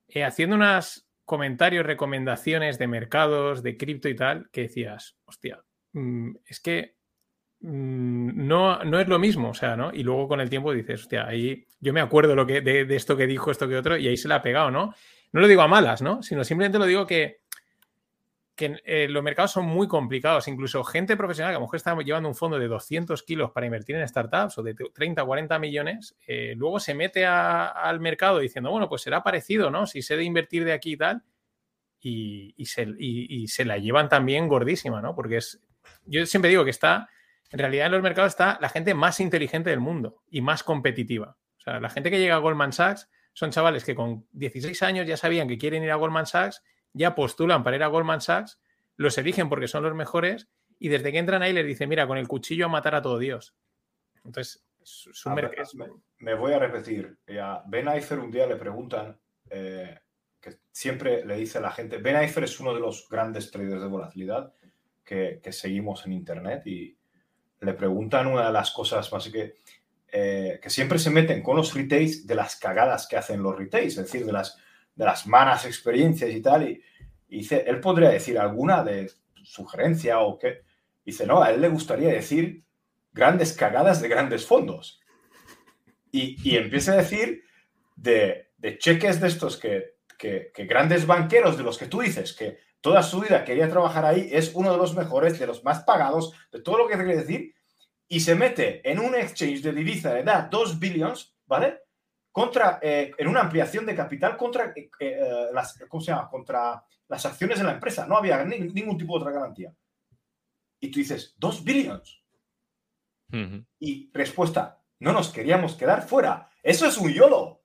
eh, 0.08 0.24
haciendo 0.24 0.56
unos 0.56 1.08
comentarios, 1.26 1.86
recomendaciones 1.86 2.80
de 2.80 2.88
mercados, 2.88 3.62
de 3.62 3.78
cripto 3.78 4.10
y 4.10 4.16
tal, 4.16 4.50
que 4.52 4.62
decías, 4.62 5.18
hostia, 5.26 5.64
mm, 5.94 6.32
es 6.46 6.60
que 6.60 6.96
mm, 7.60 8.48
no, 8.48 8.84
no, 8.84 9.00
es 9.00 9.08
lo 9.08 9.20
mismo, 9.20 9.50
o 9.50 9.54
sea, 9.54 9.76
¿no? 9.76 9.92
Y 9.94 10.04
luego 10.04 10.28
con 10.28 10.42
el 10.42 10.50
tiempo 10.50 10.74
dices, 10.74 11.02
hostia, 11.02 11.28
ahí 11.28 11.68
yo 11.80 11.94
me 11.94 12.02
acuerdo 12.02 12.36
lo 12.36 12.48
que, 12.48 12.62
de, 12.62 12.86
de, 12.86 12.96
esto 12.96 13.16
que 13.16 13.28
dijo, 13.28 13.52
esto 13.52 13.68
que 13.68 13.78
otro, 13.78 13.98
y 13.98 14.08
ahí 14.08 14.18
se 14.18 14.28
le 14.28 14.34
ha 14.36 14.42
pegado, 14.42 14.72
¿no? 14.72 14.94
No 15.32 15.42
lo 15.42 15.48
digo 15.48 15.62
a 15.62 15.68
malas, 15.68 16.02
¿no? 16.02 16.24
Sino 16.24 16.44
simplemente 16.44 16.80
lo 16.80 16.86
digo 16.86 17.06
que 17.06 17.42
eh, 18.62 19.08
los 19.10 19.24
mercados 19.24 19.52
son 19.52 19.66
muy 19.66 19.88
complicados. 19.88 20.48
Incluso 20.48 20.84
gente 20.84 21.16
profesional 21.16 21.52
que 21.52 21.56
a 21.56 21.60
lo 21.60 21.66
mejor 21.66 21.78
está 21.78 21.96
llevando 21.98 22.30
un 22.30 22.36
fondo 22.36 22.60
de 22.60 22.68
200 22.68 23.24
kilos 23.24 23.52
para 23.52 23.66
invertir 23.66 23.96
en 23.96 24.08
startups 24.08 24.58
o 24.58 24.64
de 24.64 24.76
30 24.76 25.24
o 25.24 25.26
40 25.26 25.60
millones, 25.60 26.16
eh, 26.28 26.54
luego 26.58 26.80
se 26.80 26.94
mete 26.94 27.26
al 27.26 28.00
mercado 28.00 28.40
diciendo, 28.40 28.72
bueno, 28.72 28.90
pues 28.90 29.02
será 29.02 29.24
parecido, 29.24 29.72
¿no? 29.72 29.88
Si 29.88 30.02
sé 30.02 30.18
de 30.18 30.24
invertir 30.24 30.66
de 30.66 30.74
aquí 30.74 30.94
y 30.94 30.98
tal, 30.98 31.24
y, 32.02 32.66
se, 32.66 33.66
la 33.66 33.78
llevan 33.78 34.10
también 34.10 34.48
gordísima, 34.48 35.02
¿no? 35.02 35.16
Porque 35.16 35.38
es, 35.38 35.62
yo 36.06 36.26
siempre 36.26 36.50
digo 36.50 36.64
que 36.64 36.70
está, 36.70 37.10
en 37.52 37.60
realidad 37.60 37.88
en 37.88 37.92
los 37.94 38.02
mercados 38.02 38.32
está 38.32 38.58
la 38.62 38.70
gente 38.70 38.94
más 38.94 39.20
inteligente 39.20 39.70
del 39.70 39.80
mundo 39.80 40.22
y 40.30 40.42
más 40.42 40.64
competitiva. 40.64 41.38
O 41.58 41.62
sea, 41.62 41.80
la 41.80 41.90
gente 41.90 42.10
que 42.10 42.20
llega 42.20 42.36
a 42.36 42.40
Goldman 42.40 42.74
Sachs 42.74 43.10
son 43.34 43.52
chavales 43.52 43.84
que 43.84 43.96
con 43.96 44.28
16 44.32 44.82
años 44.84 45.08
ya 45.08 45.18
sabían 45.18 45.48
que 45.48 45.58
quieren 45.58 45.84
ir 45.84 45.92
a 45.92 45.96
Goldman 45.96 46.26
Sachs 46.26 46.64
ya 46.94 47.16
postulan 47.16 47.64
para 47.64 47.76
ir 47.76 47.84
a 47.84 47.88
Goldman 47.88 48.22
Sachs, 48.22 48.60
los 48.98 49.18
eligen 49.18 49.50
porque 49.50 49.68
son 49.68 49.84
los 49.84 49.96
mejores 49.96 50.50
y 50.80 50.90
desde 50.90 51.12
que 51.12 51.20
entran 51.20 51.42
ahí 51.42 51.54
les 51.54 51.66
dice, 51.66 51.88
mira, 51.88 52.08
con 52.08 52.18
el 52.18 52.28
cuchillo 52.28 52.66
a 52.66 52.70
matar 52.70 52.96
a 52.96 53.02
todo 53.02 53.20
Dios. 53.20 53.56
Entonces, 54.24 54.66
me, 56.20 56.34
voy 56.34 56.54
a 56.54 56.60
repetir. 56.60 57.18
A 57.42 57.64
ben 57.68 57.88
Eifer 57.88 58.20
un 58.20 58.32
día 58.32 58.48
le 58.48 58.56
preguntan, 58.56 59.20
eh, 59.50 60.00
que 60.40 60.60
siempre 60.72 61.26
le 61.26 61.36
dice 61.36 61.58
a 61.58 61.62
la 61.62 61.72
gente, 61.72 61.98
Ben 61.98 62.16
Eifer 62.16 62.46
es 62.46 62.60
uno 62.60 62.74
de 62.74 62.80
los 62.80 63.08
grandes 63.10 63.52
traders 63.52 63.82
de 63.82 63.88
volatilidad 63.88 64.54
que, 65.04 65.42
seguimos 65.52 66.06
en 66.06 66.14
Internet 66.14 66.66
y 66.68 66.96
le 67.62 67.74
preguntan 67.74 68.28
una 68.28 68.48
de 68.48 68.54
las 68.54 68.72
cosas 68.72 69.12
más 69.12 69.28
que, 69.30 69.56
eh, 70.12 70.60
que 70.62 70.70
siempre 70.70 71.00
se 71.00 71.10
meten 71.10 71.42
con 71.42 71.56
los 71.56 71.74
retails 71.74 72.26
de 72.26 72.36
las 72.36 72.56
cagadas 72.56 73.08
que 73.08 73.18
hacen 73.18 73.42
los 73.42 73.58
retails, 73.58 73.98
es 73.98 74.06
decir, 74.06 74.26
de 74.26 74.32
las 74.32 74.58
de 75.00 75.06
las 75.06 75.28
malas 75.28 75.66
experiencias 75.66 76.30
y 76.30 76.42
tal. 76.42 76.70
Y, 76.70 76.84
dice, 77.30 77.64
él 77.66 77.80
podría 77.80 78.10
decir 78.10 78.38
alguna 78.38 78.84
de 78.84 79.10
sugerencia 79.44 80.20
o 80.20 80.38
qué. 80.38 80.64
Dice, 81.06 81.26
no, 81.26 81.42
a 81.42 81.52
él 81.52 81.62
le 81.62 81.70
gustaría 81.70 82.10
decir 82.10 82.66
grandes 83.14 83.54
cagadas 83.54 84.02
de 84.02 84.10
grandes 84.10 84.46
fondos. 84.46 85.00
Y, 86.12 86.38
y 86.44 86.58
empieza 86.58 86.92
a 86.94 86.98
decir 86.98 87.44
de, 87.96 88.50
cheques 88.78 89.22
de 89.22 89.28
estos 89.30 89.56
que, 89.56 89.96
que, 90.18 90.52
grandes 90.66 91.08
banqueros 91.08 91.58
de 91.58 91.64
los 91.64 91.78
que 91.78 91.86
tú 91.86 92.02
dices 92.02 92.34
que 92.34 92.60
toda 92.82 93.02
su 93.02 93.22
vida 93.22 93.46
quería 93.46 93.70
trabajar 93.70 94.06
ahí, 94.06 94.30
es 94.32 94.52
uno 94.54 94.72
de 94.72 94.78
los 94.78 94.96
mejores, 94.96 95.40
de 95.40 95.48
los 95.48 95.64
más 95.64 95.84
pagados, 95.84 96.34
de 96.52 96.62
todo 96.62 96.78
lo 96.78 96.88
que 96.88 96.96
quiere 96.96 97.16
decir, 97.16 97.54
y 98.10 98.20
se 98.20 98.36
mete 98.36 98.90
en 98.90 99.00
un 99.00 99.16
exchange 99.16 99.62
de 99.62 99.72
divisa 99.72 100.14
de 100.14 100.22
edad 100.22 100.50
2 100.50 100.80
billions, 100.80 101.34
¿vale? 101.46 101.84
contra, 102.32 102.80
eh, 102.82 103.12
en 103.18 103.28
una 103.28 103.42
ampliación 103.42 103.86
de 103.86 103.96
capital 103.96 104.38
contra, 104.38 104.72
eh, 104.76 104.90
eh, 105.00 105.48
las, 105.54 105.78
¿cómo 105.88 106.02
se 106.02 106.12
llama? 106.12 106.30
contra 106.30 106.84
las 107.08 107.26
acciones 107.26 107.58
de 107.58 107.66
la 107.66 107.74
empresa. 107.74 108.08
No 108.08 108.18
había 108.18 108.44
ningún 108.44 108.98
tipo 108.98 109.18
de 109.18 109.22
otra 109.22 109.34
garantía. 109.34 109.74
Y 110.80 110.90
tú 110.90 111.00
dices, 111.00 111.36
dos 111.38 111.64
billions. 111.64 112.24
Y 113.80 114.10
respuesta, 114.12 114.82
no 115.00 115.12
nos 115.12 115.30
queríamos 115.30 115.76
quedar 115.76 116.08
fuera. 116.08 116.50
Eso 116.64 116.88
es 116.88 116.98
un 116.98 117.12
YOLO. 117.12 117.64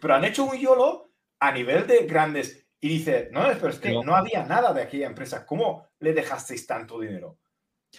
Pero 0.00 0.14
han 0.14 0.24
hecho 0.24 0.44
un 0.44 0.56
YOLO 0.56 1.12
a 1.38 1.52
nivel 1.52 1.86
de 1.86 2.06
grandes. 2.06 2.66
Y 2.80 2.88
dice, 2.88 3.28
no, 3.32 3.42
pero 3.54 3.68
es 3.68 3.78
que 3.78 3.92
no 3.92 4.14
había 4.14 4.44
nada 4.44 4.72
de 4.72 4.82
aquella 4.82 5.06
empresa. 5.06 5.46
¿Cómo 5.46 5.86
le 6.00 6.12
dejasteis 6.12 6.66
tanto 6.66 7.00
dinero? 7.00 7.38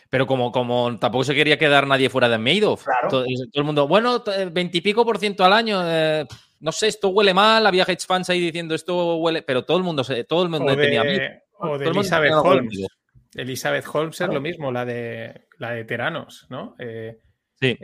Pero 0.10 0.26
como, 0.28 0.52
como 0.52 0.98
tampoco 0.98 1.24
se 1.24 1.36
quería 1.36 1.58
quedar 1.58 1.88
nadie 1.88 2.10
fuera 2.10 2.30
de 2.30 2.38
Madoff. 2.38 2.86
Todo, 3.10 3.26
el 3.26 3.64
mundo, 3.64 3.88
bueno, 3.88 4.24
veintipico 4.52 5.06
por 5.06 5.18
ciento 5.18 5.44
al 5.44 5.54
año, 5.54 5.82
eh, 5.86 6.26
no 6.60 6.72
sé, 6.72 6.88
esto 6.88 7.10
huele 7.10 7.34
mal, 7.34 7.66
había 7.66 7.84
hedge 7.84 8.06
fans 8.06 8.30
ahí 8.30 8.40
diciendo 8.40 8.76
esto 8.76 9.18
huele, 9.18 9.42
pero 9.42 9.64
todo 9.66 9.78
el 9.78 9.84
mundo, 9.84 10.04
todo 10.28 10.44
el 10.44 10.50
mundo 10.50 10.76
tenía 10.76 11.04
miedo. 11.04 11.30
O 11.60 11.78
de 11.78 11.88
Elizabeth 11.88 12.34
Holmes. 12.34 12.88
Elizabeth 13.36 13.86
Holmes 13.94 14.22
es 14.22 14.28
lo 14.30 14.42
mismo, 14.42 14.72
la 14.72 14.86
de, 14.86 15.48
la 15.58 15.72
de 15.72 15.86
Teranos, 15.86 16.48
¿no? 16.50 16.76
Eh, 16.80 17.20
sí. 17.60 17.78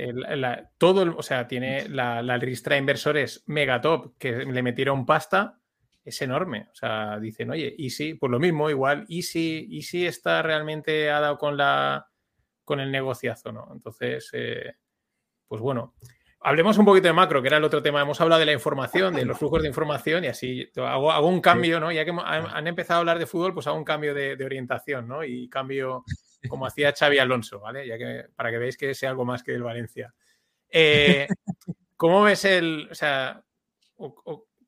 todo, 0.77 1.15
o 1.17 1.21
sea, 1.21 1.47
tiene 1.47 1.87
la, 1.89 2.21
la 2.23 2.37
lista 2.37 2.71
de 2.71 2.79
inversores 2.79 3.43
megatop 3.45 4.17
que 4.17 4.31
le 4.31 4.63
metieron 4.63 5.05
pasta 5.05 5.59
es 6.05 6.21
enorme. 6.21 6.69
O 6.71 6.75
sea, 6.75 7.19
dicen, 7.19 7.49
oye, 7.49 7.75
Easy, 7.77 8.13
pues 8.13 8.31
lo 8.31 8.39
mismo, 8.39 8.69
igual, 8.69 9.05
Easy, 9.09 9.67
Easy 9.71 10.05
está 10.05 10.41
realmente 10.41 11.09
ha 11.09 11.19
dado 11.19 11.37
con 11.37 11.57
la 11.57 12.07
con 12.63 12.79
el 12.79 12.91
negociazo, 12.91 13.51
¿no? 13.51 13.69
Entonces, 13.71 14.29
eh, 14.33 14.73
pues 15.47 15.61
bueno, 15.61 15.95
hablemos 16.41 16.77
un 16.77 16.85
poquito 16.85 17.07
de 17.07 17.13
macro, 17.13 17.41
que 17.41 17.47
era 17.47 17.57
el 17.57 17.63
otro 17.63 17.81
tema. 17.81 18.01
Hemos 18.01 18.19
hablado 18.21 18.39
de 18.39 18.45
la 18.47 18.53
información, 18.53 19.13
de 19.13 19.25
los 19.25 19.37
flujos 19.37 19.61
de 19.61 19.67
información, 19.67 20.23
y 20.23 20.27
así 20.27 20.71
hago, 20.75 21.11
hago 21.11 21.27
un 21.27 21.41
cambio, 21.41 21.79
¿no? 21.79 21.91
Ya 21.91 22.05
que 22.05 22.11
han, 22.11 22.67
empezado 22.67 22.97
a 22.97 22.99
hablar 23.01 23.19
de 23.19 23.27
fútbol, 23.27 23.53
pues 23.53 23.67
hago 23.67 23.77
un 23.77 23.83
cambio 23.83 24.13
de, 24.13 24.43
orientación, 24.43 25.07
¿no? 25.07 25.23
Y 25.23 25.47
cambio 25.47 26.03
como 26.49 26.65
hacía 26.65 26.93
Xavi 26.93 27.19
Alonso, 27.19 27.59
¿vale? 27.59 27.87
Ya 27.87 27.97
que 27.97 28.25
para 28.35 28.51
que 28.51 28.57
veáis 28.57 28.77
que 28.77 28.93
sea 28.93 29.11
algo 29.11 29.25
más 29.25 29.43
que 29.43 29.53
el 29.53 29.63
Valencia. 29.63 30.13
Eh, 30.69 31.27
¿Cómo 31.95 32.23
ves 32.23 32.45
el, 32.45 32.89
o 32.91 32.95
sea, 32.95 33.43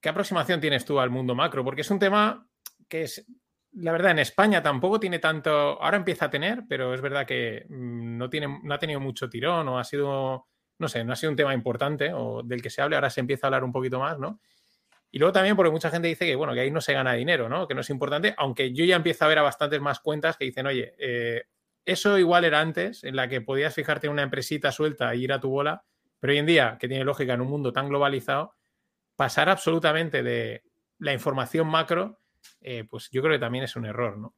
¿qué 0.01 0.09
aproximación 0.09 0.59
tienes 0.59 0.85
tú 0.85 0.99
al 0.99 1.09
mundo 1.09 1.35
macro? 1.35 1.63
Porque 1.63 1.81
es 1.81 1.91
un 1.91 1.99
tema 1.99 2.47
que 2.87 3.03
es, 3.03 3.25
la 3.73 3.91
verdad, 3.91 4.11
en 4.11 4.19
España 4.19 4.61
tampoco 4.61 4.99
tiene 4.99 5.19
tanto, 5.19 5.51
ahora 5.51 5.97
empieza 5.97 6.25
a 6.25 6.29
tener, 6.29 6.63
pero 6.67 6.93
es 6.93 7.01
verdad 7.01 7.25
que 7.25 7.65
mm, 7.69 8.17
no, 8.17 8.29
tiene, 8.29 8.59
no 8.63 8.73
ha 8.73 8.79
tenido 8.79 8.99
mucho 8.99 9.29
tirón 9.29 9.67
o 9.67 9.79
ha 9.79 9.83
sido, 9.83 10.47
no 10.79 10.87
sé, 10.87 11.03
no 11.03 11.13
ha 11.13 11.15
sido 11.15 11.31
un 11.31 11.37
tema 11.37 11.53
importante 11.53 12.11
o 12.13 12.43
del 12.43 12.61
que 12.61 12.69
se 12.69 12.81
hable, 12.81 12.95
ahora 12.95 13.09
se 13.09 13.19
empieza 13.19 13.45
a 13.45 13.49
hablar 13.49 13.63
un 13.63 13.71
poquito 13.71 13.99
más, 13.99 14.17
¿no? 14.19 14.39
Y 15.09 15.19
luego 15.19 15.31
también 15.31 15.55
porque 15.55 15.71
mucha 15.71 15.89
gente 15.89 16.07
dice 16.09 16.25
que, 16.25 16.35
bueno, 16.35 16.53
que 16.53 16.59
ahí 16.59 16.71
no 16.71 16.81
se 16.81 16.93
gana 16.93 17.13
dinero, 17.13 17.47
¿no? 17.47 17.67
Que 17.67 17.73
no 17.73 17.81
es 17.81 17.89
importante, 17.89 18.35
aunque 18.37 18.73
yo 18.73 18.83
ya 18.83 18.97
empiezo 18.97 19.25
a 19.25 19.29
ver 19.29 19.39
a 19.39 19.41
bastantes 19.41 19.79
más 19.79 19.99
cuentas 19.99 20.37
que 20.37 20.45
dicen, 20.45 20.67
oye, 20.67 20.95
eh, 20.99 21.43
eso 21.85 22.17
igual 22.19 22.43
era 22.43 22.59
antes, 22.59 23.03
en 23.05 23.15
la 23.15 23.29
que 23.29 23.39
podías 23.39 23.73
fijarte 23.73 24.07
en 24.07 24.13
una 24.13 24.23
empresita 24.23 24.71
suelta 24.73 25.13
e 25.13 25.17
ir 25.17 25.31
a 25.31 25.39
tu 25.39 25.49
bola, 25.49 25.85
pero 26.19 26.33
hoy 26.33 26.39
en 26.39 26.45
día, 26.45 26.77
que 26.79 26.89
tiene 26.89 27.05
lógica 27.05 27.33
en 27.33 27.41
un 27.41 27.47
mundo 27.47 27.71
tan 27.71 27.87
globalizado, 27.87 28.56
pasar 29.17 29.49
absolutamente 29.49 30.23
de 30.23 30.63
la 30.99 31.11
información 31.11 31.67
macro, 31.67 32.21
eh, 32.61 32.85
pues 32.89 33.09
yo 33.11 33.21
creo 33.21 33.33
que 33.33 33.39
también 33.39 33.65
es 33.65 33.75
un 33.75 33.85
error, 33.85 34.17
¿no? 34.17 34.33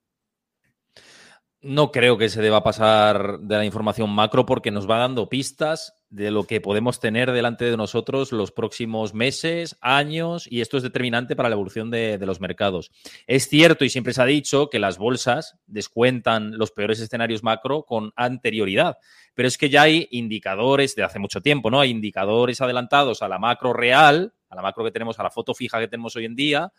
No 1.61 1.91
creo 1.91 2.17
que 2.17 2.29
se 2.29 2.41
deba 2.41 2.63
pasar 2.63 3.39
de 3.39 3.57
la 3.57 3.65
información 3.65 4.09
macro 4.09 4.45
porque 4.45 4.71
nos 4.71 4.89
va 4.89 4.97
dando 4.97 5.27
pistas 5.27 5.93
de 6.09 6.31
lo 6.31 6.45
que 6.45 6.61
podemos 6.61 7.01
tener 7.01 7.33
delante 7.33 7.65
de 7.65 7.75
nosotros 7.75 8.31
los 8.31 8.53
próximos 8.53 9.13
meses, 9.13 9.77
años, 9.81 10.47
y 10.49 10.61
esto 10.61 10.77
es 10.77 10.83
determinante 10.83 11.35
para 11.35 11.49
la 11.49 11.55
evolución 11.55 11.91
de, 11.91 12.17
de, 12.17 12.25
los 12.25 12.39
mercados. 12.39 12.91
Es 13.27 13.49
cierto 13.49 13.83
y 13.83 13.89
siempre 13.89 14.13
se 14.13 14.21
ha 14.21 14.25
dicho 14.25 14.69
que 14.69 14.79
las 14.79 14.97
bolsas 14.97 15.57
descuentan 15.67 16.57
los 16.57 16.71
peores 16.71 17.01
escenarios 17.01 17.43
macro 17.43 17.83
con 17.83 18.13
anterioridad, 18.15 18.97
pero 19.33 19.49
es 19.49 19.57
que 19.57 19.69
ya 19.69 19.81
hay 19.81 20.07
indicadores 20.11 20.95
de 20.95 21.03
hace 21.03 21.19
mucho 21.19 21.41
tiempo, 21.41 21.69
¿no? 21.69 21.81
Hay 21.81 21.89
indicadores 21.89 22.61
adelantados 22.61 23.21
a 23.21 23.27
la 23.27 23.37
macro 23.37 23.73
real, 23.73 24.33
a 24.49 24.55
la 24.55 24.61
macro 24.61 24.83
que 24.83 24.91
tenemos, 24.91 25.19
a 25.19 25.23
la 25.23 25.29
foto 25.29 25.53
fija 25.53 25.79
que 25.79 25.87
tenemos 25.87 26.15
hoy 26.15 26.25
en 26.25 26.35
día, 26.35 26.71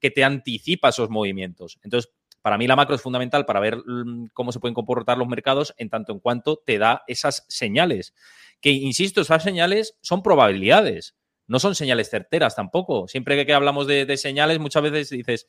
que 0.00 0.10
te 0.10 0.24
anticipa 0.24 0.88
esos 0.88 1.10
movimientos. 1.10 1.78
Entonces, 1.82 2.12
para 2.42 2.58
mí 2.58 2.66
la 2.66 2.76
macro 2.76 2.96
es 2.96 3.02
fundamental 3.02 3.46
para 3.46 3.60
ver 3.60 3.76
mm, 3.76 4.30
cómo 4.32 4.52
se 4.52 4.58
pueden 4.58 4.74
comportar 4.74 5.16
los 5.16 5.28
mercados 5.28 5.74
en 5.78 5.88
tanto 5.88 6.12
en 6.12 6.18
cuanto 6.18 6.56
te 6.56 6.78
da 6.78 7.04
esas 7.06 7.46
señales. 7.48 8.14
Que, 8.60 8.70
insisto, 8.70 9.20
esas 9.20 9.42
señales 9.42 9.96
son 10.02 10.22
probabilidades, 10.22 11.16
no 11.46 11.60
son 11.60 11.74
señales 11.74 12.10
certeras 12.10 12.56
tampoco. 12.56 13.06
Siempre 13.08 13.46
que 13.46 13.54
hablamos 13.54 13.86
de, 13.86 14.06
de 14.06 14.16
señales, 14.16 14.58
muchas 14.58 14.82
veces 14.82 15.10
dices, 15.10 15.46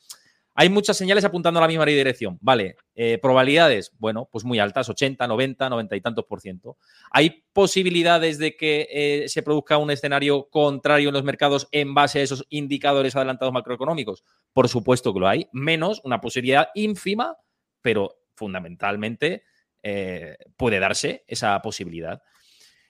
hay 0.56 0.70
muchas 0.70 0.97
señales 0.97 1.26
apuntando 1.26 1.60
a 1.60 1.62
la 1.62 1.68
misma 1.68 1.86
dirección. 1.86 2.38
Vale, 2.41 2.76
eh, 2.95 3.18
probabilidades, 3.22 3.91
bueno, 3.97 4.30
pues 4.32 4.45
muy 4.45 4.60
altas, 4.60 4.88
80, 4.89 5.28
90, 5.28 5.70
90 5.70 5.95
y 5.95 6.01
tantos 6.01 6.26
por 6.26 6.41
ciento. 6.41 6.78
¿Hay 7.12 7.43
posibilidades 7.54 8.38
de 8.38 8.56
que 8.56 8.88
eh, 8.91 9.30
se 9.30 9.41
produzca 9.41 9.78
un 9.78 9.91
escenario 9.91 10.49
contrario 10.49 11.10
en 11.10 11.14
los 11.14 11.24
mercados 11.24 11.68
en 11.72 11.93
base 11.93 12.20
a 12.20 12.24
esos 12.24 12.45
indicadores 12.49 13.16
adelantados 13.16 13.54
macroeconómicos? 13.54 14.24
Por 14.54 14.70
supuesto 14.70 15.14
que 15.14 15.20
lo 15.20 15.28
hay, 15.28 15.47
menos 15.51 16.01
una 16.04 16.22
posibilidad 16.22 16.70
ínfima, 16.76 17.36
pero 17.82 18.16
fundamentalmente 18.36 19.43
eh, 19.82 20.38
puede 20.56 20.80
darse 20.80 21.24
esa 21.28 21.60
posibilidad. 21.62 22.22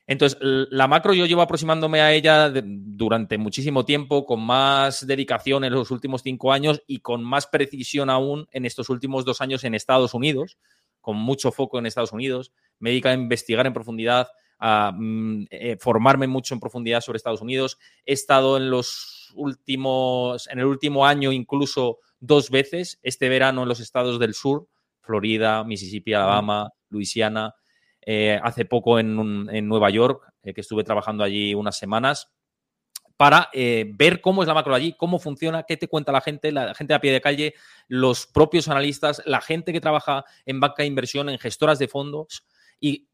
Entonces, 0.05 0.37
la 0.41 0.87
macro 0.87 1.13
yo 1.13 1.25
llevo 1.25 1.41
aproximándome 1.41 2.01
a 2.01 2.11
ella 2.11 2.51
durante 2.51 3.37
muchísimo 3.37 3.85
tiempo, 3.85 4.25
con 4.25 4.41
más 4.41 5.07
dedicación 5.07 5.63
en 5.63 5.73
los 5.73 5.91
últimos 5.91 6.23
cinco 6.23 6.51
años 6.51 6.81
y 6.87 6.99
con 6.99 7.23
más 7.23 7.47
precisión 7.47 8.09
aún 8.09 8.47
en 8.51 8.65
estos 8.65 8.89
últimos 8.89 9.23
dos 9.23 9.39
años 9.39 9.63
en 9.63 9.75
Estados 9.75 10.13
Unidos, 10.13 10.57
con 10.99 11.15
mucho 11.15 11.51
foco 11.53 11.79
en 11.79 11.85
Estados 11.85 12.11
Unidos. 12.11 12.51
Me 12.79 12.89
dedico 12.89 13.07
a 13.07 13.13
investigar 13.13 13.65
en 13.65 13.73
profundidad, 13.73 14.27
a 14.59 14.91
mm, 14.93 15.45
eh, 15.49 15.77
formarme 15.79 16.27
mucho 16.27 16.53
en 16.53 16.59
profundidad 16.59 16.99
sobre 16.99 17.17
Estados 17.17 17.41
Unidos. 17.41 17.77
He 18.05 18.13
estado 18.13 18.57
en 18.57 18.69
los 18.69 19.31
últimos, 19.35 20.47
en 20.49 20.59
el 20.59 20.65
último 20.65 21.05
año 21.05 21.31
incluso 21.31 21.99
dos 22.19 22.49
veces, 22.49 22.99
este 23.03 23.29
verano 23.29 23.63
en 23.63 23.69
los 23.69 23.79
estados 23.79 24.19
del 24.19 24.33
sur, 24.33 24.67
Florida, 24.99 25.63
Mississippi, 25.63 26.13
Alabama, 26.13 26.71
Luisiana 26.89 27.55
eh, 28.05 28.39
hace 28.43 28.65
poco 28.65 28.99
en, 28.99 29.67
Nueva 29.67 29.89
York, 29.89 30.23
eh, 30.43 30.53
que 30.53 30.61
estuve 30.61 30.83
trabajando 30.83 31.23
allí 31.23 31.53
unas 31.53 31.77
semanas, 31.77 32.31
para 33.15 33.49
eh, 33.53 33.85
ver 33.95 34.21
cómo 34.21 34.41
es 34.41 34.47
la 34.47 34.53
macro 34.53 34.73
allí, 34.73 34.93
cómo 34.93 35.19
funciona, 35.19 35.63
qué 35.63 35.77
te 35.77 35.87
cuenta 35.87 36.11
la 36.11 36.21
gente, 36.21 36.51
la 36.51 36.73
gente 36.73 36.93
a 36.93 36.99
pie 36.99 37.11
de 37.11 37.21
calle, 37.21 37.53
los 37.87 38.25
propios 38.25 38.67
analistas, 38.67 39.21
la 39.25 39.39
gente 39.39 39.71
que 39.71 39.79
trabaja 39.79 40.25
en 40.45 40.59
banca 40.59 40.83
de 40.83 40.87
inversión, 40.87 41.29
en 41.29 41.39
gestoras 41.39 41.79
de 41.79 41.87
fondos 41.87 42.45
y 42.79 43.07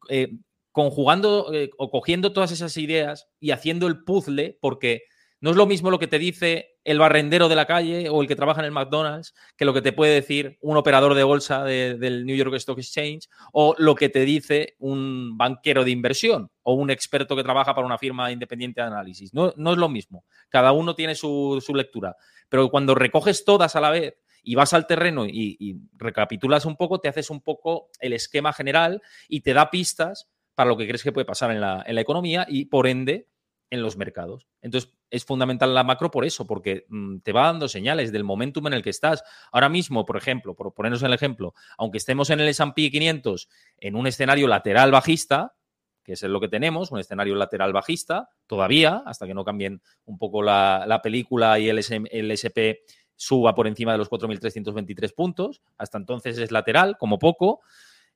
conjugando 0.72 1.52
o 1.76 1.90
cogiendo 1.90 2.32
todas 2.32 2.50
esas 2.50 2.76
ideas 2.76 3.28
y 3.38 3.50
haciendo 3.50 3.86
el 3.86 4.02
puzzle, 4.02 4.58
porque 4.60 5.02
no 5.40 5.50
es 5.50 5.56
lo 5.56 5.66
mismo 5.66 5.90
lo 5.90 5.98
que 5.98 6.06
te 6.06 6.18
dice 6.18 6.76
el 6.84 6.98
barrendero 6.98 7.48
de 7.48 7.56
la 7.56 7.66
calle 7.66 8.08
o 8.10 8.20
el 8.20 8.28
que 8.28 8.36
trabaja 8.36 8.60
en 8.60 8.66
el 8.66 8.72
McDonald's 8.72 9.34
que 9.56 9.64
lo 9.64 9.72
que 9.72 9.82
te 9.82 9.92
puede 9.92 10.14
decir 10.14 10.58
un 10.60 10.76
operador 10.76 11.14
de 11.14 11.24
bolsa 11.24 11.64
del 11.64 12.26
New 12.26 12.36
York 12.36 12.54
Stock 12.54 12.78
Exchange 12.78 13.28
o 13.52 13.74
lo 13.78 13.94
que 13.94 14.08
te 14.08 14.24
dice 14.24 14.76
un 14.78 15.36
banquero 15.38 15.84
de 15.84 15.90
inversión 15.90 16.50
o 16.62 16.74
un 16.74 16.90
experto 16.90 17.36
que 17.36 17.42
trabaja 17.42 17.74
para 17.74 17.86
una 17.86 17.98
firma 17.98 18.30
independiente 18.30 18.80
de 18.80 18.86
análisis. 18.86 19.32
No, 19.32 19.52
no 19.56 19.72
es 19.72 19.78
lo 19.78 19.88
mismo. 19.88 20.24
Cada 20.48 20.72
uno 20.72 20.94
tiene 20.94 21.14
su, 21.14 21.62
lectura. 21.74 22.16
Pero 22.48 22.70
cuando 22.70 22.94
recoges 22.94 23.44
todas 23.44 23.76
a 23.76 23.80
la 23.80 23.90
vez 23.90 24.18
y 24.42 24.54
vas 24.54 24.72
al 24.72 24.86
terreno 24.86 25.26
y, 25.26 25.80
recapitulas 25.96 26.66
un 26.66 26.76
poco, 26.76 27.00
te 27.00 27.08
haces 27.08 27.30
un 27.30 27.40
poco 27.40 27.88
el 28.00 28.12
esquema 28.12 28.52
general 28.52 29.02
y 29.28 29.40
te 29.40 29.54
da 29.54 29.70
pistas 29.70 30.28
para 30.54 30.68
lo 30.68 30.76
que 30.76 30.86
crees 30.86 31.02
que 31.02 31.12
puede 31.12 31.24
pasar 31.24 31.50
en 31.50 31.60
la, 31.60 31.82
en 31.86 31.94
la 31.94 32.00
economía 32.00 32.46
y 32.48 32.66
por 32.66 32.86
ende 32.86 33.28
en 33.70 33.82
los 33.82 33.96
mercados. 33.96 34.48
Entonces, 34.60 34.92
es 35.10 35.24
fundamental 35.24 35.74
la 35.74 35.84
macro 35.84 36.10
por 36.10 36.24
eso, 36.24 36.46
porque 36.46 36.86
mm, 36.88 37.18
te 37.18 37.32
va 37.32 37.46
dando 37.46 37.68
señales 37.68 38.12
del 38.12 38.24
momentum 38.24 38.66
en 38.66 38.74
el 38.74 38.82
que 38.82 38.90
estás. 38.90 39.22
Ahora 39.52 39.68
mismo, 39.68 40.04
por 40.04 40.16
ejemplo, 40.16 40.54
por 40.54 40.74
ponernos 40.74 41.02
el 41.02 41.12
ejemplo, 41.12 41.54
aunque 41.78 41.98
estemos 41.98 42.30
en 42.30 42.40
el 42.40 42.48
S&P 42.48 42.90
500 42.90 43.48
en 43.78 43.96
un 43.96 44.06
escenario 44.06 44.48
lateral 44.48 44.90
bajista, 44.90 45.54
que 46.02 46.12
es 46.14 46.22
lo 46.22 46.40
que 46.40 46.48
tenemos, 46.48 46.90
un 46.90 46.98
escenario 46.98 47.34
lateral 47.36 47.72
bajista, 47.72 48.30
todavía, 48.46 49.02
hasta 49.06 49.26
que 49.26 49.34
no 49.34 49.44
cambien 49.44 49.80
un 50.04 50.18
poco 50.18 50.42
la, 50.42 51.00
película 51.02 51.58
y 51.58 51.68
el, 51.68 51.80
el 52.10 52.30
SP 52.34 52.82
suba 53.14 53.54
por 53.54 53.66
encima 53.66 53.92
de 53.92 53.98
los 53.98 54.10
4.323 54.10 55.14
puntos, 55.14 55.62
hasta 55.76 55.98
entonces 55.98 56.38
es 56.38 56.50
lateral, 56.50 56.96
como 56.98 57.18
poco. 57.18 57.60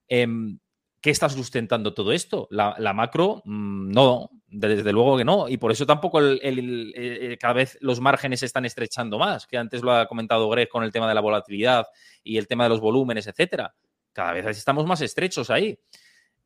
Em, 0.09 0.59
¿Qué 1.05 1.11
está 1.11 1.29
sustentando 1.29 1.93
todo 1.93 2.13
esto? 2.13 2.49
La, 2.51 2.95
macro, 2.95 3.43
mm, 3.45 3.91
no, 3.91 4.31
desde 4.47 4.91
luego 4.91 5.19
que 5.19 5.25
no. 5.27 5.51
Y 5.51 5.59
por 5.59 5.71
eso 5.71 5.85
tampoco 5.85 6.19
el, 6.19 7.37
cada 7.39 7.53
vez 7.53 7.77
los 7.83 8.01
márgenes 8.01 8.41
se 8.41 8.47
están 8.47 8.65
estrechando 8.65 9.19
más, 9.19 9.47
que 9.47 9.59
antes 9.59 9.83
lo 9.83 9.93
ha 9.93 10.07
comentado 10.07 10.49
Greg 10.49 10.71
con 10.71 10.83
el 10.83 10.91
tema 10.91 11.07
de 11.07 11.15
la 11.15 11.21
volatilidad 11.21 11.85
y 12.23 12.39
el 12.39 12.47
tema 12.47 12.65
de 12.65 12.71
los 12.71 12.81
volúmenes, 12.81 13.27
etcétera. 13.27 13.75
Cada 14.15 14.33
vez 14.33 14.47
estamos 14.47 14.87
más 14.87 15.03
estrechos 15.03 15.51
ahí. 15.51 15.79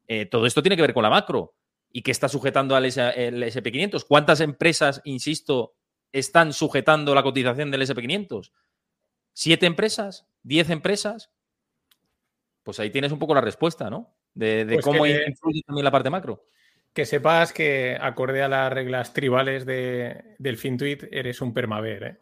Eh, 0.08 0.26
todo 0.26 0.44
esto 0.44 0.60
tiene 0.60 0.74
que 0.74 0.82
ver 0.82 0.92
con 0.92 1.04
la 1.04 1.10
macro. 1.10 1.54
¿Y 1.92 2.02
qué 2.02 2.10
está 2.10 2.28
sujetando 2.28 2.74
al 2.74 2.84
SP500? 2.84 4.06
¿Cuántas 4.08 4.40
empresas, 4.40 5.00
insisto, 5.04 5.76
están 6.10 6.52
sujetando 6.52 7.14
la 7.14 7.22
cotización 7.22 7.70
del 7.70 7.82
SP500? 7.82 8.50
¿Siete 9.32 9.66
empresas? 9.66 10.26
¿Diez 10.42 10.68
empresas? 10.68 11.30
Pues 12.64 12.80
ahí 12.80 12.90
tienes 12.90 13.12
un 13.12 13.20
poco 13.20 13.36
la 13.36 13.40
respuesta, 13.40 13.88
¿no? 13.88 14.17
De, 14.38 14.66
pues 14.74 14.84
cómo 14.84 15.06
influye 15.06 15.62
también 15.66 15.84
la 15.84 15.90
parte 15.90 16.10
macro. 16.10 16.44
Que 16.92 17.04
sepas 17.04 17.52
que, 17.52 17.96
acorde 18.00 18.42
a 18.42 18.48
las 18.48 18.72
reglas 18.72 19.12
tribales 19.12 19.66
de, 19.66 20.36
del 20.38 20.56
FinTweet, 20.56 21.08
eres 21.10 21.40
un 21.40 21.52
permaver, 21.52 22.02
¿eh? 22.04 22.18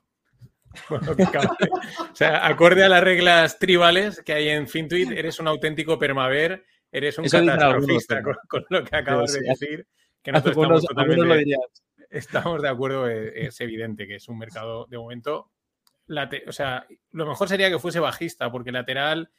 o 0.90 2.14
sea, 2.14 2.46
acorde 2.46 2.84
a 2.84 2.88
las 2.88 3.02
reglas 3.02 3.58
tribales 3.58 4.20
que 4.22 4.34
hay 4.34 4.48
en 4.48 4.68
FinTweet, 4.68 5.10
eres 5.12 5.40
un 5.40 5.48
auténtico 5.48 5.98
permaver, 5.98 6.64
eres 6.92 7.16
un 7.18 7.24
catastrofista 7.24 8.22
con, 8.22 8.64
lo 8.68 8.84
que 8.84 8.96
acabas 8.96 9.32
de 9.32 9.40
decir. 9.40 9.86
Que 10.22 10.32
nosotros 10.32 10.84
estamos, 12.10 12.60
de 12.60 12.68
acuerdo, 12.68 13.08
eh, 13.08 13.46
es, 13.46 13.60
evidente 13.60 14.06
que 14.06 14.16
es 14.16 14.28
un 14.28 14.38
mercado 14.38 14.86
de 14.86 14.98
momento. 14.98 15.52
o 16.46 16.52
sea, 16.52 16.86
lo 17.12 17.26
mejor 17.26 17.48
sería 17.48 17.70
que 17.70 17.78
fuese 17.78 18.00
bajista, 18.00 18.50
porque 18.50 18.72
lateral 18.72 19.30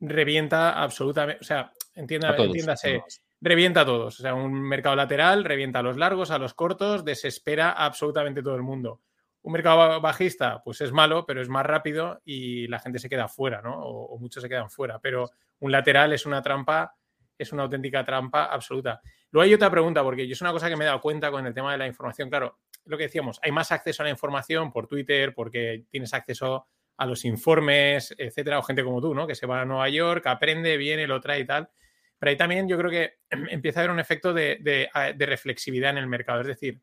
revienta 0.00 0.80
absolutamente. 0.82 1.40
O 1.40 1.44
sea, 1.44 1.72
entienda, 1.94 2.34
entiéndase, 2.36 3.02
revienta 3.40 3.82
a 3.82 3.86
todos. 3.86 4.18
O 4.20 4.22
sea, 4.22 4.34
un 4.34 4.60
mercado 4.60 4.96
lateral 4.96 5.44
revienta 5.44 5.80
a 5.80 5.82
los 5.82 5.96
largos, 5.96 6.30
a 6.30 6.38
los 6.38 6.54
cortos, 6.54 7.04
desespera 7.04 7.70
a 7.70 7.86
absolutamente 7.86 8.42
todo 8.42 8.56
el 8.56 8.62
mundo. 8.62 9.02
Un 9.42 9.52
mercado 9.52 10.00
bajista, 10.00 10.62
pues 10.64 10.80
es 10.80 10.92
malo, 10.92 11.24
pero 11.24 11.40
es 11.40 11.48
más 11.48 11.64
rápido 11.64 12.20
y 12.24 12.66
la 12.66 12.80
gente 12.80 12.98
se 12.98 13.08
queda 13.08 13.28
fuera, 13.28 13.62
¿no? 13.62 13.80
O, 13.80 14.18
muchos 14.18 14.42
se 14.42 14.48
quedan 14.48 14.68
fuera. 14.68 14.98
Pero 14.98 15.30
un 15.60 15.72
lateral 15.72 16.12
es 16.12 16.26
una 16.26 16.42
trampa, 16.42 16.94
es 17.36 17.52
una 17.52 17.62
auténtica 17.62 18.04
trampa 18.04 18.46
absoluta. 18.46 19.00
Luego 19.30 19.44
hay 19.44 19.54
otra 19.54 19.70
pregunta, 19.70 20.02
porque 20.02 20.26
yo 20.26 20.32
es 20.32 20.40
una 20.40 20.52
cosa 20.52 20.68
que 20.68 20.76
me 20.76 20.84
he 20.84 20.88
dado 20.88 21.00
cuenta 21.00 21.30
con 21.30 21.46
el 21.46 21.54
tema 21.54 21.72
de 21.72 21.78
la 21.78 21.86
información. 21.86 22.28
Claro, 22.28 22.58
lo 22.84 22.96
que 22.96 23.04
decíamos, 23.04 23.38
hay 23.42 23.52
más 23.52 23.70
acceso 23.70 24.02
a 24.02 24.04
la 24.04 24.10
información 24.10 24.72
por 24.72 24.86
Twitter, 24.86 25.34
porque 25.34 25.84
tienes 25.88 26.12
acceso 26.14 26.66
a 26.98 27.06
los 27.06 27.24
informes, 27.24 28.14
etcétera, 28.18 28.58
o 28.58 28.62
gente 28.62 28.82
como 28.82 29.00
tú, 29.00 29.14
¿no? 29.14 29.26
Que 29.26 29.36
se 29.36 29.46
va 29.46 29.62
a 29.62 29.64
Nueva 29.64 29.88
York, 29.88 30.26
aprende, 30.26 30.76
viene, 30.76 31.06
lo 31.06 31.20
trae 31.20 31.40
y 31.40 31.46
tal. 31.46 31.70
Pero 32.18 32.30
ahí 32.30 32.36
también 32.36 32.68
yo 32.68 32.76
creo 32.76 32.90
que 32.90 33.18
empieza 33.30 33.80
a 33.80 33.82
haber 33.82 33.92
un 33.92 34.00
efecto 34.00 34.34
de, 34.34 34.90
reflexividad 35.18 35.92
en 35.92 35.98
el 35.98 36.08
mercado. 36.08 36.40
Es 36.40 36.48
decir, 36.48 36.80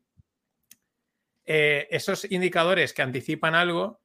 eh, 1.44 1.86
esos 1.90 2.30
indicadores 2.30 2.94
que 2.94 3.02
anticipan 3.02 3.54
algo, 3.54 4.00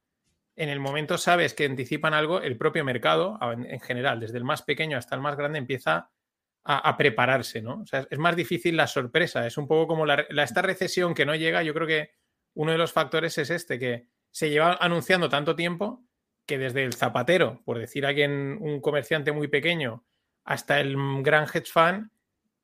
en 0.54 0.68
el 0.68 0.80
momento 0.80 1.16
sabes 1.16 1.54
que 1.54 1.64
anticipan 1.64 2.12
algo, 2.12 2.42
el 2.42 2.58
propio 2.58 2.84
mercado, 2.84 3.38
en, 3.40 3.80
general, 3.80 4.20
desde 4.20 4.36
el 4.36 4.44
más 4.44 4.60
pequeño 4.60 4.98
hasta 4.98 5.14
el 5.14 5.22
más 5.22 5.34
grande, 5.34 5.58
empieza 5.58 6.10
a, 6.64 6.96
prepararse, 6.98 7.62
¿no? 7.62 7.80
O 7.80 7.86
sea, 7.86 8.06
es 8.08 8.18
más 8.18 8.36
difícil 8.36 8.76
la 8.76 8.86
sorpresa. 8.86 9.46
Es 9.46 9.56
un 9.56 9.66
poco 9.66 9.88
como 9.88 10.04
la, 10.04 10.26
esta 10.28 10.60
recesión 10.60 11.14
que 11.14 11.24
no 11.24 11.34
llega. 11.34 11.62
Yo 11.62 11.72
creo 11.72 11.86
que 11.86 12.10
uno 12.54 12.70
de 12.70 12.78
los 12.78 12.92
factores 12.92 13.38
es 13.38 13.48
este, 13.48 13.78
que 13.78 14.06
se 14.32 14.50
lleva 14.50 14.76
anunciando 14.80 15.28
tanto 15.28 15.54
tiempo 15.54 16.02
que 16.46 16.58
desde 16.58 16.82
el 16.82 16.94
zapatero, 16.94 17.62
por 17.64 17.78
decir 17.78 18.04
alguien, 18.04 18.58
un 18.60 18.80
comerciante 18.80 19.30
muy 19.30 19.46
pequeño, 19.46 20.04
hasta 20.44 20.80
el 20.80 20.96
gran 21.22 21.44
hedge 21.44 21.70
fund, 21.70 22.10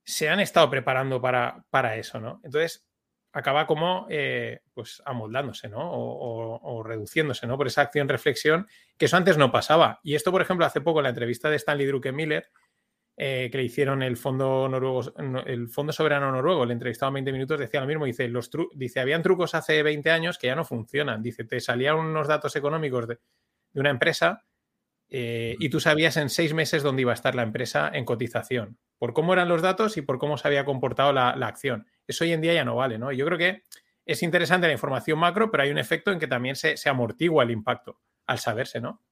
se 0.02 0.28
han 0.28 0.40
estado 0.40 0.68
preparando 0.68 1.20
para, 1.20 1.64
para 1.70 1.96
eso, 1.96 2.18
¿no? 2.18 2.40
Entonces, 2.42 2.88
acaba 3.32 3.66
como 3.66 4.06
eh, 4.10 4.60
pues 4.74 5.02
amoldándose, 5.04 5.68
¿no? 5.68 5.80
O, 5.80 6.82
reduciéndose, 6.82 7.46
¿no? 7.46 7.56
Por 7.56 7.66
esa 7.66 7.82
acción 7.82 8.08
reflexión, 8.08 8.66
que 8.96 9.06
eso 9.06 9.16
antes 9.16 9.36
no 9.36 9.52
pasaba. 9.52 10.00
Y 10.02 10.14
esto, 10.14 10.32
por 10.32 10.42
ejemplo, 10.42 10.66
hace 10.66 10.80
poco 10.80 11.00
en 11.00 11.04
la 11.04 11.10
entrevista 11.10 11.50
de 11.50 11.56
Stanley 11.56 11.86
Druckenmiller, 11.86 12.50
eh, 13.20 13.48
que 13.50 13.58
le 13.58 13.64
hicieron 13.64 14.02
el 14.02 14.16
Fondo 14.16 14.68
Noruego, 14.68 15.02
el 15.44 15.68
Fondo 15.68 15.92
Soberano 15.92 16.30
Noruego, 16.30 16.64
le 16.64 16.72
entrevistaban 16.72 17.14
20 17.14 17.32
minutos, 17.32 17.58
decía 17.58 17.80
lo 17.80 17.86
mismo, 17.86 18.04
dice, 18.04 18.28
los 18.28 18.48
dice, 18.74 19.00
habían 19.00 19.22
trucos 19.22 19.56
hace 19.56 19.82
20 19.82 20.08
años 20.12 20.38
que 20.38 20.46
ya 20.46 20.54
no 20.54 20.64
funcionan. 20.64 21.20
Dice, 21.20 21.42
te 21.42 21.58
salían 21.58 21.96
unos 21.96 22.28
datos 22.28 22.54
económicos 22.54 23.08
de, 23.08 23.18
de 23.72 23.80
una 23.80 23.90
empresa 23.90 24.44
eh, 25.10 25.56
y 25.58 25.68
tú 25.70 25.80
sabías 25.80 26.16
en 26.16 26.28
seis 26.28 26.52
meses 26.54 26.82
dónde 26.82 27.02
iba 27.02 27.12
a 27.12 27.14
estar 27.14 27.34
la 27.34 27.42
empresa 27.42 27.90
en 27.92 28.04
cotización, 28.04 28.78
por 28.98 29.14
cómo 29.14 29.32
eran 29.32 29.48
los 29.48 29.62
datos 29.62 29.96
y 29.96 30.02
por 30.02 30.18
cómo 30.18 30.36
se 30.36 30.46
había 30.46 30.64
comportado 30.64 31.12
la, 31.12 31.30
acción. 31.30 31.86
Eso 32.06 32.24
hoy 32.24 32.32
en 32.32 32.40
día 32.40 32.54
ya 32.54 32.64
no 32.64 32.76
vale, 32.76 32.98
¿no? 32.98 33.10
yo 33.12 33.24
creo 33.24 33.38
que 33.38 33.62
es 34.04 34.22
interesante 34.22 34.66
la 34.66 34.72
información 34.72 35.18
macro, 35.18 35.50
pero 35.50 35.62
hay 35.62 35.70
un 35.70 35.78
efecto 35.78 36.12
en 36.12 36.18
que 36.18 36.26
también 36.26 36.56
se, 36.56 36.76
se 36.76 36.88
amortigua 36.88 37.44
el 37.44 37.50
impacto 37.50 38.00
al 38.26 38.38
saberse, 38.38 38.80
¿no? 38.80 39.02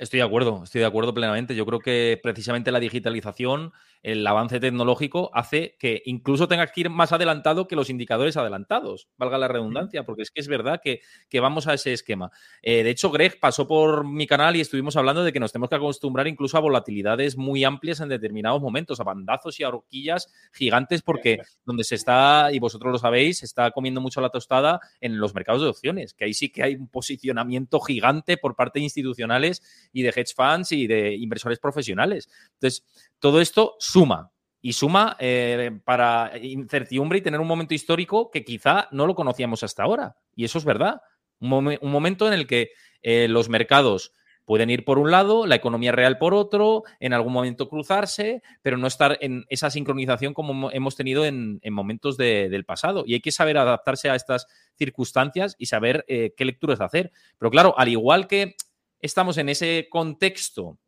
Estoy 0.00 0.20
de 0.20 0.24
acuerdo, 0.24 0.62
estoy 0.64 0.80
de 0.80 0.86
acuerdo 0.86 1.12
plenamente. 1.12 1.54
Yo 1.54 1.66
creo 1.66 1.78
que 1.80 2.18
precisamente 2.22 2.72
la 2.72 2.80
digitalización, 2.80 3.72
el 4.02 4.26
avance 4.26 4.60
tecnológico, 4.60 5.30
hace 5.34 5.76
que 5.78 6.02
incluso 6.06 6.48
tenga 6.48 6.66
que 6.66 6.82
ir 6.82 6.90
más 6.90 7.12
adelantado 7.12 7.68
que 7.68 7.76
los 7.76 7.90
indicadores 7.90 8.36
adelantados, 8.36 9.08
valga 9.16 9.38
la 9.38 9.48
redundancia, 9.48 10.04
porque 10.04 10.22
es 10.22 10.30
que 10.30 10.40
es 10.40 10.48
verdad 10.48 10.80
que, 10.82 11.00
vamos 11.40 11.66
a 11.66 11.74
ese 11.74 11.92
esquema. 11.92 12.30
Eh, 12.62 12.82
de 12.82 12.90
hecho, 12.90 13.10
Greg 13.10 13.40
pasó 13.40 13.66
por 13.66 14.04
mi 14.06 14.26
canal 14.26 14.56
y 14.56 14.60
estuvimos 14.60 14.96
hablando 14.96 15.24
de 15.24 15.32
que 15.32 15.40
nos 15.40 15.52
tenemos 15.52 15.70
que 15.70 15.76
acostumbrar 15.76 16.28
incluso 16.28 16.56
a 16.56 16.60
volatilidades 16.60 17.36
muy 17.36 17.64
amplias 17.64 18.00
en 18.00 18.08
determinados 18.08 18.60
momentos, 18.60 19.00
a 19.00 19.04
bandazos 19.04 19.58
y 19.58 19.64
a 19.64 19.68
horquillas 19.68 20.32
gigantes, 20.52 21.02
porque 21.02 21.40
donde 21.64 21.84
se 21.84 21.94
está, 21.94 22.50
y 22.52 22.58
vosotros 22.58 22.92
lo 22.92 22.98
sabéis, 22.98 23.38
se 23.38 23.46
está 23.46 23.70
comiendo 23.70 24.00
mucho 24.00 24.20
la 24.20 24.30
tostada 24.30 24.80
en 25.00 25.18
los 25.18 25.34
mercados 25.34 25.62
de 25.62 25.68
opciones, 25.68 26.14
que 26.14 26.24
ahí 26.24 26.34
sí 26.34 26.50
que 26.50 26.62
hay 26.62 26.74
un 26.74 26.88
posicionamiento 26.88 27.80
gigante 27.80 28.36
por 28.36 28.56
parte 28.56 28.78
de 28.78 28.84
institucionales 28.84 29.62
y 29.92 30.02
de 30.02 30.10
hedge 30.10 30.34
funds 30.34 30.72
y 30.72 30.86
de 30.86 31.14
inversores 31.14 31.58
profesionales. 31.58 32.28
Entonces, 32.54 32.84
todo 33.20 33.40
esto 33.40 33.76
suma. 33.78 34.32
Y 34.62 34.74
suma 34.74 35.16
eh, 35.18 35.70
para 35.84 36.32
incertidumbre 36.38 37.18
y 37.18 37.22
tener 37.22 37.40
un 37.40 37.46
momento 37.46 37.72
histórico 37.72 38.30
que 38.30 38.44
quizá 38.44 38.88
no 38.90 39.06
lo 39.06 39.14
conocíamos 39.14 39.62
hasta 39.62 39.84
ahora. 39.84 40.16
Y 40.34 40.44
eso 40.44 40.58
es 40.58 40.64
verdad. 40.64 41.00
Un, 41.38 41.78
momento 41.80 42.26
en 42.26 42.34
el 42.34 42.46
que 42.46 42.70
eh, 43.02 43.26
los 43.28 43.48
mercados 43.48 44.12
pueden 44.44 44.68
ir 44.68 44.84
por 44.84 44.98
un 44.98 45.10
lado, 45.10 45.46
la 45.46 45.54
economía 45.54 45.92
real 45.92 46.18
por 46.18 46.34
otro, 46.34 46.82
en 46.98 47.12
algún 47.12 47.32
momento 47.32 47.68
cruzarse, 47.68 48.42
pero 48.62 48.76
no 48.76 48.86
estar 48.88 49.16
en 49.20 49.44
esa 49.48 49.70
sincronización 49.70 50.34
como 50.34 50.70
hemos 50.72 50.96
tenido 50.96 51.24
en, 51.24 51.60
momentos 51.70 52.16
del 52.16 52.64
pasado. 52.64 53.04
Y 53.06 53.14
hay 53.14 53.20
que 53.20 53.32
saber 53.32 53.56
adaptarse 53.56 54.10
a 54.10 54.16
estas 54.16 54.46
circunstancias 54.76 55.54
y 55.56 55.66
saber 55.66 56.04
eh, 56.08 56.34
qué 56.36 56.44
lecturas 56.44 56.80
hacer. 56.80 57.12
Pero 57.38 57.50
claro, 57.50 57.78
al 57.78 57.88
igual 57.88 58.26
que 58.26 58.56
estamos 59.00 59.38
en 59.38 59.48
ese 59.48 59.86
contexto 59.88 60.78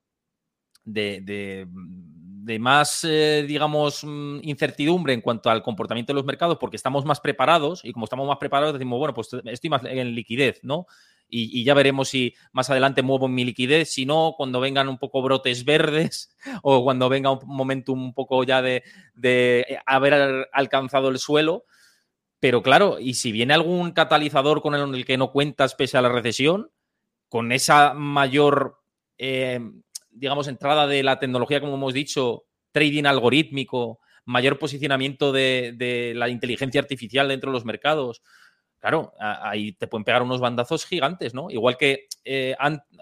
de, 0.85 1.67
más, 2.59 3.05
eh, 3.05 3.45
digamos, 3.47 4.05
mm, 4.05 4.41
incertidumbre 4.43 5.13
en 5.13 5.21
cuanto 5.21 5.51
al 5.51 5.63
comportamiento 5.63 6.13
de 6.13 6.17
los 6.17 6.25
mercados, 6.25 6.59
porque 6.59 6.77
estamos 6.77 7.05
más 7.05 7.21
preparados 7.21 7.85
y 7.85 7.93
como 7.93 8.05
estamos 8.05 8.27
más 8.27 8.39
preparados 8.39 8.75
decimos, 8.75 8.99
bueno, 8.99 9.15
pues 9.15 9.29
estoy 9.45 9.71
más 9.71 9.83
en 9.85 10.15
liquidez, 10.15 10.61
¿no? 10.63 10.87
Y, 11.35 11.65
ya 11.65 11.73
veremos 11.73 12.11
si 12.11 12.35
más 12.53 12.69
adelante 12.69 13.01
muevo 13.01 13.27
mi 13.27 13.45
liquidez, 13.45 13.91
si 13.91 14.05
no, 14.05 14.35
cuando 14.37 14.61
vengan 14.61 14.89
un 14.89 14.99
poco 14.99 15.23
brotes 15.23 15.65
verdes 15.65 16.37
o 16.63 16.85
cuando 16.85 17.09
venga 17.09 17.31
un 17.31 17.41
momento 17.47 17.93
un 17.93 18.13
poco 18.13 18.45
ya 18.45 18.61
de, 18.61 18.83
de 19.15 19.79
haber 19.87 20.49
alcanzado 20.53 21.09
el 21.09 21.19
suelo. 21.19 21.65
Pero 22.39 22.63
claro, 22.63 22.99
y 23.01 23.15
si 23.15 23.33
viene 23.33 23.55
algún 23.55 23.93
catalizador 23.93 24.63
con 24.63 24.75
el 24.75 25.07
que 25.07 25.17
no 25.17 25.33
cuentas 25.33 25.75
pese 25.75 25.97
a 25.97 26.03
la 26.03 26.09
recesión, 26.09 26.71
con 27.29 27.51
esa 27.51 27.95
mayor, 27.95 28.83
eh, 29.17 29.59
digamos, 30.13 30.49
entrada 30.49 30.87
de 30.87 31.03
la 31.03 31.19
tecnología, 31.19 31.61
como 31.61 31.75
hemos 31.75 31.95
dicho, 31.95 32.45
trading 32.71 33.05
algorítmico, 33.05 34.01
mayor 34.25 34.59
posicionamiento 34.59 35.33
de, 35.33 36.13
la 36.15 36.29
inteligencia 36.29 36.81
artificial 36.81 37.29
dentro 37.29 37.51
de 37.51 37.55
los 37.55 37.65
mercados, 37.65 38.23
claro, 38.79 39.13
ahí 39.19 39.73
te 39.73 39.87
pueden 39.87 40.05
pegar 40.05 40.23
unos 40.23 40.41
bandazos 40.41 40.87
gigantes, 40.87 41.35
¿no? 41.35 41.51
Igual 41.51 41.77
que 41.77 42.07
eh, 42.25 42.55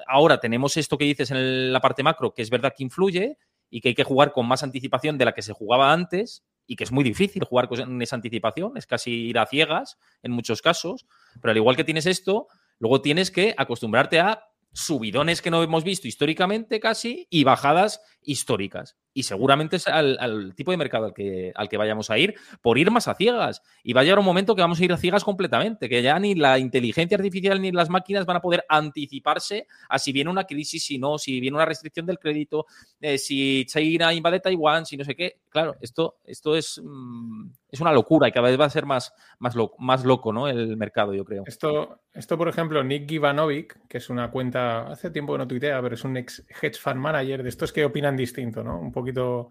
ahora 0.07 0.41
tenemos 0.41 0.77
esto 0.77 0.99
que 0.99 1.05
dices 1.05 1.31
en 1.31 1.73
la 1.73 1.81
parte 1.81 2.03
macro, 2.03 2.33
que 2.33 2.43
es 2.43 2.51
verdad 2.51 2.73
que 2.77 2.85
influye 2.85 3.39
y 3.71 3.81
que 3.81 3.89
hay 3.89 3.95
que 3.95 4.05
jugar 4.05 4.33
con 4.33 4.47
más 4.47 4.63
anticipación 4.63 5.19
de 5.19 5.25
la 5.25 5.33
que 5.33 5.43
se 5.43 5.53
jugaba 5.53 5.93
antes 5.93 6.45
y 6.67 6.77
que 6.77 6.85
es 6.85 6.93
muy 6.93 7.05
difícil 7.05 7.45
jugar 7.45 7.69
con 7.69 8.03
esa 8.03 8.17
anticipación, 8.17 8.77
es 8.77 8.87
casi 8.87 9.11
ir 9.29 9.39
a 9.39 9.47
ciegas 9.47 9.99
en 10.23 10.33
muchos 10.33 10.63
casos, 10.63 11.07
pero 11.41 11.51
al 11.51 11.57
igual 11.57 11.77
que 11.77 11.85
tienes 11.85 12.07
esto, 12.07 12.47
Luego 12.81 13.03
tienes 13.03 13.31
que 13.31 13.55
acostumbrarte 13.57 14.21
a 14.21 14.43
subidones 14.73 15.43
que 15.43 15.51
no 15.51 15.63
hemos 15.63 15.85
visto 15.85 16.09
históricamente 16.09 16.81
casi 16.81 17.27
y 17.31 17.45
bajadas 17.45 18.01
históricas 18.23 18.97
y 19.13 19.25
seguramente 19.25 19.77
es 19.77 19.89
al, 19.89 20.55
tipo 20.55 20.71
de 20.71 20.77
mercado 20.77 21.07
al 21.07 21.15
que, 21.15 21.53
al 21.55 21.69
que 21.69 21.77
vayamos 21.77 22.11
a 22.11 22.19
ir 22.19 22.35
por 22.63 22.79
ir 22.79 22.91
más 22.91 23.09
a 23.09 23.15
ciegas. 23.15 23.63
Y 23.83 23.93
va 23.93 24.03
a 24.03 24.05
llegar 24.05 24.19
un 24.19 24.25
momento 24.25 24.55
que 24.55 24.63
vamos 24.63 24.81
a 24.81 24.85
ir 24.85 24.93
a 24.93 24.97
ciegas 24.97 25.25
completamente, 25.25 25.89
que 25.89 26.03
ya 26.03 26.19
ni 26.19 26.35
la 26.35 26.59
inteligencia 26.59 27.17
artificial 27.17 27.61
ni 27.61 27.73
las 27.73 27.91
máquinas 27.91 28.25
van 28.25 28.37
a 28.37 28.41
poder 28.41 28.65
anticiparse 28.69 29.67
a 29.89 29.99
si 29.99 30.13
viene 30.13 30.31
una 30.31 30.45
crisis, 30.45 30.85
si 30.85 30.99
no, 30.99 31.19
si 31.19 31.41
viene 31.41 31.57
una 31.57 31.67
restricción 31.67 32.07
del 32.07 32.19
crédito, 32.19 32.67
eh, 33.01 33.19
si 33.19 33.65
China 33.67 34.15
invade 34.15 34.41
Taiwán, 34.41 34.87
si 34.87 34.97
no 34.97 35.05
sé 35.05 35.17
qué. 35.17 35.41
Claro, 35.49 35.77
esto, 35.81 36.19
esto 36.25 36.55
es, 36.55 36.81
mm, 36.83 37.49
es 37.71 37.81
una 37.81 37.93
locura 37.93 38.29
y 38.29 38.33
cada 38.33 38.49
vez 38.49 38.61
va 38.61 38.67
a 38.67 38.71
ser 38.71 38.87
más, 38.87 39.13
más, 39.41 39.55
más 39.79 40.05
loco 40.05 40.33
¿no? 40.33 40.47
el 40.47 40.77
mercado, 40.77 41.15
yo 41.15 41.25
creo. 41.25 41.43
Esto, 41.47 42.01
esto, 42.13 42.39
por 42.39 42.49
ejemplo, 42.49 42.83
Nick 42.85 43.09
Givanovic, 43.09 43.89
que 43.89 43.99
es 43.99 44.11
una 44.11 44.31
cuenta, 44.31 44.87
hace 44.89 45.11
tiempo 45.11 45.33
que 45.33 45.39
no 45.39 45.49
tuitea, 45.49 45.83
pero 45.83 45.95
es 45.97 46.05
un 46.05 46.17
ex 46.17 46.45
hedge 46.63 46.79
fund 46.79 46.97
manager 46.97 47.43
de 47.43 47.49
estos 47.49 47.73
que 47.73 47.85
opinan 47.85 48.10
distinto, 48.17 48.63
¿no? 48.63 48.79
Un 48.79 48.93
poquito. 48.93 49.51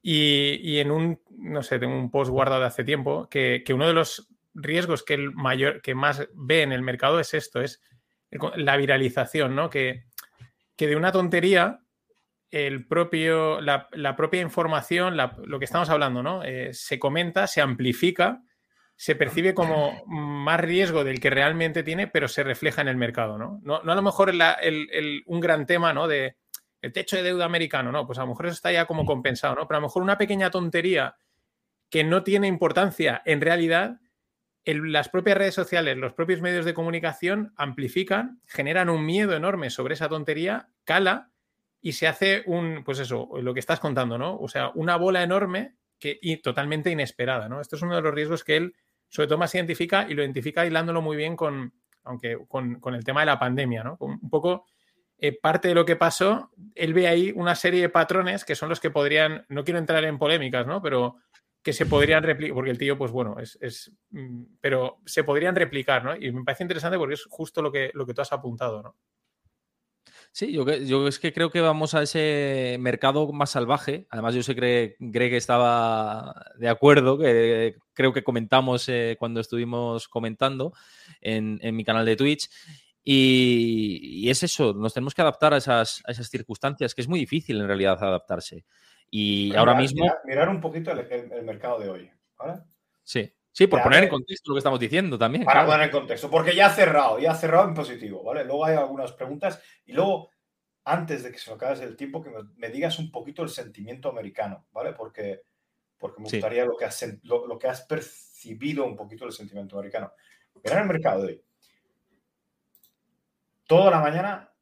Y, 0.00 0.78
en 0.78 0.90
un, 0.90 1.20
no 1.30 1.62
sé, 1.62 1.78
tengo 1.78 1.96
un 1.96 2.10
post 2.10 2.30
guardado 2.30 2.60
de 2.62 2.68
hace 2.68 2.84
tiempo, 2.84 3.28
que, 3.28 3.62
uno 3.70 3.86
de 3.86 3.92
los 3.92 4.28
riesgos 4.54 5.02
que 5.02 5.14
el 5.14 5.32
mayor, 5.32 5.82
que 5.82 5.94
más 5.94 6.28
ve 6.34 6.62
en 6.62 6.72
el 6.72 6.82
mercado 6.82 7.20
es 7.20 7.34
esto, 7.34 7.60
es 7.60 7.82
la 8.56 8.76
viralización, 8.76 9.54
¿no? 9.54 9.70
Que, 9.70 10.04
que 10.76 10.86
de 10.86 10.96
una 10.96 11.12
tontería, 11.12 11.80
el 12.50 12.86
propio, 12.86 13.60
la, 13.60 14.16
propia 14.16 14.40
información, 14.40 15.16
lo 15.16 15.58
que 15.58 15.64
estamos 15.64 15.90
hablando, 15.90 16.22
¿no? 16.22 16.42
Eh, 16.44 16.70
se 16.72 16.98
comenta, 16.98 17.46
se 17.46 17.60
amplifica, 17.60 18.42
se 18.96 19.14
percibe 19.14 19.54
como 19.54 20.04
más 20.06 20.60
riesgo 20.60 21.04
del 21.04 21.20
que 21.20 21.30
realmente 21.30 21.82
tiene, 21.82 22.06
pero 22.06 22.26
se 22.26 22.42
refleja 22.42 22.80
en 22.80 22.88
el 22.88 22.96
mercado, 22.96 23.38
¿no? 23.38 23.60
No, 23.62 23.76
a 23.76 23.94
lo 23.94 24.02
mejor 24.02 24.32
un 25.26 25.40
gran 25.40 25.66
tema, 25.66 25.92
¿no? 25.92 26.08
De, 26.08 26.36
el 26.80 26.92
techo 26.92 27.16
de 27.16 27.22
deuda 27.22 27.44
americano, 27.44 27.90
no, 27.90 28.06
pues 28.06 28.18
a 28.18 28.22
lo 28.22 28.28
mejor 28.28 28.46
eso 28.46 28.54
está 28.54 28.72
ya 28.72 28.86
como 28.86 29.04
compensado, 29.04 29.54
¿no? 29.54 29.66
Pero 29.66 29.78
a 29.78 29.80
lo 29.80 29.86
mejor 29.88 30.02
una 30.02 30.18
pequeña 30.18 30.50
tontería 30.50 31.16
que 31.90 32.04
no 32.04 32.22
tiene 32.22 32.46
importancia 32.46 33.22
en 33.24 33.40
realidad, 33.40 34.00
las 34.64 35.08
propias 35.08 35.38
redes 35.38 35.54
sociales, 35.54 35.96
los 35.96 36.12
propios 36.12 36.42
medios 36.42 36.64
de 36.64 36.74
comunicación 36.74 37.52
amplifican, 37.56 38.40
generan 38.46 38.90
un 38.90 39.04
miedo 39.04 39.34
enorme 39.34 39.70
sobre 39.70 39.94
esa 39.94 40.08
tontería, 40.08 40.68
cala 40.84 41.30
y 41.80 41.92
se 41.92 42.06
hace 42.06 42.42
un, 42.46 42.82
pues 42.84 42.98
eso, 42.98 43.30
lo 43.40 43.54
que 43.54 43.60
estás 43.60 43.80
contando, 43.80 44.18
¿no? 44.18 44.36
O 44.36 44.48
sea, 44.48 44.70
una 44.74 44.96
bola 44.96 45.22
enorme 45.22 45.76
que, 45.98 46.18
y 46.20 46.36
totalmente 46.38 46.90
inesperada, 46.90 47.48
¿no? 47.48 47.60
Esto 47.60 47.76
es 47.76 47.82
uno 47.82 47.96
de 47.96 48.02
los 48.02 48.14
riesgos 48.14 48.44
que 48.44 48.56
él, 48.56 48.74
sobre 49.08 49.28
todo, 49.28 49.38
más 49.38 49.54
identifica 49.54 50.06
y 50.08 50.14
lo 50.14 50.22
identifica 50.22 50.66
hilándolo 50.66 51.00
muy 51.00 51.16
bien 51.16 51.34
con, 51.34 51.72
aunque 52.04 52.36
con, 52.46 52.78
con 52.78 52.94
el 52.94 53.04
tema 53.04 53.20
de 53.20 53.26
la 53.26 53.38
pandemia, 53.38 53.84
¿no? 53.84 53.96
Un 54.00 54.28
poco 54.28 54.66
eh, 55.18 55.38
parte 55.38 55.68
de 55.68 55.74
lo 55.74 55.84
que 55.84 55.96
pasó, 55.96 56.50
él 56.74 56.94
ve 56.94 57.08
ahí 57.08 57.32
una 57.34 57.54
serie 57.54 57.80
de 57.80 57.88
patrones 57.88 58.44
que 58.44 58.54
son 58.54 58.68
los 58.68 58.80
que 58.80 58.90
podrían, 58.90 59.44
no 59.48 59.64
quiero 59.64 59.78
entrar 59.78 60.04
en 60.04 60.18
polémicas, 60.18 60.66
¿no? 60.66 60.80
Pero 60.80 61.16
que 61.62 61.72
se 61.72 61.86
podrían 61.86 62.22
replicar, 62.22 62.54
porque 62.54 62.70
el 62.70 62.78
tío, 62.78 62.96
pues 62.96 63.10
bueno, 63.10 63.36
es, 63.38 63.92
mm, 64.10 64.44
pero 64.60 65.00
se 65.04 65.24
podrían 65.24 65.56
replicar, 65.56 66.04
¿no? 66.04 66.16
Y 66.16 66.32
me 66.32 66.44
parece 66.44 66.64
interesante 66.64 66.98
porque 66.98 67.14
es 67.14 67.24
justo 67.28 67.62
lo 67.62 67.72
que, 67.72 67.90
lo 67.94 68.06
que 68.06 68.14
tú 68.14 68.22
has 68.22 68.32
apuntado, 68.32 68.82
¿no? 68.82 68.96
Sí, 70.32 70.52
yo, 70.52 70.64
yo, 70.64 71.08
es 71.08 71.18
que 71.18 71.32
creo 71.32 71.50
que 71.50 71.60
vamos 71.60 71.94
a 71.94 72.02
ese 72.02 72.76
mercado 72.80 73.32
más 73.32 73.50
salvaje. 73.50 74.06
Además, 74.10 74.34
yo 74.34 74.42
sé 74.42 74.54
que 74.54 74.96
Greg 74.98 75.34
estaba 75.34 76.46
de 76.58 76.68
acuerdo, 76.68 77.18
que 77.18 77.76
creo 77.92 78.12
que 78.12 78.22
comentamos 78.22 78.88
eh, 78.88 79.16
cuando 79.18 79.40
estuvimos 79.40 80.06
comentando 80.06 80.72
en, 81.20 81.58
mi 81.74 81.84
canal 81.84 82.06
de 82.06 82.16
Twitch. 82.16 82.48
Y, 83.04 84.28
es 84.28 84.42
eso, 84.42 84.74
nos 84.74 84.92
tenemos 84.92 85.14
que 85.14 85.22
adaptar 85.22 85.54
a 85.54 85.56
esas, 85.56 86.02
esas, 86.06 86.28
circunstancias, 86.28 86.94
que 86.94 87.00
es 87.00 87.08
muy 87.08 87.20
difícil 87.20 87.60
en 87.60 87.66
realidad 87.66 88.02
adaptarse. 88.02 88.64
Y 89.10 89.54
ahora 89.56 89.74
mismo... 89.74 90.04
Mirar, 90.24 90.48
un 90.48 90.60
poquito 90.60 90.90
el, 90.90 91.42
mercado 91.44 91.78
de 91.78 91.88
hoy. 91.88 92.10
Sí. 93.02 93.32
Sí, 93.58 93.66
por 93.66 93.82
poner 93.82 94.04
en 94.04 94.08
contexto 94.08 94.50
lo 94.50 94.54
que 94.54 94.58
estamos 94.58 94.78
diciendo 94.78 95.18
también. 95.18 95.44
Para 95.44 95.66
poner 95.66 95.86
en 95.86 95.90
contexto, 95.90 96.30
porque 96.30 96.54
ya 96.54 96.66
ha 96.66 96.70
cerrado, 96.70 97.18
ya 97.18 97.32
ha 97.32 97.34
cerrado 97.34 97.66
en 97.66 97.74
positivo, 97.74 98.22
¿vale? 98.22 98.44
Luego 98.44 98.64
hay 98.64 98.76
algunas 98.76 99.10
preguntas 99.12 99.60
y 99.84 99.94
luego, 99.94 100.30
antes 100.84 101.24
de 101.24 101.32
que 101.32 101.38
se 101.38 101.50
nos 101.50 101.56
acabe 101.56 101.82
el 101.82 101.96
tiempo, 101.96 102.22
que 102.22 102.30
me, 102.56 102.68
digas 102.68 103.00
un 103.00 103.10
poquito 103.10 103.42
el 103.42 103.48
sentimiento 103.48 104.10
americano, 104.10 104.66
¿vale? 104.70 104.92
Porque, 104.92 105.42
porque 105.98 106.20
me 106.20 106.28
gustaría 106.30 106.64
lo, 106.64 106.76
que 106.76 106.84
has, 106.84 107.04
lo, 107.24 107.58
que 107.58 107.66
has 107.66 107.82
percibido 107.82 108.84
un 108.84 108.94
poquito 108.94 109.24
del 109.24 109.34
sentimiento 109.34 109.76
americano. 109.76 110.12
Mira 110.62 110.80
el 110.80 110.86
mercado 110.86 111.22
de 111.22 111.26
hoy. 111.26 111.44
Toda 113.68 113.92
la 113.92 114.00
mañana 114.00 114.52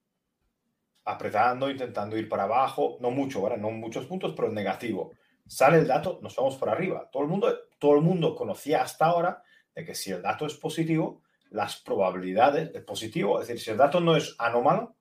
apretando, 1.04 1.70
intentando 1.70 2.18
ir 2.18 2.28
para 2.28 2.42
abajo, 2.42 2.98
no 3.00 3.10
mucho. 3.10 3.48
No 3.56 3.70
muchos 3.70 4.04
puntos, 4.04 4.34
pero 4.36 4.50
negativo 4.50 5.12
sale 5.46 5.78
el 5.78 5.86
dato, 5.86 6.18
nos 6.22 6.34
vamos 6.36 6.56
por 6.56 6.68
arriba. 6.68 7.08
Todo 7.10 7.22
el 7.22 7.28
mundo, 7.28 7.56
todo 7.78 7.94
el 7.94 8.02
mundo 8.02 8.34
conocía 8.34 8.82
hasta 8.82 9.06
ahora 9.06 9.42
de 9.74 9.84
que 9.84 9.94
si 9.94 10.10
el 10.10 10.22
dato 10.22 10.46
es 10.46 10.54
positivo, 10.54 11.22
las 11.50 11.76
probabilidades 11.76 12.72
de 12.72 12.80
positivo, 12.80 13.40
es 13.40 13.48
decir, 13.48 13.62
si 13.62 13.70
el 13.70 13.76
dato 13.76 14.00
no 14.00 14.16
es 14.16 14.34
anómalo, 14.38 14.96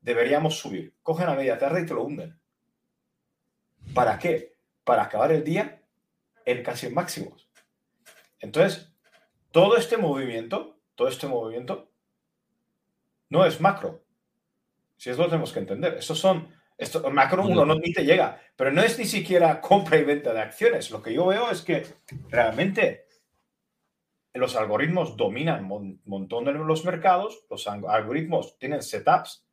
deberíamos 0.00 0.58
subir. 0.58 0.94
Cogen 1.02 1.28
a 1.28 1.34
media 1.34 1.58
tarde 1.58 1.82
y 1.82 1.86
te 1.86 1.94
lo 1.94 2.04
hunden. 2.04 2.40
¿Para 3.94 4.18
qué? 4.18 4.54
Para 4.84 5.02
acabar 5.02 5.32
el 5.32 5.44
día 5.44 5.82
en 6.44 6.62
casi 6.62 6.88
máximos. 6.88 7.50
Entonces, 8.40 8.92
todo 9.50 9.76
este 9.76 9.96
movimiento, 9.96 10.80
todo 10.94 11.08
este 11.08 11.26
movimiento, 11.26 11.91
no 13.32 13.46
es 13.46 13.62
macro. 13.62 14.04
Si 14.94 15.08
eso 15.08 15.22
lo 15.22 15.28
tenemos 15.28 15.52
que 15.52 15.60
entender. 15.60 15.94
Esos 15.94 16.18
son 16.18 16.52
esto, 16.76 17.10
macro 17.10 17.44
1 17.44 17.64
no 17.64 17.74
ni 17.76 17.90
te 17.90 18.04
llega, 18.04 18.38
pero 18.54 18.70
no 18.70 18.82
es 18.82 18.98
ni 18.98 19.06
siquiera 19.06 19.58
compra 19.60 19.96
y 19.96 20.04
venta 20.04 20.34
de 20.34 20.42
acciones. 20.42 20.90
Lo 20.90 21.02
que 21.02 21.14
yo 21.14 21.24
veo 21.26 21.50
es 21.50 21.62
que 21.62 21.86
realmente 22.28 23.06
los 24.34 24.54
algoritmos 24.54 25.16
dominan 25.16 25.70
un 25.70 26.02
montón 26.04 26.44
de 26.44 26.52
los 26.52 26.84
mercados, 26.84 27.46
los 27.48 27.66
algoritmos 27.66 28.58
tienen 28.58 28.82
setups 28.82 29.46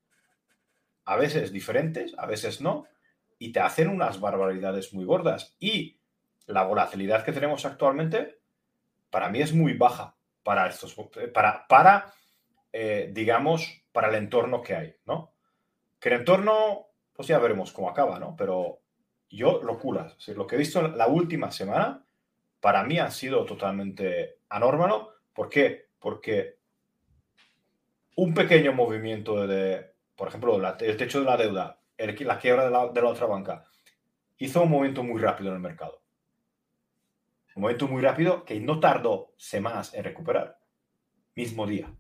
a 1.06 1.16
veces 1.16 1.54
diferentes, 1.54 2.14
a 2.18 2.26
veces 2.26 2.60
no, 2.60 2.86
y 3.40 3.54
te 3.54 3.62
hacen 3.62 3.88
unas 3.88 4.20
barbaridades 4.20 4.94
muy 4.94 5.06
gordas. 5.06 5.56
Y 5.58 6.02
la 6.48 6.64
volatilidad 6.64 7.24
que 7.24 7.32
tenemos 7.32 7.66
actualmente, 7.66 8.42
para 9.10 9.30
mí 9.30 9.40
es 9.42 9.54
muy 9.54 9.74
baja 9.74 10.18
para 10.44 10.68
estos, 10.68 10.96
para, 11.34 11.66
para 11.68 12.14
eh, 12.72 13.10
digamos, 13.14 13.84
para 13.92 14.10
el 14.10 14.16
entorno 14.16 14.62
que 14.62 14.76
hay, 14.76 14.96
¿no? 15.06 15.34
Que 16.00 16.10
el 16.10 16.16
entorno 16.16 16.90
pues 17.20 17.28
ya 17.28 17.38
veremos 17.38 17.74
cómo 17.74 17.90
acaba, 17.90 18.18
¿no? 18.18 18.34
Pero 18.38 18.80
yo, 19.30 19.62
locuras. 19.62 20.16
lo 20.30 20.48
que 20.48 20.56
he 20.56 20.58
visto 20.58 20.82
la 20.88 21.08
última 21.08 21.52
semana, 21.52 22.06
para 22.62 22.84
mí 22.84 22.98
ha 22.98 23.12
sido 23.12 23.44
totalmente 23.46 24.40
anórmalo. 24.48 25.16
¿Por 25.34 25.50
qué? 25.50 25.90
Porque 26.00 26.60
un 28.16 28.34
pequeño 28.34 28.72
movimiento 28.72 29.46
de, 29.46 29.94
por 30.16 30.30
ejemplo, 30.30 30.56
el 30.80 30.98
techo 30.98 31.20
de 31.20 31.26
la 31.26 31.36
deuda, 31.36 31.82
la 31.98 32.40
quiebra 32.40 32.64
de 32.64 32.72
la, 32.72 32.88
de 32.88 33.02
la 33.02 33.10
otra 33.10 33.26
banca, 33.26 33.66
hizo 34.38 34.64
un 34.64 34.72
movimiento 34.72 35.04
muy 35.04 35.20
rápido 35.22 35.50
en 35.50 35.56
el 35.56 35.62
mercado. 35.62 36.02
Un 37.54 37.64
movimiento 37.64 37.88
muy 37.90 38.02
rápido 38.02 38.46
que 38.46 38.60
no 38.62 38.80
tardó 38.80 39.34
semanas 39.36 39.94
en 39.94 40.06
recuperar. 40.06 40.58
Mismo 41.36 41.68
día. 41.68 41.94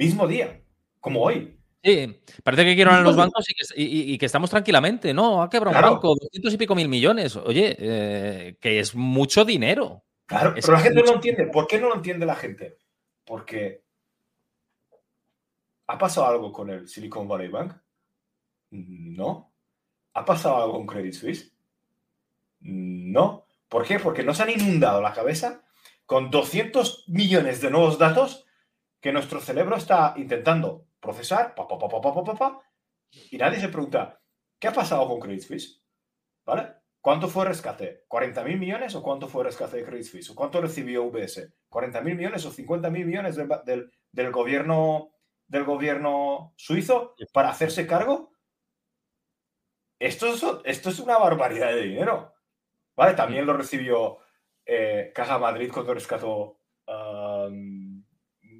Mismo 0.00 0.26
día, 0.26 0.58
como 0.98 1.20
hoy. 1.20 1.58
Sí, 1.84 2.22
parece 2.42 2.64
que 2.64 2.74
quieren 2.74 3.04
los 3.04 3.16
bancos 3.16 3.44
y 3.76 4.16
que, 4.16 4.24
estamos 4.24 4.48
tranquilamente. 4.48 5.12
No, 5.12 5.42
ha 5.42 5.50
quebrado 5.50 5.76
un 5.76 5.82
banco, 5.82 6.16
200 6.18 6.54
y 6.54 6.56
pico 6.56 6.74
mil 6.74 6.88
millones. 6.88 7.36
Oye, 7.36 7.76
eh, 7.78 8.56
que 8.58 8.80
es 8.80 8.94
mucho 8.94 9.44
dinero. 9.44 10.02
Claro, 10.24 10.54
pero 10.54 10.72
la 10.72 10.78
gente 10.80 11.00
no 11.00 11.06
lo 11.06 11.14
entiende. 11.16 11.46
¿Por 11.48 11.66
qué 11.66 11.78
no 11.78 11.90
lo 11.90 11.96
entiende 11.96 12.24
la 12.24 12.34
gente? 12.34 12.78
Porque 13.26 13.82
¿ha 15.86 15.98
pasado 15.98 16.28
algo 16.28 16.50
con 16.50 16.70
el 16.70 16.88
Silicon 16.88 17.28
Valley 17.28 17.48
Bank? 17.48 17.74
No. 18.70 19.52
¿Ha 20.14 20.24
pasado 20.24 20.62
algo 20.62 20.72
con 20.78 20.86
Credit 20.86 21.12
Suisse? 21.12 21.52
No. 22.60 23.44
¿Por 23.68 23.84
qué? 23.84 23.98
Porque 23.98 24.24
nos 24.24 24.40
han 24.40 24.48
inundado 24.48 25.02
la 25.02 25.12
cabeza 25.12 25.62
con 26.06 26.30
200 26.30 27.04
millones 27.08 27.60
de 27.60 27.70
nuevos 27.70 27.98
datos 27.98 28.46
que 29.00 29.12
nuestro 29.12 29.40
cerebro 29.40 29.76
está 29.76 30.14
intentando 30.16 30.86
procesar, 31.00 31.54
pa, 31.54 31.66
y 33.30 33.38
nadie 33.38 33.60
se 33.60 33.68
pregunta, 33.68 34.20
¿qué 34.58 34.68
ha 34.68 34.72
pasado 34.72 35.08
con 35.08 35.20
Credit 35.20 35.42
Suisse? 35.42 35.82
¿Vale? 36.44 36.74
¿Cuánto 37.00 37.28
fue 37.28 37.46
rescate? 37.46 38.04
¿40 38.08 38.44
mil 38.44 38.58
millones 38.58 38.94
o 38.94 39.02
cuánto 39.02 39.26
fue 39.26 39.44
rescate 39.44 39.78
de 39.78 39.84
Credit 39.84 40.04
Suisse? 40.04 40.30
¿O 40.30 40.34
cuánto 40.34 40.60
recibió 40.60 41.04
UBS? 41.04 41.50
¿40 41.70 42.02
mil 42.02 42.14
millones 42.14 42.44
o 42.44 42.50
50 42.50 42.90
mil 42.90 43.06
millones 43.06 43.36
del, 43.36 43.90
del, 44.12 44.30
gobierno, 44.30 45.12
del 45.46 45.64
gobierno 45.64 46.52
suizo 46.56 47.14
para 47.32 47.50
hacerse 47.50 47.86
cargo? 47.86 48.34
Esto 49.98 50.28
es, 50.28 50.44
esto 50.64 50.90
es 50.90 50.98
una 50.98 51.18
barbaridad 51.18 51.68
de 51.68 51.82
dinero. 51.82 52.34
¿Vale? 52.96 53.14
También 53.14 53.46
lo 53.46 53.54
recibió 53.54 54.18
eh, 54.66 55.10
Caja 55.14 55.38
Madrid 55.38 55.70
cuando 55.72 55.94
rescató 55.94 56.59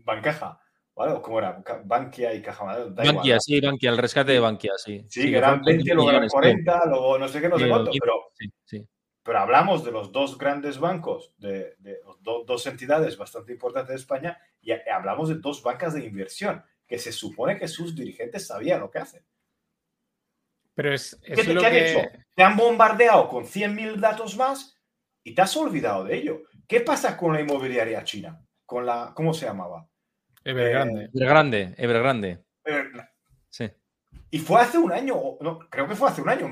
Bancaja. 0.04 0.60
¿Vale? 0.94 1.20
¿Cómo 1.22 1.38
era? 1.38 1.62
Bankia 1.84 2.34
y 2.34 2.42
Caja 2.42 2.64
Madrid. 2.64 2.92
Bankia, 2.94 3.38
sí, 3.40 3.60
Bankia, 3.60 3.90
el 3.90 3.98
rescate 3.98 4.32
de 4.32 4.40
Bankia, 4.40 4.72
sí. 4.76 5.04
Sí, 5.08 5.30
que 5.30 5.38
eran 5.38 5.62
20, 5.62 5.94
luego 5.94 6.10
eran 6.10 6.28
40, 6.28 6.86
luego 6.86 7.18
no 7.18 7.28
sé 7.28 7.40
qué, 7.40 7.48
no 7.48 7.58
sé 7.58 7.68
cuánto, 7.68 7.90
pero, 7.98 8.82
pero 9.22 9.38
hablamos 9.38 9.84
de 9.84 9.92
los 9.92 10.12
dos 10.12 10.36
grandes 10.36 10.78
bancos, 10.78 11.32
de, 11.38 11.76
dos 12.22 12.66
entidades 12.66 13.16
bastante 13.16 13.52
importantes 13.52 13.94
de 13.94 14.00
España, 14.00 14.38
y 14.60 14.72
hablamos 14.72 15.28
de 15.28 15.36
dos 15.36 15.62
bancas 15.62 15.94
de 15.94 16.04
inversión, 16.04 16.62
que 16.86 16.98
se 16.98 17.12
supone 17.12 17.56
que 17.56 17.68
sus 17.68 17.94
dirigentes 17.94 18.46
sabían 18.46 18.80
lo 18.80 18.90
que 18.90 18.98
hacen. 18.98 19.24
Pero 20.74 20.92
es, 20.92 21.18
¿Qué, 21.22 21.34
te, 21.34 21.66
han 21.66 21.76
hecho? 21.76 22.00
Te 22.34 22.42
han 22.42 22.56
bombardeado 22.56 23.28
con 23.28 23.44
100.000 23.44 23.96
datos 23.96 24.36
más 24.36 24.76
y 25.22 25.34
te 25.34 25.42
has 25.42 25.56
olvidado 25.56 26.04
de 26.04 26.16
ello. 26.16 26.42
¿Qué 26.66 26.80
pasa 26.80 27.16
con 27.16 27.32
la 27.32 27.40
inmobiliaria 27.40 28.02
china? 28.04 28.42
Con 28.70 28.86
la, 28.86 29.12
¿cómo 29.16 29.34
se 29.34 29.46
llamaba? 29.46 29.84
Evergrande. 30.44 31.06
Eh, 31.06 31.10
Evergrande, 31.12 31.74
Evergrande. 31.76 32.38
Sí. 33.48 33.68
Y 34.30 34.38
fue 34.38 34.60
hace 34.60 34.78
un 34.78 34.92
año, 34.92 35.16
no, 35.40 35.58
creo 35.68 35.88
que 35.88 35.96
fue 35.96 36.08
hace 36.08 36.22
un 36.22 36.28
año. 36.28 36.48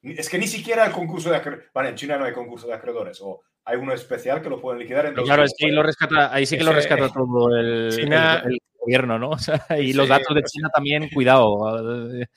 es 0.00 0.28
que 0.28 0.38
ni 0.38 0.46
siquiera 0.46 0.86
el 0.86 0.92
concurso 0.92 1.28
de 1.28 1.38
acreedores. 1.38 1.72
Vale, 1.74 1.88
en 1.88 1.96
China 1.96 2.18
no 2.18 2.24
hay 2.24 2.32
concurso 2.32 2.68
de 2.68 2.74
acreedores. 2.74 3.20
O 3.20 3.42
hay 3.64 3.78
uno 3.78 3.92
especial 3.92 4.40
que 4.40 4.48
lo 4.48 4.60
pueden 4.60 4.78
liquidar 4.78 5.06
en 5.06 5.14
Claro, 5.14 5.42
es 5.42 5.54
que 5.58 5.72
lo 5.72 5.82
rescata, 5.82 6.32
ahí 6.32 6.46
sí 6.46 6.56
que 6.56 6.62
lo 6.62 6.72
rescata 6.72 7.08
todo 7.08 7.56
el, 7.56 8.60
gobierno, 8.78 9.18
¿no? 9.18 9.32
y 9.76 9.92
los 9.92 10.08
datos 10.08 10.36
de 10.36 10.44
China 10.44 10.70
también, 10.72 11.10
cuidado. 11.12 11.58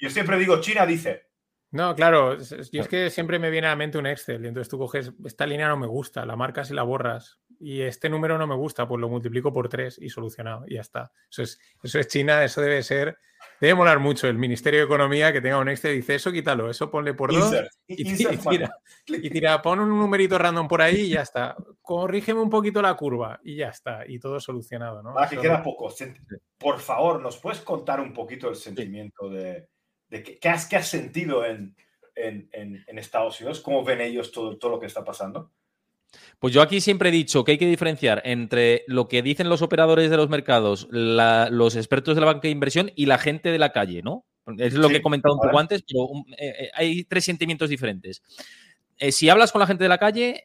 yo 0.00 0.10
siempre 0.10 0.38
digo, 0.38 0.60
China 0.60 0.86
dice, 0.86 1.26
no, 1.74 1.96
claro, 1.96 2.38
yo 2.38 2.82
es 2.82 2.88
que 2.88 3.10
siempre 3.10 3.40
me 3.40 3.50
viene 3.50 3.66
a 3.66 3.70
la 3.70 3.76
mente 3.76 3.98
un 3.98 4.06
Excel 4.06 4.44
y 4.44 4.46
entonces 4.46 4.68
tú 4.68 4.78
coges, 4.78 5.12
esta 5.24 5.44
línea 5.44 5.66
no 5.66 5.76
me 5.76 5.88
gusta, 5.88 6.24
la 6.24 6.36
marcas 6.36 6.70
y 6.70 6.74
la 6.74 6.84
borras 6.84 7.40
y 7.58 7.80
este 7.80 8.08
número 8.08 8.38
no 8.38 8.46
me 8.46 8.54
gusta, 8.54 8.86
pues 8.86 9.00
lo 9.00 9.08
multiplico 9.08 9.52
por 9.52 9.68
tres 9.68 9.98
y 10.00 10.08
solucionado 10.08 10.64
y 10.68 10.74
ya 10.74 10.82
está. 10.82 11.10
Eso 11.28 11.42
es, 11.42 11.58
eso 11.82 11.98
es 11.98 12.06
China, 12.06 12.44
eso 12.44 12.60
debe 12.60 12.80
ser, 12.84 13.18
debe 13.60 13.74
molar 13.74 13.98
mucho 13.98 14.28
el 14.28 14.38
Ministerio 14.38 14.78
de 14.78 14.86
Economía 14.86 15.32
que 15.32 15.40
tenga 15.40 15.58
un 15.58 15.68
Excel 15.68 15.94
y 15.94 15.96
dice 15.96 16.14
eso 16.14 16.30
quítalo, 16.30 16.70
eso 16.70 16.88
ponle 16.92 17.12
por 17.12 17.34
dos 17.34 17.52
y, 17.88 18.04
tira, 18.14 18.70
y 19.08 19.30
tira, 19.30 19.60
pon 19.60 19.80
un 19.80 19.88
numerito 19.88 20.38
random 20.38 20.68
por 20.68 20.80
ahí 20.80 21.00
y 21.00 21.08
ya 21.08 21.22
está. 21.22 21.56
Corrígeme 21.82 22.40
un 22.40 22.50
poquito 22.50 22.80
la 22.82 22.94
curva 22.94 23.40
y 23.42 23.56
ya 23.56 23.70
está 23.70 24.06
y 24.06 24.20
todo 24.20 24.38
solucionado, 24.38 25.02
¿no? 25.02 25.18
Ah, 25.18 25.28
que 25.28 25.38
queda 25.38 25.60
poco. 25.60 25.92
Por 26.56 26.78
favor, 26.78 27.20
¿nos 27.20 27.36
puedes 27.38 27.62
contar 27.62 27.98
un 27.98 28.12
poquito 28.12 28.48
el 28.48 28.54
sentimiento 28.54 29.28
de 29.28 29.73
qué, 30.22 30.48
has, 30.48 30.72
has, 30.72 30.88
sentido 30.88 31.44
en, 31.44 31.74
Estados 32.86 33.40
Unidos, 33.40 33.60
cómo 33.60 33.82
ven 33.84 34.00
ellos 34.00 34.30
todo, 34.30 34.56
todo 34.56 34.72
lo 34.72 34.80
que 34.80 34.86
está 34.86 35.04
pasando. 35.04 35.50
Pues 36.38 36.54
yo 36.54 36.62
aquí 36.62 36.80
siempre 36.80 37.08
he 37.08 37.12
dicho 37.12 37.44
que 37.44 37.52
hay 37.52 37.58
que 37.58 37.66
diferenciar 37.66 38.22
entre 38.24 38.84
lo 38.86 39.08
que 39.08 39.22
dicen 39.22 39.48
los 39.48 39.62
operadores 39.62 40.10
de 40.10 40.16
los 40.16 40.28
mercados, 40.28 40.86
los 40.90 41.76
expertos 41.76 42.14
de 42.14 42.20
la 42.20 42.26
banca 42.26 42.42
de 42.42 42.50
inversión 42.50 42.92
y 42.94 43.06
la 43.06 43.18
gente 43.18 43.50
de 43.50 43.58
la 43.58 43.72
calle, 43.72 44.02
¿no? 44.02 44.24
Es 44.58 44.74
lo 44.74 44.88
que 44.88 44.96
he 44.96 45.02
comentado 45.02 45.34
un 45.34 45.40
poco 45.40 45.58
antes, 45.58 45.82
pero 45.82 46.08
eh, 46.36 46.64
eh, 46.64 46.70
hay 46.74 47.04
tres 47.04 47.24
sentimientos 47.24 47.70
diferentes. 47.70 48.22
Eh, 48.98 49.10
si 49.10 49.28
hablas 49.30 49.52
con 49.52 49.60
la 49.60 49.66
gente 49.66 49.84
de 49.84 49.88
la 49.88 49.98
calle, 49.98 50.42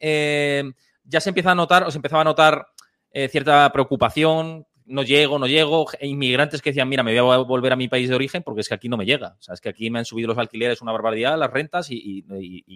ya 1.03 1.21
se 1.21 1.29
empieza 1.29 1.51
a 1.51 1.55
notar, 1.55 1.83
o 1.83 1.91
se 1.91 1.97
empezaba 1.97 2.21
a 2.21 2.25
notar 2.25 2.67
cierta 3.29 3.71
preocupación, 3.73 4.65
no 4.89 5.03
llego, 5.03 5.39
no 5.39 5.47
llego. 5.47 5.85
Inmigrantes 6.01 6.61
que 6.61 6.71
decían, 6.71 6.89
mira, 6.89 7.03
me 7.03 7.19
voy 7.21 7.33
a 7.33 7.37
volver 7.37 7.71
a 7.71 7.75
mi 7.75 7.87
país 7.87 8.09
de 8.09 8.15
origen 8.15 8.43
porque 8.43 8.61
es 8.61 8.67
que 8.67 8.73
aquí 8.73 8.89
no 8.89 8.97
me 8.97 9.05
llega. 9.05 9.37
O 9.47 9.53
es 9.53 9.61
que 9.61 9.69
aquí 9.69 9.89
me 9.89 9.99
han 9.99 10.05
subido 10.05 10.27
los 10.27 10.37
alquileres 10.37 10.81
una 10.81 10.91
barbaridad, 10.91 11.37
las 11.37 11.51
rentas 11.51 11.89
y, 11.91 12.25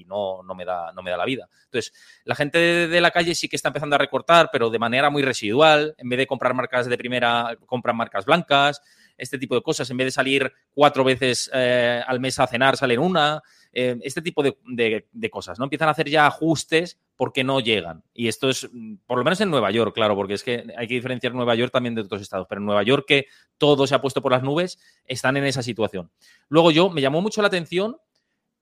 no, 0.08 0.44
no, 0.44 0.56
me 0.56 0.64
da, 0.64 0.92
no 0.94 1.02
me 1.02 1.12
da 1.12 1.18
la 1.18 1.26
vida. 1.26 1.50
Entonces, 1.66 1.92
la 2.24 2.36
gente 2.36 2.88
de, 2.88 3.02
la 3.02 3.12
calle 3.12 3.36
sí 3.36 3.50
que 3.50 3.56
está 3.56 3.70
empezando 3.70 3.96
a 3.96 4.00
recortar, 4.00 4.50
pero 4.52 4.70
de 4.70 4.80
manera 4.80 5.10
muy 5.10 5.24
residual. 5.24 5.96
En 5.98 6.08
vez 6.08 6.20
de 6.20 6.28
comprar 6.28 6.54
marcas 6.54 6.86
de 6.88 6.98
primera, 6.98 7.58
compran 7.66 7.98
marcas 7.98 8.26
blancas, 8.26 8.82
este 9.18 9.38
tipo 9.40 9.56
de 9.56 9.62
cosas. 9.62 9.90
En 9.90 9.98
vez 9.98 10.06
de 10.06 10.12
salir 10.12 10.52
cuatro 10.74 11.04
veces 11.04 11.50
eh, 11.54 12.02
al 12.06 12.20
mes 12.20 12.40
a 12.40 12.48
cenar, 12.48 12.78
salen 12.78 13.00
una. 13.00 13.42
Eh, 13.76 13.98
este 14.04 14.22
tipo 14.22 14.44
de, 14.44 15.30
cosas, 15.32 15.58
¿no? 15.58 15.66
Empiezan 15.66 15.88
a 15.88 15.92
hacer 15.92 16.08
ya 16.08 16.28
ajustes 16.28 17.00
porque 17.16 17.44
no 17.44 17.60
llegan. 17.60 18.04
Y 18.14 18.28
esto 18.28 18.48
es, 18.50 18.70
mm, 18.72 18.98
por 19.08 19.18
lo 19.18 19.24
menos 19.24 19.42
en 19.42 19.50
Nueva 19.50 19.72
York, 19.72 19.96
claro, 19.96 20.16
porque 20.16 20.36
es 20.36 20.44
que 20.44 20.64
hay 20.78 20.88
que 20.88 20.94
diferenciar 20.94 21.34
Nueva 21.34 21.56
York 21.56 21.72
también 21.72 21.96
de 21.96 22.02
otros 22.02 22.22
estados, 22.22 22.46
pero 22.48 22.62
en 22.62 22.66
Nueva 22.66 22.84
York 22.84 23.06
que 23.08 23.26
todo 23.58 23.88
se 23.88 23.96
ha 23.96 24.02
puesto 24.02 24.22
por 24.22 24.32
las 24.32 24.44
nubes, 24.44 24.78
están 25.06 25.38
en 25.38 25.46
esa 25.46 25.64
situación. 25.64 26.12
Luego 26.50 26.70
yo, 26.70 26.92
me 26.92 27.02
llamó 27.02 27.20
mucho 27.24 27.42
la 27.42 27.48
atención, 27.48 27.98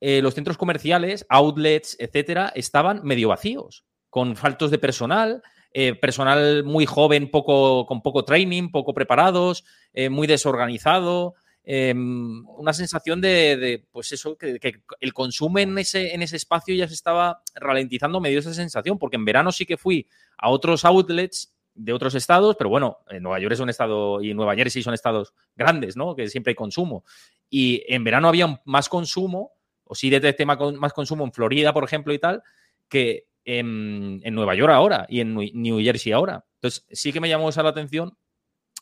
eh, 0.00 0.22
los 0.22 0.34
centros 0.34 0.56
comerciales, 0.56 1.26
outlets, 1.28 1.94
etcétera, 2.00 2.50
estaban 2.54 3.02
medio 3.04 3.28
vacíos, 3.28 3.84
con 4.08 4.34
faltos 4.34 4.70
de 4.70 4.78
personal, 4.78 5.42
eh, 5.74 5.94
personal 5.94 6.64
muy 6.64 6.86
joven, 6.86 7.30
poco, 7.30 7.84
con 7.84 8.00
poco 8.00 8.24
training, 8.24 8.70
poco 8.70 8.94
preparados, 8.94 9.64
muy 10.10 10.26
desorganizado. 10.26 11.34
Em, 11.64 12.44
una 12.56 12.72
sensación 12.72 13.20
de, 13.20 13.86
pues 13.92 14.10
eso, 14.10 14.36
que, 14.36 14.58
el 15.00 15.12
consumo 15.12 15.60
en 15.60 15.78
ese, 15.78 16.12
en 16.12 16.22
ese 16.22 16.36
espacio 16.36 16.74
ya 16.74 16.88
se 16.88 16.94
estaba 16.94 17.42
ralentizando, 17.54 18.20
me 18.20 18.30
dio 18.30 18.40
esa 18.40 18.52
sensación, 18.52 18.98
porque 18.98 19.16
en 19.16 19.24
verano 19.24 19.52
sí 19.52 19.64
que 19.64 19.76
fui 19.76 20.08
a 20.38 20.50
otros 20.50 20.84
outlets 20.84 21.54
de 21.74 21.92
otros 21.92 22.14
estados, 22.14 22.56
pero 22.56 22.68
bueno, 22.68 22.98
Nueva 23.20 23.38
York 23.38 23.54
es 23.54 23.60
un 23.60 23.70
estado 23.70 24.20
y 24.20 24.34
Nueva 24.34 24.56
Jersey 24.56 24.82
son 24.82 24.92
estados 24.92 25.34
grandes, 25.54 25.96
¿no? 25.96 26.16
Que 26.16 26.28
siempre 26.28 26.50
hay 26.50 26.54
consumo. 26.56 27.04
Y 27.48 27.82
en 27.86 28.02
verano 28.02 28.28
había 28.28 28.60
más 28.64 28.88
consumo, 28.88 29.52
o 29.84 29.94
sí 29.94 30.10
detecté 30.10 30.44
más 30.44 30.92
consumo 30.92 31.24
en 31.24 31.32
Florida, 31.32 31.72
por 31.72 31.84
ejemplo, 31.84 32.12
y 32.12 32.18
tal, 32.18 32.42
que 32.88 33.28
en, 33.44 34.20
en, 34.24 34.34
Nueva 34.34 34.54
York 34.54 34.72
ahora 34.72 35.06
y 35.08 35.20
en 35.20 35.34
New 35.34 35.80
Jersey 35.80 36.12
ahora. 36.12 36.44
Entonces, 36.56 36.86
sí 36.90 37.12
que 37.12 37.20
me 37.20 37.28
llamó 37.28 37.48
esa 37.48 37.62
la 37.62 37.70
atención. 37.70 38.16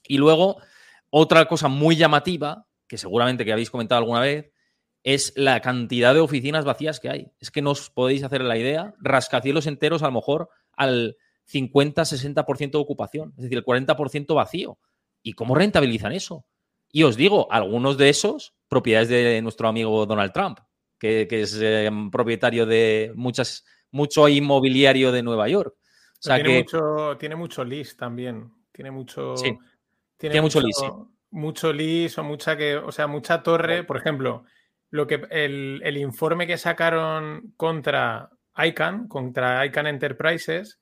Y 0.06 0.18
luego, 0.18 0.56
otra 1.10 1.46
cosa 1.46 1.68
muy 1.68 1.96
llamativa 1.96 2.66
que 2.90 2.98
seguramente 2.98 3.44
que 3.44 3.52
habéis 3.52 3.70
comentado 3.70 4.00
alguna 4.00 4.18
vez, 4.18 4.50
es 5.04 5.32
la 5.36 5.60
cantidad 5.60 6.12
de 6.12 6.18
oficinas 6.18 6.64
vacías 6.64 6.98
que 6.98 7.08
hay. 7.08 7.32
Es 7.38 7.52
que 7.52 7.62
no 7.62 7.70
os 7.70 7.88
podéis 7.88 8.24
hacer 8.24 8.40
la 8.40 8.58
idea, 8.58 8.96
rascacielos 8.98 9.68
enteros 9.68 10.02
a 10.02 10.06
lo 10.06 10.12
mejor 10.14 10.48
al 10.72 11.16
50-60% 11.48 12.72
de 12.72 12.78
ocupación, 12.78 13.32
es 13.36 13.44
decir, 13.44 13.58
el 13.58 13.64
40% 13.64 14.34
vacío. 14.34 14.80
¿Y 15.22 15.34
cómo 15.34 15.54
rentabilizan 15.54 16.10
eso? 16.10 16.46
Y 16.90 17.04
os 17.04 17.16
digo, 17.16 17.46
algunos 17.52 17.96
de 17.96 18.08
esos, 18.08 18.56
propiedades 18.66 19.08
de 19.08 19.40
nuestro 19.40 19.68
amigo 19.68 20.04
Donald 20.04 20.32
Trump, 20.32 20.58
que, 20.98 21.28
es 21.30 21.56
eh, 21.62 21.88
propietario 22.10 22.66
de 22.66 23.12
muchas, 23.14 23.64
mucho 23.92 24.28
inmobiliario 24.28 25.12
de 25.12 25.22
Nueva 25.22 25.48
York. 25.48 25.76
O 25.76 26.22
sea 26.22 26.42
tiene, 26.42 26.58
mucho, 26.58 27.16
tiene 27.20 27.36
mucho 27.36 27.62
lease 27.62 27.94
también. 27.94 28.52
Tiene 28.72 28.90
mucho. 28.90 29.36
tiene, 30.16 30.42
mucho, 30.42 30.60
lease 30.60 30.90
mucho 31.30 31.72
lis 31.72 32.18
o 32.18 32.24
mucha 32.24 32.56
que, 32.56 32.76
o 32.76 32.92
sea, 32.92 33.06
mucha 33.06 33.42
torre. 33.42 33.84
Por 33.84 33.96
ejemplo, 33.96 34.44
lo 34.90 35.06
que 35.06 35.22
el, 35.30 35.96
informe 35.96 36.46
que 36.46 36.58
sacaron 36.58 37.54
contra 37.56 38.30
ICANN, 38.56 39.08
contra 39.08 39.64
ICANN 39.64 39.86
Enterprises, 39.86 40.80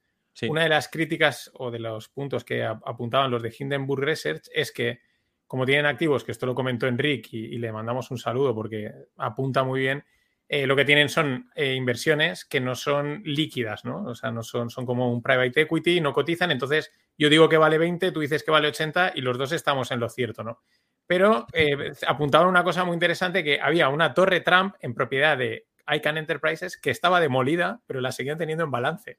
una 0.48 0.62
de 0.62 0.68
las 0.68 0.88
críticas 0.88 1.50
o 1.54 1.70
de 1.70 1.80
los 1.80 2.08
puntos 2.08 2.44
que 2.44 2.62
apuntaban 2.64 3.30
los 3.30 3.42
de 3.42 3.54
Hindenburg 3.58 4.04
Research 4.04 4.48
es 4.54 4.70
que, 4.70 5.00
como 5.48 5.66
tienen 5.66 5.86
activos, 5.86 6.22
que 6.22 6.30
esto 6.30 6.46
lo 6.46 6.54
comentó 6.54 6.86
Enrique 6.86 7.36
y, 7.36 7.58
le 7.58 7.72
mandamos 7.72 8.10
un 8.12 8.18
saludo 8.18 8.54
porque 8.54 8.92
apunta 9.16 9.64
muy 9.64 9.80
bien, 9.80 10.04
eh, 10.48 10.66
lo 10.66 10.76
que 10.76 10.86
tienen 10.86 11.10
son 11.10 11.50
eh, 11.54 11.74
inversiones 11.74 12.44
que 12.46 12.60
no 12.60 12.74
son 12.74 13.22
líquidas, 13.24 13.84
¿no? 13.84 14.04
O 14.04 14.14
sea, 14.14 14.30
no 14.30 14.42
son, 14.42 14.70
son 14.70 14.86
como 14.86 15.12
un 15.12 15.22
private 15.22 15.60
equity, 15.62 16.00
no 16.00 16.14
cotizan, 16.14 16.50
entonces 16.50 16.90
yo 17.18 17.28
digo 17.28 17.48
que 17.48 17.58
vale 17.58 17.76
20, 17.76 18.12
tú 18.12 18.20
dices 18.20 18.42
que 18.42 18.50
vale 18.50 18.68
80 18.68 19.12
y 19.14 19.20
los 19.20 19.36
dos 19.36 19.52
estamos 19.52 19.90
en 19.90 20.00
lo 20.00 20.08
cierto, 20.08 20.42
¿no? 20.42 20.62
Pero 21.06 21.46
eh, 21.52 21.92
apuntaban 22.06 22.48
una 22.48 22.64
cosa 22.64 22.84
muy 22.84 22.94
interesante, 22.94 23.44
que 23.44 23.60
había 23.60 23.88
una 23.88 24.14
torre 24.14 24.40
Trump 24.40 24.74
en 24.80 24.94
propiedad 24.94 25.36
de 25.36 25.66
ICANN 25.86 26.18
Enterprises 26.18 26.76
que 26.76 26.90
estaba 26.90 27.20
demolida, 27.20 27.80
pero 27.86 28.00
la 28.00 28.12
seguían 28.12 28.38
teniendo 28.38 28.64
en 28.64 28.70
balance. 28.70 29.18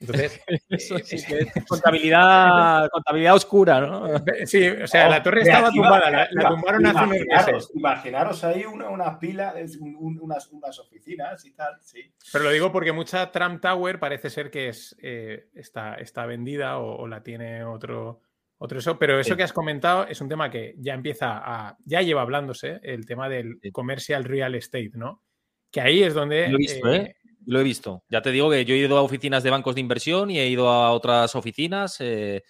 Entonces, 0.00 0.40
eso 0.68 0.98
sí 0.98 1.16
que 1.26 1.38
es 1.40 1.66
contabilidad, 1.66 2.88
contabilidad 2.90 3.34
oscura, 3.34 3.80
¿no? 3.80 4.06
Sí, 4.46 4.68
o 4.68 4.86
sea, 4.86 5.08
la 5.08 5.22
torre 5.22 5.42
estaba 5.42 5.70
tumbada, 5.70 6.28
la, 6.30 6.48
tumbaron 6.48 6.86
hace 6.86 7.04
unos 7.04 7.18
meses. 7.26 7.70
Imaginaros 7.74 8.44
ahí 8.44 8.64
una, 8.64 8.90
unas 8.90 9.18
pilas, 9.18 9.54
unas, 9.80 10.48
unas, 10.52 10.78
oficinas 10.78 11.44
y 11.44 11.52
tal, 11.52 11.76
sí. 11.80 12.12
Pero 12.32 12.44
lo 12.44 12.50
digo 12.50 12.70
porque 12.70 12.92
mucha 12.92 13.30
Trump 13.32 13.60
Tower 13.60 13.98
parece 13.98 14.30
ser 14.30 14.50
que 14.50 14.68
es, 14.68 14.96
eh, 15.02 15.48
está, 15.54 15.94
está 15.94 16.26
vendida 16.26 16.78
o, 16.78 17.06
la 17.08 17.22
tiene 17.22 17.64
otro, 17.64 18.22
otro 18.58 18.78
eso. 18.78 18.98
Pero 18.98 19.18
eso 19.18 19.36
que 19.36 19.42
has 19.42 19.52
comentado 19.52 20.06
es 20.06 20.20
un 20.20 20.28
tema 20.28 20.50
que 20.50 20.74
ya 20.78 20.94
empieza 20.94 21.38
a, 21.38 21.76
ya 21.84 22.02
lleva 22.02 22.22
hablándose, 22.22 22.78
el 22.82 23.04
tema 23.04 23.28
del 23.28 23.58
commercial 23.72 24.24
real 24.24 24.54
estate, 24.54 24.92
¿no? 24.94 25.22
Que 25.70 25.80
ahí 25.80 26.02
es 26.02 26.14
donde... 26.14 26.48
Lo 26.48 26.56
he 26.56 26.58
visto, 26.58 26.92
¿eh? 26.92 27.16
Lo 27.48 27.60
he 27.60 27.64
visto. 27.64 28.04
Ya 28.10 28.20
te 28.20 28.30
digo 28.30 28.50
que 28.50 28.66
yo 28.66 28.74
he 28.74 28.78
ido 28.78 28.98
a 28.98 29.02
oficinas 29.02 29.42
de 29.42 29.48
bancos 29.48 29.74
de 29.74 29.80
inversión 29.80 30.30
y 30.30 30.38
he 30.38 30.48
ido 30.48 30.68
a 30.68 30.92
otras 30.92 31.34
oficinas 31.34 31.96
eh, 32.00 32.42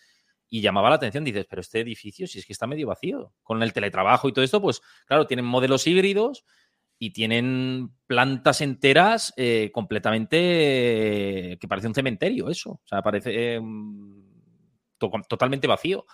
y 0.49 0.61
llamaba 0.61 0.91
la 0.91 0.97
atención. 0.97 1.23
Dices, 1.23 1.47
pero 1.49 1.61
este 1.61 1.79
edificio, 1.79 2.27
si 2.27 2.41
es 2.41 2.45
que 2.45 2.53
está 2.53 2.67
medio 2.67 2.89
vacío. 2.89 3.33
Con 3.45 3.63
el 3.63 3.73
teletrabajo 3.73 4.29
y 4.29 4.33
todo 4.33 4.45
esto, 4.45 4.61
pues 4.61 4.83
claro, 5.07 5.29
tienen 5.29 5.45
modelos 5.45 5.87
híbridos 5.87 6.45
y 6.99 7.13
tienen 7.13 7.93
plantas 8.09 8.61
enteras 8.61 9.33
eh, 9.37 9.71
completamente 9.73 10.37
que 11.61 11.69
parece 11.69 11.87
un 11.87 11.95
cementerio, 11.95 12.51
eso. 12.51 12.71
O 12.73 12.83
sea, 12.85 13.01
parece 13.01 13.55
em, 13.55 14.25
totalmente 14.99 15.69
vacío. 15.69 16.07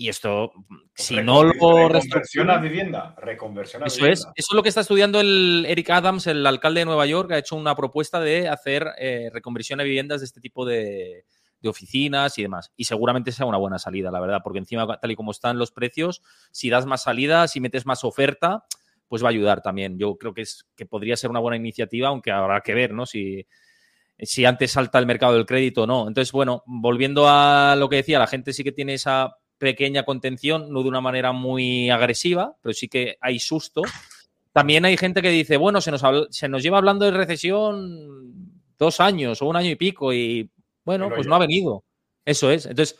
Y 0.00 0.08
esto, 0.08 0.52
si 0.94 1.16
no 1.16 1.42
lo 1.42 1.88
reconversión 1.88 2.48
a 2.50 2.58
vivienda, 2.58 3.16
reconversión 3.18 3.82
a 3.82 3.86
eso 3.86 4.06
Es, 4.06 4.20
eso 4.20 4.28
es 4.36 4.54
lo 4.54 4.62
que 4.62 4.68
está 4.68 4.82
estudiando 4.82 5.20
el 5.20 5.66
Eric 5.68 5.90
Adams, 5.90 6.28
el 6.28 6.46
alcalde 6.46 6.82
de 6.82 6.84
Nueva 6.84 7.04
York, 7.04 7.32
ha 7.32 7.38
hecho 7.38 7.56
una 7.56 7.74
propuesta 7.74 8.20
de 8.20 8.48
hacer 8.48 8.92
eh, 8.98 9.28
reconversión 9.32 9.80
a 9.80 9.82
viviendas 9.82 10.20
de 10.20 10.26
este 10.26 10.40
tipo 10.40 10.64
de, 10.64 11.24
oficinas 11.64 12.38
y 12.38 12.42
demás. 12.42 12.70
Y 12.76 12.84
seguramente 12.84 13.32
sea 13.32 13.46
una 13.46 13.58
buena 13.58 13.80
salida, 13.80 14.12
la 14.12 14.20
verdad, 14.20 14.38
porque 14.44 14.60
encima, 14.60 14.86
tal 15.00 15.10
y 15.10 15.16
como 15.16 15.32
están 15.32 15.58
los 15.58 15.72
precios, 15.72 16.22
si 16.52 16.70
das 16.70 16.86
más 16.86 17.02
salida, 17.02 17.48
si 17.48 17.58
metes 17.58 17.84
más 17.84 18.04
oferta, 18.04 18.66
pues 19.08 19.24
va 19.24 19.26
a 19.26 19.30
ayudar 19.30 19.62
también. 19.62 19.98
Yo 19.98 20.16
creo 20.16 20.32
que, 20.32 20.42
es, 20.42 20.68
que 20.76 20.86
podría 20.86 21.16
ser 21.16 21.30
una 21.30 21.40
buena 21.40 21.56
iniciativa, 21.56 22.06
aunque 22.06 22.30
habrá 22.30 22.60
que 22.60 22.74
ver, 22.74 22.92
¿no? 22.94 23.04
Si, 23.04 23.48
si 24.16 24.44
antes 24.44 24.70
salta 24.70 25.00
el 25.00 25.06
mercado 25.06 25.34
del 25.34 25.44
crédito 25.44 25.82
o 25.82 25.86
no. 25.88 26.06
Entonces, 26.06 26.30
bueno, 26.30 26.62
volviendo 26.66 27.28
a 27.28 27.74
lo 27.74 27.88
que 27.88 27.96
decía, 27.96 28.20
la 28.20 28.28
gente 28.28 28.52
sí 28.52 28.62
que 28.62 28.70
tiene 28.70 28.94
esa 28.94 29.34
pequeña 29.58 30.04
contención, 30.04 30.72
no 30.72 30.82
de 30.82 30.88
una 30.88 31.00
manera 31.00 31.32
muy 31.32 31.90
agresiva, 31.90 32.56
pero 32.62 32.72
sí 32.72 32.88
que 32.88 33.16
hay 33.20 33.38
susto. 33.38 33.82
También 34.52 34.84
hay 34.84 34.96
gente 34.96 35.22
que 35.22 35.30
dice, 35.30 35.56
bueno, 35.56 35.80
se 35.80 35.90
nos, 35.90 36.02
se 36.30 36.48
nos 36.48 36.62
lleva 36.62 36.78
hablando 36.78 37.04
de 37.04 37.10
recesión 37.10 38.62
dos 38.78 39.00
años 39.00 39.42
o 39.42 39.46
un 39.46 39.56
año 39.56 39.70
y 39.70 39.76
pico 39.76 40.12
y 40.12 40.50
bueno, 40.84 41.10
pues 41.14 41.26
no 41.26 41.34
ha 41.34 41.38
venido. 41.38 41.84
Eso 42.24 42.50
es. 42.50 42.66
Entonces, 42.66 42.98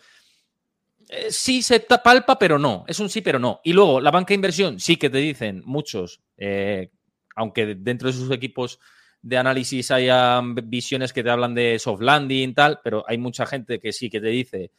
eh, 1.09 1.29
sí 1.31 1.63
se 1.63 1.81
palpa, 1.81 2.39
pero 2.39 2.59
no. 2.59 2.85
Es 2.87 3.01
un 3.01 3.09
sí, 3.09 3.23
pero 3.23 3.39
no. 3.39 3.61
Y 3.65 3.73
luego, 3.73 4.01
la 4.01 4.11
banca 4.11 4.29
de 4.29 4.35
inversión, 4.35 4.79
sí 4.79 4.97
que 4.97 5.09
te 5.09 5.19
dicen 5.19 5.63
muchos, 5.65 6.21
eh, 6.37 6.91
aunque 7.35 7.75
dentro 7.75 8.09
de 8.09 8.15
sus 8.15 8.31
equipos 8.31 8.79
de 9.23 9.39
análisis 9.39 9.91
haya 9.91 10.41
visiones 10.65 11.13
que 11.13 11.23
te 11.23 11.31
hablan 11.31 11.55
de 11.55 11.79
soft 11.79 12.03
landing, 12.03 12.55
tal, 12.55 12.81
pero 12.85 13.05
hay 13.09 13.19
mucha 13.19 13.47
gente 13.47 13.81
que 13.81 13.93
sí 13.93 14.11
que 14.11 14.21
te 14.21 14.29
dice 14.29 14.71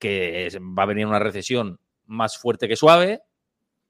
que 0.00 0.48
va 0.76 0.82
a 0.82 0.86
venir 0.86 1.06
una 1.06 1.20
recesión 1.20 1.78
más 2.06 2.36
fuerte 2.38 2.66
que 2.66 2.74
suave. 2.74 3.22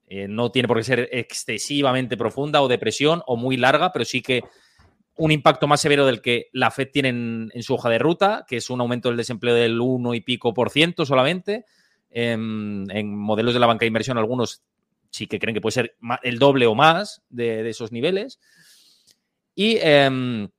Eh, 0.07 0.27
no 0.27 0.51
tiene 0.51 0.67
por 0.67 0.77
qué 0.77 0.83
ser 0.83 1.09
excesivamente 1.11 2.17
profunda 2.17 2.61
o 2.61 2.67
depresión 2.67 3.23
o 3.25 3.37
muy 3.37 3.57
larga, 3.57 3.91
pero 3.91 4.05
sí 4.05 4.21
que 4.21 4.43
un 5.15 5.31
impacto 5.31 5.67
más 5.67 5.81
severo 5.81 6.05
del 6.05 6.21
que 6.21 6.49
la 6.51 6.69
Fed 6.69 6.89
tiene 6.91 7.09
en, 7.09 7.63
su 7.63 7.73
hoja 7.73 7.89
de 7.89 7.99
ruta, 7.99 8.45
que 8.47 8.57
es 8.57 8.69
un 8.69 8.81
aumento 8.81 9.09
del 9.09 9.17
desempleo 9.17 9.55
del 9.55 9.79
1 9.79 10.13
y 10.13 10.21
pico 10.21 10.53
por 10.53 10.69
ciento 10.69 11.05
solamente. 11.05 11.65
En, 12.09 13.15
modelos 13.15 13.53
de 13.53 13.59
la 13.59 13.67
banca 13.67 13.81
de 13.81 13.87
inversión, 13.87 14.17
algunos 14.17 14.63
sí 15.09 15.27
que 15.27 15.39
creen 15.39 15.53
que 15.53 15.61
puede 15.61 15.73
ser 15.73 15.95
el 16.23 16.39
doble 16.39 16.65
o 16.67 16.75
más 16.75 17.23
de, 17.29 17.69
esos 17.69 17.91
niveles. 17.91 18.39
Y 19.55 19.77
em, 19.79 20.49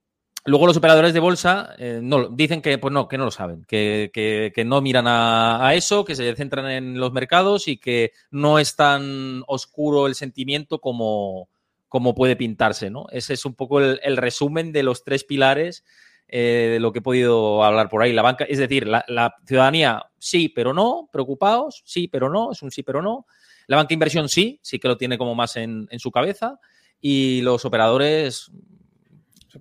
Luego 0.44 0.66
los 0.66 0.76
operadores 0.76 1.14
de 1.14 1.20
bolsa 1.20 1.72
eh, 1.78 2.00
no, 2.02 2.28
dicen 2.28 2.62
que, 2.62 2.76
pues 2.76 2.92
no, 2.92 3.06
que 3.06 3.16
no 3.16 3.26
lo 3.26 3.30
saben, 3.30 3.64
que, 3.64 4.52
no 4.66 4.80
miran 4.80 5.04
a, 5.06 5.72
eso, 5.74 6.04
que 6.04 6.16
se 6.16 6.34
centran 6.34 6.68
en 6.68 6.98
los 6.98 7.12
mercados 7.12 7.68
y 7.68 7.76
que 7.76 8.12
no 8.32 8.58
es 8.58 8.74
tan 8.74 9.44
oscuro 9.46 10.08
el 10.08 10.16
sentimiento 10.16 10.80
como, 10.80 11.48
como 11.88 12.16
puede 12.16 12.34
pintarse. 12.34 12.90
¿no? 12.90 13.06
Ese 13.12 13.34
es 13.34 13.44
un 13.44 13.54
poco 13.54 13.80
el, 13.80 14.16
resumen 14.16 14.72
de 14.72 14.82
los 14.82 15.04
tres 15.04 15.22
pilares 15.22 15.84
eh, 16.26 16.78
lo 16.80 16.92
que 16.92 16.98
he 16.98 17.02
podido 17.02 17.62
hablar 17.62 17.88
por 17.88 18.02
ahí. 18.02 18.12
La 18.12 18.22
banca, 18.22 18.44
es 18.44 18.58
decir, 18.58 18.88
la, 18.88 19.04
la, 19.06 19.36
ciudadanía 19.46 20.02
sí, 20.18 20.48
pero 20.48 20.74
no, 20.74 21.08
preocupados, 21.12 21.82
sí, 21.84 22.08
pero 22.08 22.28
no, 22.28 22.50
es 22.50 22.62
un 22.62 22.72
sí, 22.72 22.82
pero 22.82 23.00
no. 23.00 23.26
La 23.68 23.76
banca 23.76 23.94
inversión 23.94 24.28
sí, 24.28 24.58
sí 24.60 24.80
que 24.80 24.88
lo 24.88 24.96
tiene 24.96 25.18
como 25.18 25.36
más 25.36 25.54
en, 25.56 25.86
en 25.90 26.00
su 26.00 26.10
cabeza. 26.10 26.58
Y 27.00 27.42
los 27.42 27.64
operadores 27.64 28.50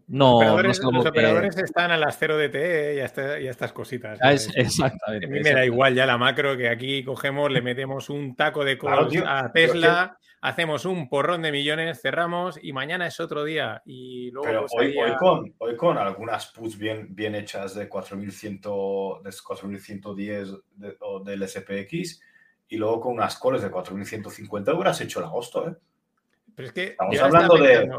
no, 0.08 0.34
los 0.34 0.42
operadores, 0.42 0.82
no 0.82 0.92
los 0.92 1.06
operadores 1.06 1.56
que... 1.56 1.62
están 1.62 1.92
a 1.92 1.98
las 1.98 2.18
0 2.18 2.38
DTE 2.38 2.96
y 2.96 3.00
a, 3.00 3.06
este, 3.06 3.44
y 3.44 3.48
a 3.48 3.52
estas 3.52 3.74
cositas. 3.74 4.20
Ah, 4.22 4.34
es, 4.34 4.50
exactamente. 4.56 5.26
A 5.26 5.30
mí 5.30 5.40
me 5.42 5.52
da 5.52 5.66
igual 5.66 5.94
ya 5.96 6.06
la 6.06 6.18
macro 6.18 6.58
que 6.58 6.70
aquí 6.70 7.04
cogemos, 7.04 7.52
le 7.52 7.62
metemos 7.62 8.10
un 8.10 8.36
taco 8.36 8.64
de 8.64 8.78
claro, 8.78 9.08
a 9.26 9.52
Tesla, 9.52 10.18
hacemos 10.42 10.86
un 10.86 11.10
porrón 11.10 11.42
de 11.42 11.52
millones, 11.52 12.02
cerramos 12.02 12.60
y 12.62 12.74
mañana 12.74 13.08
es 13.08 13.20
otro 13.20 13.44
día. 13.44 13.82
Y 13.86 14.32
luego 14.32 14.48
Pero 14.48 14.62
pues 14.62 14.74
hoy, 14.78 14.98
hoy, 14.98 15.16
con, 15.18 15.54
hoy 15.58 15.76
con 15.76 15.98
algunas 15.98 16.48
puts 16.48 16.78
bien, 16.78 17.08
bien 17.16 17.36
hechas 17.36 17.76
de 17.76 17.88
4100, 17.88 18.62
de 19.24 19.32
4110 19.44 20.50
de, 20.76 20.98
o 21.00 21.24
del 21.24 21.48
SPX 21.48 22.22
y 22.68 22.78
luego 22.78 23.02
con 23.02 23.14
unas 23.14 23.38
calls 23.38 23.62
de 23.62 23.70
4150 23.70 24.74
hubieras 24.74 25.02
hecho 25.02 25.20
el 25.20 25.26
agosto, 25.26 25.68
¿eh? 25.68 25.76
Pero 26.56 26.68
es 26.68 26.74
que 26.74 26.84
estamos 26.84 27.20
hablando 27.20 27.56
de 27.56 27.90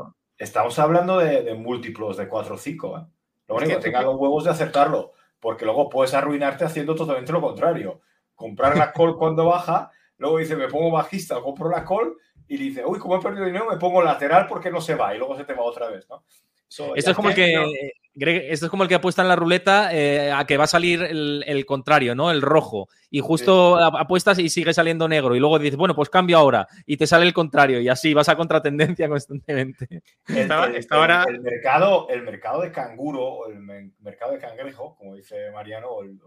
estamos 0.42 0.78
hablando 0.78 1.18
de, 1.18 1.42
de, 1.42 1.54
múltiplos 1.54 2.16
de 2.16 2.28
4 2.28 2.54
o 2.54 2.58
5. 2.58 2.98
¿eh? 2.98 3.06
Lo 3.48 3.54
único, 3.56 3.70
es 3.72 3.76
que 3.76 3.82
tenga 3.84 4.02
los 4.02 4.16
huevos 4.16 4.44
de 4.44 4.50
acertarlo, 4.50 5.12
porque 5.40 5.64
luego 5.64 5.88
puedes 5.88 6.14
arruinarte 6.14 6.64
haciendo 6.64 6.94
totalmente 6.94 7.32
lo 7.32 7.40
contrario. 7.40 8.00
Comprar 8.34 8.76
la 8.76 8.92
call 8.92 9.16
cuando 9.16 9.46
baja, 9.46 9.90
luego 10.16 10.38
dice, 10.38 10.56
me 10.56 10.68
pongo 10.68 10.90
bajista, 10.90 11.40
compro 11.40 11.70
la 11.70 11.84
call 11.84 12.16
y 12.48 12.56
dice, 12.56 12.84
uy, 12.84 12.98
como 12.98 13.16
he 13.16 13.20
perdido 13.20 13.46
dinero, 13.46 13.70
me 13.70 13.76
pongo 13.76 14.02
lateral 14.02 14.46
porque 14.48 14.70
no 14.70 14.80
se 14.80 14.94
va 14.94 15.14
y 15.14 15.18
luego 15.18 15.36
se 15.36 15.44
te 15.44 15.54
va 15.54 15.62
otra 15.62 15.88
vez, 15.88 16.08
¿no? 16.08 16.24
So, 16.72 16.96
Esto 16.96 17.10
es 17.10 17.16
como 17.16 17.28
el 17.28 17.34
que, 17.34 17.54
no. 17.54 17.66
Greg, 18.14 18.46
esto 18.50 18.64
es 18.64 18.70
como 18.70 18.82
el 18.82 18.88
que 18.88 18.94
apuesta 18.94 19.20
en 19.20 19.28
la 19.28 19.36
ruleta 19.36 19.94
eh, 19.94 20.32
a 20.32 20.46
que 20.46 20.56
va 20.56 20.64
a 20.64 20.66
salir 20.66 21.02
el, 21.02 21.44
el, 21.46 21.66
contrario, 21.66 22.14
¿no? 22.14 22.30
El 22.30 22.40
rojo. 22.40 22.88
Y 23.10 23.20
justo 23.20 23.76
sí. 23.78 23.96
apuestas 23.98 24.38
y 24.38 24.48
sigue 24.48 24.72
saliendo 24.72 25.06
negro. 25.06 25.36
Y 25.36 25.38
luego 25.38 25.58
dices, 25.58 25.76
bueno, 25.76 25.94
pues 25.94 26.08
cambio 26.08 26.38
ahora. 26.38 26.66
Y 26.86 26.96
te 26.96 27.06
sale 27.06 27.26
el 27.26 27.34
contrario. 27.34 27.78
Y 27.78 27.90
así 27.90 28.14
vas 28.14 28.30
a 28.30 28.36
contratendencia 28.36 29.06
constantemente. 29.10 30.02
El, 30.28 30.38
el, 30.38 30.76
el, 30.76 30.86
ahora... 30.88 31.26
el 31.28 31.40
mercado, 31.42 32.08
el 32.08 32.22
mercado 32.22 32.62
de 32.62 32.72
canguro, 32.72 33.22
o 33.22 33.50
el 33.50 33.60
mercado 34.00 34.32
de 34.32 34.38
cangrejo, 34.38 34.96
como 34.96 35.14
dice 35.14 35.50
Mariano, 35.50 35.88
o 35.88 36.02
el, 36.04 36.18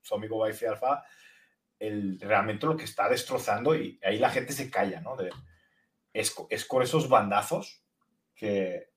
su 0.00 0.16
amigo 0.16 0.44
Bifi 0.44 0.66
Alfa, 0.66 1.04
el, 1.78 2.18
realmente 2.18 2.66
lo 2.66 2.76
que 2.76 2.86
está 2.86 3.08
destrozando, 3.08 3.76
y 3.76 4.00
ahí 4.02 4.18
la 4.18 4.30
gente 4.30 4.52
se 4.52 4.68
calla, 4.68 5.00
¿no? 5.00 5.14
De, 5.14 5.30
es, 6.12 6.34
es 6.50 6.64
con 6.64 6.82
esos 6.82 7.08
bandazos 7.08 7.84
que 8.34 8.91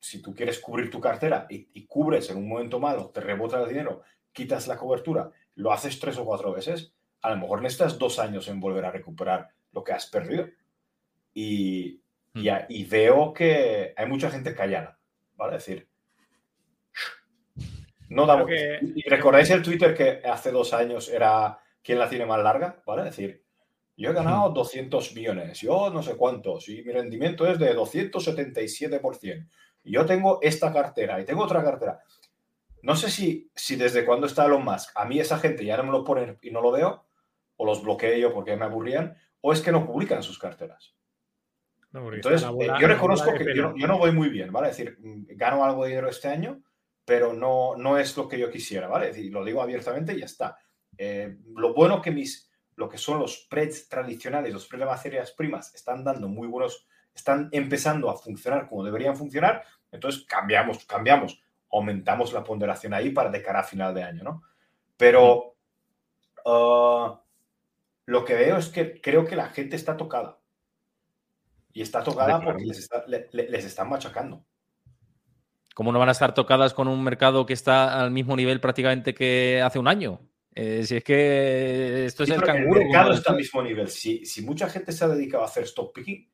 si 0.00 0.22
tú 0.22 0.34
quieres 0.34 0.58
cubrir 0.58 0.90
tu 0.90 1.00
cartera 1.00 1.46
y, 1.48 1.68
y, 1.72 1.86
cubres 1.86 2.30
en 2.30 2.38
un 2.38 2.48
momento 2.48 2.78
malo, 2.78 3.10
te 3.10 3.20
rebota 3.20 3.60
el 3.60 3.68
dinero, 3.68 4.02
quitas 4.32 4.66
la 4.68 4.76
cobertura, 4.76 5.30
lo 5.56 5.72
haces 5.72 5.98
tres 5.98 6.18
o 6.18 6.24
cuatro 6.24 6.52
veces, 6.52 6.92
a 7.22 7.30
lo 7.30 7.38
mejor 7.38 7.62
necesitas 7.62 7.98
dos 7.98 8.18
años 8.18 8.46
en 8.48 8.60
volver 8.60 8.84
a 8.84 8.90
recuperar 8.90 9.48
lo 9.72 9.82
que 9.82 9.92
has 9.92 10.06
perdido. 10.06 10.46
Y, 11.34 12.00
mm. 12.34 12.40
y, 12.40 12.48
y 12.68 12.84
veo 12.84 13.32
que 13.32 13.94
hay 13.96 14.06
mucha 14.06 14.30
gente 14.30 14.54
callada, 14.54 14.98
¿vale? 15.36 15.56
Es 15.56 15.66
decir, 15.66 15.88
no 18.08 18.26
da 18.26 18.44
que... 18.46 18.78
¿Y 18.94 19.08
recordáis 19.08 19.50
el 19.50 19.62
Twitter 19.62 19.94
que 19.94 20.22
hace 20.28 20.50
dos 20.50 20.72
años 20.72 21.08
era 21.08 21.58
quién 21.82 21.98
la 21.98 22.08
tiene 22.08 22.26
más 22.26 22.42
larga? 22.42 22.82
¿Vale? 22.86 23.08
Es 23.08 23.16
decir, 23.16 23.42
yo 23.96 24.10
he 24.10 24.14
ganado 24.14 24.50
200 24.50 25.14
millones, 25.14 25.60
yo 25.60 25.90
no 25.90 26.02
sé 26.02 26.16
cuántos, 26.16 26.68
y 26.68 26.82
mi 26.82 26.92
rendimiento 26.92 27.46
es 27.50 27.58
de 27.58 27.74
277% 27.74 28.62
y 28.84 28.88
yo 29.92 30.06
tengo 30.06 30.38
esta 30.42 30.72
cartera 30.72 31.20
y 31.20 31.24
tengo 31.24 31.42
otra 31.42 31.62
cartera. 31.62 32.00
No 32.82 32.94
sé 32.94 33.10
si, 33.10 33.50
si 33.54 33.76
desde 33.76 34.04
cuándo 34.04 34.26
está 34.26 34.46
Elon 34.46 34.64
Musk, 34.64 34.90
a 34.94 35.04
mí 35.04 35.18
esa 35.18 35.38
gente 35.38 35.64
ya 35.64 35.76
no 35.76 35.84
me 35.84 35.92
lo 35.92 36.04
ponen 36.04 36.38
y 36.42 36.50
no 36.50 36.60
lo 36.60 36.70
veo, 36.70 37.06
o 37.56 37.66
los 37.66 37.82
bloqueé 37.82 38.20
yo 38.20 38.32
porque 38.32 38.56
me 38.56 38.64
aburrían, 38.64 39.16
o 39.40 39.52
es 39.52 39.60
que 39.60 39.72
no 39.72 39.86
publican 39.86 40.22
sus 40.22 40.38
carteras. 40.38 40.94
No, 41.92 42.12
Entonces, 42.12 42.46
bola, 42.48 42.78
yo 42.80 42.88
reconozco 42.88 43.32
que 43.32 43.56
yo, 43.56 43.74
yo, 43.74 43.86
no 43.86 43.98
voy 43.98 44.12
muy 44.12 44.28
bien, 44.28 44.52
¿vale? 44.52 44.70
Es 44.70 44.76
decir, 44.76 44.98
gano 45.00 45.64
algo 45.64 45.84
de 45.84 45.90
dinero 45.90 46.08
este 46.08 46.28
año, 46.28 46.62
pero 47.04 47.32
no, 47.32 47.76
no 47.76 47.98
es 47.98 48.16
lo 48.16 48.28
que 48.28 48.38
yo 48.38 48.50
quisiera, 48.50 48.88
¿vale? 48.88 49.08
Es 49.08 49.16
decir, 49.16 49.32
lo 49.32 49.44
digo 49.44 49.62
abiertamente 49.62 50.12
y 50.12 50.20
ya 50.20 50.26
está. 50.26 50.58
Eh, 50.98 51.38
lo 51.54 51.72
bueno 51.72 52.02
que 52.02 52.10
mis, 52.10 52.50
lo 52.74 52.88
que 52.88 52.98
son 52.98 53.20
los 53.20 53.44
spreads 53.44 53.88
tradicionales, 53.88 54.52
los 54.52 54.64
spreads 54.64 54.84
de 54.84 54.90
materias 54.90 55.32
primas, 55.32 55.74
están 55.74 56.04
dando 56.04 56.28
muy 56.28 56.48
buenos, 56.48 56.86
están 57.14 57.48
empezando 57.52 58.10
a 58.10 58.16
funcionar 58.16 58.68
como 58.68 58.84
deberían 58.84 59.16
funcionar, 59.16 59.64
entonces 59.92 60.24
cambiamos, 60.26 60.84
cambiamos, 60.84 61.42
aumentamos 61.70 62.32
la 62.32 62.44
ponderación 62.44 62.94
ahí 62.94 63.10
para 63.10 63.30
de 63.30 63.42
cara 63.42 63.60
a 63.60 63.64
final 63.64 63.94
de 63.94 64.02
año, 64.02 64.22
¿no? 64.24 64.42
Pero 64.96 65.56
uh, 66.44 67.16
lo 68.06 68.24
que 68.24 68.34
veo 68.34 68.56
es 68.56 68.68
que 68.68 69.00
creo 69.00 69.24
que 69.24 69.36
la 69.36 69.48
gente 69.48 69.76
está 69.76 69.96
tocada. 69.96 70.38
Y 71.72 71.82
está 71.82 72.02
tocada 72.02 72.40
porque 72.40 72.64
les, 72.64 72.78
está, 72.78 73.04
le, 73.06 73.28
les 73.32 73.64
están 73.64 73.90
machacando. 73.90 74.44
¿Cómo 75.74 75.92
no 75.92 75.98
van 75.98 76.08
a 76.08 76.12
estar 76.12 76.32
tocadas 76.32 76.72
con 76.72 76.88
un 76.88 77.04
mercado 77.04 77.44
que 77.44 77.52
está 77.52 78.00
al 78.00 78.10
mismo 78.10 78.34
nivel 78.34 78.60
prácticamente 78.60 79.12
que 79.12 79.60
hace 79.60 79.78
un 79.78 79.88
año? 79.88 80.20
Eh, 80.54 80.86
si 80.86 80.96
es 80.96 81.04
que 81.04 82.06
esto 82.06 82.22
es 82.22 82.30
sí, 82.30 82.34
el 82.34 82.40
canguro. 82.40 82.80
El 82.80 82.86
mercado 82.86 83.12
está 83.12 83.32
al 83.32 83.36
mismo 83.36 83.62
nivel. 83.62 83.88
Si, 83.90 84.24
si, 84.24 84.40
mucha 84.40 84.70
gente 84.70 84.90
se 84.90 85.04
ha 85.04 85.08
dedicado 85.08 85.42
a 85.42 85.46
hacer 85.48 85.64
stock 85.64 85.94
picking, 85.94 86.26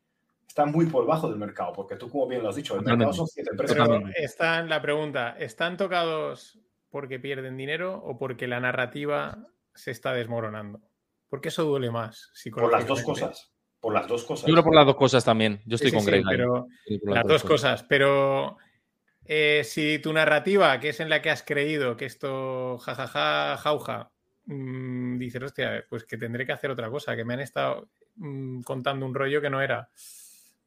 está 0.53 0.67
muy 0.67 0.85
por 0.85 1.05
debajo 1.05 1.29
del 1.29 1.39
mercado, 1.39 1.73
porque 1.73 1.97
tú, 1.97 2.11
como 2.11 2.29
bien 2.29 2.43
lo 2.43 2.51
has 2.51 2.57
dicho, 2.57 2.75
el 2.75 2.81
Totalmente. 2.81 3.07
mercado 3.07 3.17
son 3.17 3.27
siete 3.27 3.51
empresas. 3.53 3.89
Pero 3.89 4.03
está 4.15 4.59
en 4.59 4.69
la 4.69 4.83
pregunta: 4.83 5.35
¿están 5.39 5.79
tocados 5.79 6.61
porque 6.91 7.19
pierden 7.19 7.57
dinero 7.57 7.95
o 8.05 8.19
porque 8.19 8.47
la 8.47 8.61
narrativa 8.61 9.47
se 9.75 9.91
está 9.91 10.13
desmoronando? 10.13 10.83
Porque 11.31 11.49
eso 11.49 11.65
duele 11.65 11.91
más. 11.91 12.31
Por 12.53 12.71
las 12.71 12.87
dos 12.87 13.03
cosas. 13.03 13.51
Por 13.81 13.95
las 13.95 14.07
dos 14.07 14.25
cosas. 14.25 14.47
Yo 14.47 14.53
creo 14.53 14.63
por 14.65 14.75
las 14.75 14.85
dos 14.85 14.97
cosas 14.97 15.25
también. 15.25 15.63
Yo 15.65 15.77
estoy 15.77 15.91
sí, 15.91 15.97
con 15.97 16.05
sí, 16.05 16.11
Greg. 16.11 16.25
pero 16.29 16.67
las, 16.87 17.15
las, 17.15 17.27
dos 17.27 17.43
cosas. 17.43 17.81
cosas. 17.81 17.87
Pero 17.89 18.59
eh, 19.25 19.63
si 19.65 19.99
tu 20.01 20.13
narrativa, 20.13 20.79
que 20.79 20.91
es 20.91 21.01
en 21.01 21.09
la 21.09 21.23
que 21.23 21.31
has 21.31 21.43
creído 21.43 21.97
que 21.97 22.05
esto 22.05 22.77
jajaja, 22.79 23.57
jauja, 23.57 24.13
mmm, 24.45 25.17
dices, 25.17 25.43
hostia, 25.43 25.83
pues 25.89 26.05
que 26.05 26.19
tendré 26.19 26.45
que 26.45 26.53
hacer 26.53 26.71
otra 26.71 26.91
cosa, 26.91 27.17
que 27.17 27.25
me 27.25 27.33
han 27.33 27.41
estado 27.41 27.89
mmm, 28.17 28.61
contando 28.61 29.07
un 29.07 29.15
rollo 29.15 29.41
que 29.41 29.49
no 29.49 29.63
era. 29.63 29.89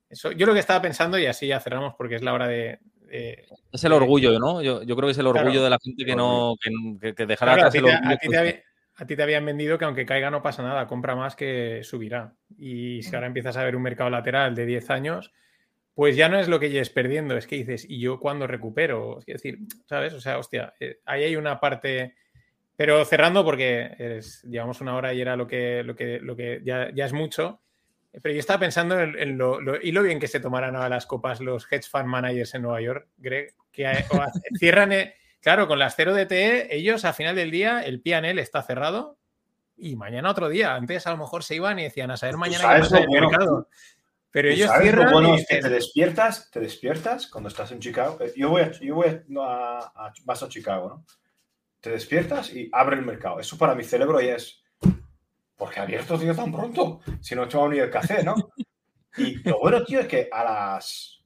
Eso, 0.10 0.32
yo 0.32 0.46
lo 0.46 0.54
que 0.54 0.60
estaba 0.60 0.82
pensando, 0.82 1.18
y 1.18 1.26
así 1.26 1.48
ya 1.48 1.60
cerramos 1.60 1.94
porque 1.98 2.16
es 2.16 2.22
la 2.22 2.34
hora 2.34 2.48
de. 2.48 2.80
de 3.10 3.46
es 3.72 3.84
el 3.84 3.94
orgullo, 3.94 4.40
¿no? 4.40 4.62
Yo, 4.62 4.84
yo, 4.84 4.96
creo 4.96 5.08
que 5.08 5.12
es 5.12 5.18
el 5.18 5.28
orgullo 5.28 5.52
claro, 5.52 5.64
de 5.64 5.70
la 5.70 5.80
gente 5.82 6.06
que 6.06 6.16
no. 6.16 6.56
que, 7.02 7.14
que 7.14 7.26
dejará 7.26 7.54
claro, 7.54 7.68
a, 7.68 7.72
ti 7.72 7.82
te, 7.82 7.92
a, 7.92 8.18
ti 8.18 8.30
te, 8.30 8.64
a 8.98 9.06
ti 9.06 9.16
te 9.16 9.24
habían 9.24 9.46
vendido 9.46 9.78
que 9.78 9.86
aunque 9.86 10.06
caiga 10.06 10.32
no 10.32 10.42
pasa 10.42 10.64
nada, 10.64 10.88
compra 10.88 11.16
más 11.16 11.36
que 11.36 11.82
subirá. 11.84 12.34
Y 12.58 13.04
si 13.04 13.14
ahora 13.14 13.28
empiezas 13.28 13.58
a 13.58 13.64
ver 13.64 13.76
un 13.76 13.82
mercado 13.82 14.10
lateral 14.10 14.56
de 14.56 14.66
10 14.66 14.90
años, 14.90 15.34
pues 15.94 16.16
ya 16.16 16.30
no 16.30 16.40
es 16.40 16.48
lo 16.48 16.60
que 16.60 16.70
lleves 16.70 16.90
perdiendo, 16.90 17.38
es 17.38 17.48
que 17.48 17.56
dices, 17.56 17.86
¿y 17.90 18.00
yo 18.00 18.20
cuándo 18.20 18.48
recupero? 18.48 19.20
Es 19.20 19.26
decir, 19.26 19.60
¿sabes? 19.88 20.14
O 20.14 20.22
sea, 20.22 20.38
hostia, 20.38 20.74
eh, 20.80 21.00
ahí 21.06 21.24
hay 21.24 21.36
una 21.36 21.60
parte. 21.60 22.16
Pero 22.78 23.04
cerrando, 23.06 23.46
porque 23.46 23.96
es, 23.98 24.44
llevamos 24.44 24.82
una 24.82 24.96
hora 24.96 25.14
y 25.14 25.22
era 25.22 25.38
lo 25.38 25.48
que, 25.48 25.84
lo 25.84 25.96
que, 25.96 26.20
lo 26.20 26.36
que 26.36 26.62
ya, 26.64 26.92
ya 26.94 27.06
es 27.06 27.14
mucho. 27.14 27.62
Pero 28.22 28.34
yo 28.34 28.40
estaba 28.40 28.60
pensando 28.60 29.00
en, 29.00 29.18
en 29.18 29.38
lo, 29.38 29.60
lo, 29.60 29.82
y 29.82 29.92
lo 29.92 30.04
bien 30.04 30.20
que 30.20 30.28
se 30.28 30.40
tomarán 30.40 30.76
a 30.76 30.90
las 30.90 31.06
copas 31.06 31.40
los 31.40 31.72
hedge 31.72 31.88
fund 31.90 32.06
managers 32.06 32.54
en 32.54 32.62
Nueva 32.62 32.82
York, 32.82 33.08
Greg, 33.18 33.54
que 33.72 33.88
hay, 33.88 34.04
cierran, 34.60 34.92
claro, 35.42 35.68
con 35.68 35.80
las 35.80 35.96
0 35.96 36.14
DTE, 36.14 36.76
ellos 36.76 37.06
a 37.06 37.14
final 37.14 37.36
del 37.36 37.52
día, 37.52 37.82
el 37.82 38.02
PNL 38.02 38.40
está 38.40 38.62
cerrado 38.62 39.18
y 39.78 39.96
mañana 39.96 40.32
otro 40.32 40.50
día. 40.50 40.76
Antes 40.76 41.06
a 41.08 41.12
lo 41.12 41.18
mejor 41.18 41.44
se 41.44 41.56
iban 41.56 41.80
y 41.80 41.84
decían 41.84 42.12
a 42.12 42.18
saber 42.18 42.38
mañana 42.38 42.76
qué 42.76 42.82
pasa 42.82 42.98
en 42.98 43.04
el 43.04 43.10
bueno, 43.10 43.30
mercado. 43.30 43.70
Pero 44.32 44.50
ellos 44.50 44.68
sabes 44.68 44.84
cierran 44.84 45.06
lo 45.06 45.12
bueno 45.12 45.36
y 45.36 45.40
es 45.40 45.48
que 45.48 45.62
te 45.62 45.70
despiertas, 45.70 46.52
te 46.52 46.60
despiertas 46.60 47.28
cuando 47.28 47.50
estás 47.50 47.72
en 47.72 47.80
Chicago. 47.80 48.18
Eh, 48.22 48.34
Yo 48.36 48.50
voy 48.50 48.64
a, 48.64 48.72
yo 48.72 48.96
voy 48.96 49.08
a, 49.08 49.80
a, 49.96 50.14
vas 50.24 50.44
a 50.44 50.50
Chicago, 50.50 50.90
¿no? 50.90 51.06
Te 51.80 51.92
despiertas 51.92 52.52
y 52.54 52.70
abre 52.74 52.98
el 52.98 53.06
mercado. 53.06 53.40
Eso 53.40 53.58
para 53.58 53.76
mi 53.76 53.84
cerebro 53.84 54.20
ya 54.20 54.36
es 54.36 54.62
porque 55.56 55.80
abierto, 55.80 56.18
tío, 56.18 56.36
tan 56.36 56.52
pronto? 56.52 57.02
Si 57.22 57.36
no 57.36 57.44
he 57.44 57.48
tomado 57.48 57.72
ni 57.72 57.80
el 57.80 57.90
café, 57.90 58.24
¿no? 58.24 58.36
Y 59.18 59.36
lo 59.48 59.60
bueno, 59.60 59.84
tío, 59.84 60.02
es 60.02 60.08
que 60.08 60.30
a 60.32 60.44
las 60.44 61.24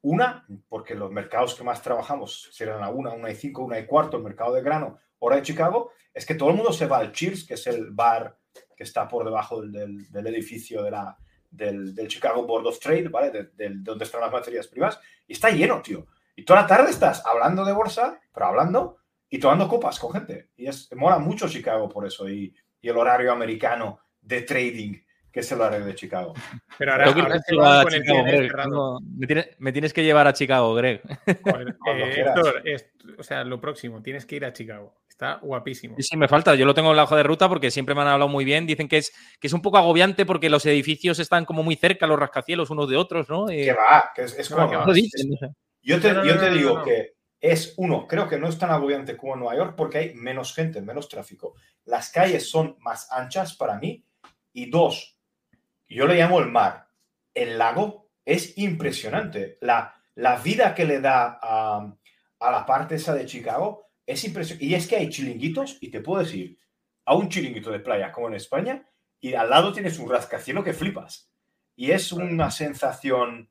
una, 0.00 0.46
porque 0.68 0.94
los 0.94 1.12
mercados 1.12 1.54
que 1.54 1.62
más 1.62 1.80
trabajamos 1.82 2.48
serán 2.52 2.82
a 2.82 2.88
una, 2.88 3.10
una 3.10 3.30
y 3.30 3.36
cinco, 3.36 3.62
una 3.62 3.78
y 3.78 3.86
cuarto, 3.86 4.16
el 4.16 4.24
mercado 4.24 4.54
de 4.54 4.62
grano, 4.62 4.98
hora 5.20 5.36
de 5.36 5.42
Chicago, 5.42 5.92
es 6.12 6.26
que 6.26 6.34
todo 6.34 6.50
el 6.50 6.56
mundo 6.56 6.72
se 6.72 6.86
va 6.86 6.98
al 6.98 7.12
Cheers, 7.12 7.44
que 7.44 7.54
es 7.54 7.66
el 7.66 7.90
bar 7.90 8.36
que 8.76 8.82
está 8.82 9.06
por 9.06 9.24
debajo 9.24 9.62
del, 9.62 10.08
edificio 10.26 10.82
de 10.82 10.90
la, 10.90 11.16
del, 11.50 11.94
Chicago 12.08 12.44
Board 12.44 12.66
of 12.66 12.80
Trade, 12.80 13.08
¿vale? 13.08 13.30
De, 13.30 13.44
de, 13.44 13.68
de, 13.68 13.74
donde 13.76 14.04
están 14.04 14.20
las 14.20 14.32
materias 14.32 14.66
primas, 14.66 14.98
y 15.26 15.34
está 15.34 15.50
lleno, 15.50 15.80
tío. 15.80 16.06
Y 16.34 16.44
toda 16.44 16.62
la 16.62 16.66
tarde 16.66 16.90
estás 16.90 17.24
hablando 17.24 17.64
de 17.64 17.72
bolsa, 17.72 18.20
pero 18.34 18.46
hablando 18.46 18.96
y 19.28 19.38
tomando 19.38 19.68
copas 19.68 19.98
con 19.98 20.12
gente. 20.12 20.50
Y 20.56 20.66
es, 20.66 20.88
mola 20.94 21.18
mucho 21.18 21.48
Chicago 21.48 21.88
por 21.88 22.06
eso. 22.06 22.28
Y, 22.28 22.54
y 22.82 22.88
el 22.88 22.96
horario 22.96 23.32
americano 23.32 24.00
de 24.20 24.42
trading 24.42 24.98
que 25.32 25.40
es 25.40 25.50
el 25.50 25.60
horario 25.60 25.86
de 25.86 25.94
Chicago. 25.94 26.34
Pero 26.78 26.92
ahora, 26.92 27.12
con 27.12 28.28
el. 28.28 28.50
Me 29.16 29.26
tienes, 29.26 29.48
me 29.58 29.72
tienes, 29.72 29.92
que 29.92 30.04
llevar 30.04 30.26
a 30.26 30.34
Chicago, 30.34 30.74
Greg. 30.74 31.00
Joder, 31.42 31.68
eh, 31.86 32.14
Héctor, 32.20 32.62
es, 32.64 32.90
o 33.18 33.22
sea, 33.22 33.42
lo 33.42 33.60
próximo, 33.60 34.02
tienes 34.02 34.26
que 34.26 34.36
ir 34.36 34.44
a 34.44 34.52
Chicago. 34.52 34.94
Está 35.08 35.38
guapísimo. 35.42 35.96
Sí, 35.96 36.02
sí, 36.02 36.16
me 36.16 36.28
falta. 36.28 36.54
Yo 36.54 36.66
lo 36.66 36.74
tengo 36.74 36.90
en 36.90 36.96
la 36.96 37.04
hoja 37.04 37.16
de 37.16 37.22
ruta 37.22 37.48
porque 37.48 37.70
siempre 37.70 37.94
me 37.94 38.02
han 38.02 38.08
hablado 38.08 38.28
muy 38.28 38.44
bien. 38.44 38.66
Dicen 38.66 38.88
que 38.88 38.98
es, 38.98 39.12
que 39.40 39.46
es 39.46 39.52
un 39.52 39.62
poco 39.62 39.78
agobiante 39.78 40.26
porque 40.26 40.50
los 40.50 40.66
edificios 40.66 41.18
están 41.18 41.44
como 41.44 41.62
muy 41.62 41.76
cerca, 41.76 42.06
los 42.06 42.18
rascacielos 42.18 42.70
unos 42.70 42.88
de 42.90 42.96
otros, 42.96 43.28
¿no? 43.28 43.48
Eh... 43.48 43.64
Que 43.64 43.72
va, 43.72 44.10
que 44.14 44.22
es, 44.22 44.38
es 44.38 44.48
como. 44.50 44.68
que 44.68 44.76
va. 44.76 44.92
Dicen, 44.92 45.30
no 45.30 45.36
sé. 45.36 45.46
Yo 45.84 46.00
te, 46.00 46.12
no, 46.12 46.20
no, 46.20 46.26
yo 46.26 46.38
te 46.38 46.50
digo 46.50 46.82
que 46.82 47.14
es 47.42 47.74
uno, 47.76 48.06
creo 48.06 48.28
que 48.28 48.38
no 48.38 48.48
es 48.48 48.56
tan 48.56 48.70
agobiante 48.70 49.16
como 49.16 49.34
en 49.34 49.40
Nueva 49.40 49.56
York 49.56 49.74
porque 49.76 49.98
hay 49.98 50.14
menos 50.14 50.54
gente, 50.54 50.80
menos 50.80 51.08
tráfico. 51.08 51.54
Las 51.84 52.10
calles 52.10 52.48
son 52.48 52.76
más 52.78 53.10
anchas 53.10 53.54
para 53.54 53.78
mí. 53.78 54.06
Y 54.52 54.70
dos, 54.70 55.18
yo 55.88 56.06
le 56.06 56.14
llamo 56.14 56.38
el 56.38 56.50
mar. 56.50 56.86
El 57.34 57.58
lago 57.58 58.10
es 58.24 58.56
impresionante. 58.58 59.58
La, 59.60 59.92
la 60.14 60.36
vida 60.36 60.72
que 60.72 60.84
le 60.84 61.00
da 61.00 61.40
a, 61.42 61.92
a 62.38 62.50
la 62.50 62.64
parte 62.64 62.94
esa 62.94 63.12
de 63.12 63.26
Chicago 63.26 63.88
es 64.06 64.22
impresionante. 64.22 64.64
Y 64.64 64.74
es 64.74 64.86
que 64.86 64.96
hay 64.96 65.08
chiringuitos, 65.08 65.78
y 65.80 65.90
te 65.90 66.00
puedo 66.00 66.22
decir, 66.22 66.56
a 67.04 67.16
un 67.16 67.28
chiringuito 67.28 67.72
de 67.72 67.80
playa 67.80 68.12
como 68.12 68.28
en 68.28 68.34
España, 68.34 68.88
y 69.18 69.34
al 69.34 69.50
lado 69.50 69.72
tienes 69.72 69.98
un 69.98 70.08
rascacielos 70.08 70.62
que 70.62 70.74
flipas. 70.74 71.28
Y 71.74 71.90
es 71.90 72.12
una 72.12 72.52
sensación. 72.52 73.50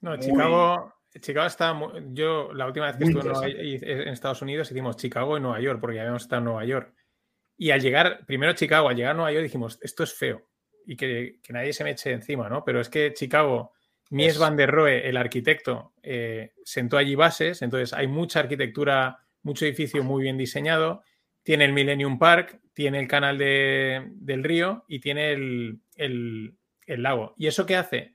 No, 0.00 0.10
muy... 0.10 0.20
Chicago, 0.20 0.93
Chicago 1.20 1.46
está. 1.46 1.78
Yo, 2.12 2.52
la 2.52 2.66
última 2.66 2.86
vez 2.86 2.96
que 2.96 3.04
estuve 3.04 3.22
en, 3.22 3.28
Nueva, 3.28 3.48
en, 3.48 4.08
Estados 4.08 4.42
Unidos, 4.42 4.70
hicimos 4.70 4.96
Chicago 4.96 5.36
y 5.36 5.40
Nueva 5.40 5.60
York, 5.60 5.80
porque 5.80 5.96
ya 5.96 6.02
habíamos 6.02 6.22
estado 6.22 6.40
en 6.40 6.44
Nueva 6.46 6.64
York. 6.64 6.94
Y 7.56 7.70
al 7.70 7.80
llegar, 7.80 8.26
primero 8.26 8.52
Chicago, 8.54 8.88
al 8.88 8.96
llegar 8.96 9.12
a 9.12 9.14
Nueva 9.14 9.32
York, 9.32 9.44
dijimos, 9.44 9.78
esto 9.82 10.02
es 10.02 10.14
feo. 10.14 10.48
Y 10.86 10.96
que, 10.96 11.40
que 11.42 11.52
nadie 11.52 11.72
se 11.72 11.84
me 11.84 11.90
eche 11.90 12.10
encima, 12.10 12.48
¿no? 12.48 12.64
Pero 12.64 12.80
es 12.80 12.88
que 12.88 13.12
Chicago, 13.14 13.72
Mies 14.10 14.38
van 14.38 14.56
der 14.56 14.70
Rohe, 14.70 15.08
el 15.08 15.16
arquitecto, 15.16 15.94
eh, 16.02 16.52
sentó 16.64 16.98
allí 16.98 17.14
bases, 17.14 17.62
entonces 17.62 17.92
hay 17.92 18.06
mucha 18.06 18.40
arquitectura, 18.40 19.18
mucho 19.42 19.64
edificio 19.64 20.02
muy 20.02 20.22
bien 20.22 20.36
diseñado. 20.36 21.02
Tiene 21.42 21.64
el 21.64 21.72
Millennium 21.72 22.18
Park, 22.18 22.60
tiene 22.74 22.98
el 22.98 23.08
canal 23.08 23.38
de, 23.38 24.08
del 24.14 24.42
río 24.42 24.84
y 24.88 24.98
tiene 24.98 25.32
el, 25.32 25.80
el, 25.94 26.56
el 26.86 27.02
lago. 27.02 27.34
¿Y 27.38 27.46
eso 27.46 27.66
qué 27.66 27.76
hace? 27.76 28.13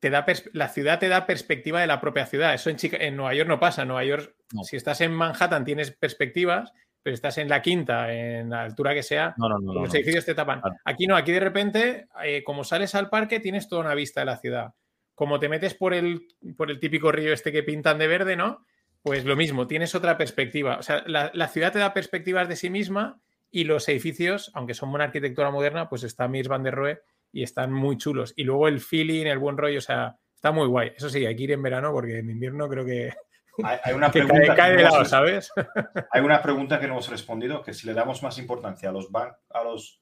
Te 0.00 0.10
da 0.10 0.24
la 0.52 0.68
ciudad 0.68 0.98
te 0.98 1.08
da 1.08 1.26
perspectiva 1.26 1.80
de 1.80 1.86
la 1.86 2.00
propia 2.00 2.26
ciudad. 2.26 2.54
Eso 2.54 2.70
en, 2.70 2.76
Chica 2.76 2.96
en 2.98 3.16
Nueva 3.16 3.34
York 3.34 3.48
no 3.48 3.58
pasa. 3.58 3.82
En 3.82 3.88
Nueva 3.88 4.04
York, 4.04 4.34
no. 4.52 4.62
si 4.64 4.76
estás 4.76 5.00
en 5.00 5.12
Manhattan, 5.12 5.64
tienes 5.64 5.90
perspectivas, 5.90 6.72
pero 7.02 7.14
estás 7.14 7.38
en 7.38 7.48
la 7.48 7.62
quinta, 7.62 8.12
en 8.12 8.50
la 8.50 8.62
altura 8.62 8.94
que 8.94 9.02
sea, 9.02 9.34
no, 9.38 9.48
no, 9.48 9.74
los 9.74 9.94
edificios 9.94 10.24
te 10.24 10.34
tapan. 10.34 10.60
Claro. 10.60 10.76
Aquí 10.84 11.06
no, 11.06 11.16
aquí 11.16 11.32
de 11.32 11.40
repente, 11.40 12.08
eh, 12.24 12.44
como 12.44 12.64
sales 12.64 12.94
al 12.94 13.08
parque, 13.08 13.40
tienes 13.40 13.68
toda 13.68 13.82
una 13.82 13.94
vista 13.94 14.20
de 14.20 14.26
la 14.26 14.36
ciudad. 14.36 14.74
Como 15.14 15.40
te 15.40 15.48
metes 15.48 15.74
por 15.74 15.94
el, 15.94 16.28
por 16.56 16.70
el 16.70 16.78
típico 16.78 17.10
río 17.10 17.32
este 17.32 17.50
que 17.50 17.64
pintan 17.64 17.98
de 17.98 18.06
verde, 18.06 18.36
¿no? 18.36 18.64
Pues 19.02 19.24
lo 19.24 19.36
mismo, 19.36 19.66
tienes 19.66 19.94
otra 19.94 20.16
perspectiva. 20.16 20.76
O 20.78 20.82
sea, 20.82 21.02
la, 21.06 21.30
la 21.34 21.48
ciudad 21.48 21.72
te 21.72 21.78
da 21.78 21.92
perspectivas 21.92 22.48
de 22.48 22.56
sí 22.56 22.70
misma 22.70 23.20
y 23.50 23.64
los 23.64 23.88
edificios, 23.88 24.50
aunque 24.54 24.74
son 24.74 24.90
una 24.90 25.04
arquitectura 25.04 25.50
moderna, 25.50 25.88
pues 25.88 26.04
está 26.04 26.28
Mies 26.28 26.46
van 26.46 26.62
der 26.62 26.74
Rohe 26.74 27.00
y 27.32 27.42
están 27.42 27.72
muy 27.72 27.96
chulos. 27.96 28.32
Y 28.36 28.44
luego 28.44 28.68
el 28.68 28.80
feeling, 28.80 29.26
el 29.26 29.38
buen 29.38 29.56
rollo, 29.56 29.78
o 29.78 29.82
sea, 29.82 30.16
está 30.34 30.50
muy 30.52 30.66
guay. 30.66 30.92
Eso 30.96 31.08
sí, 31.10 31.24
hay 31.26 31.36
que 31.36 31.42
ir 31.44 31.52
en 31.52 31.62
verano 31.62 31.92
porque 31.92 32.18
en 32.18 32.30
invierno 32.30 32.68
creo 32.68 32.84
que, 32.84 33.12
hay, 33.62 33.78
hay 33.84 33.94
una 33.94 34.10
que 34.12 34.22
pregunta 34.24 34.54
cae, 34.54 34.70
de 34.72 34.76
no 34.78 34.82
lado, 34.84 34.96
hemos- 34.96 35.08
¿sabes? 35.08 35.52
Hay 36.12 36.22
una 36.22 36.40
pregunta 36.42 36.78
que 36.80 36.86
no 36.86 36.94
hemos 36.94 37.08
respondido, 37.10 37.62
que 37.62 37.74
si 37.74 37.86
le 37.86 37.94
damos 37.94 38.22
más 38.22 38.38
importancia 38.38 38.88
a 38.88 38.92
los 38.92 39.10
bancos, 39.10 39.38
a 39.50 39.62
los... 39.64 40.00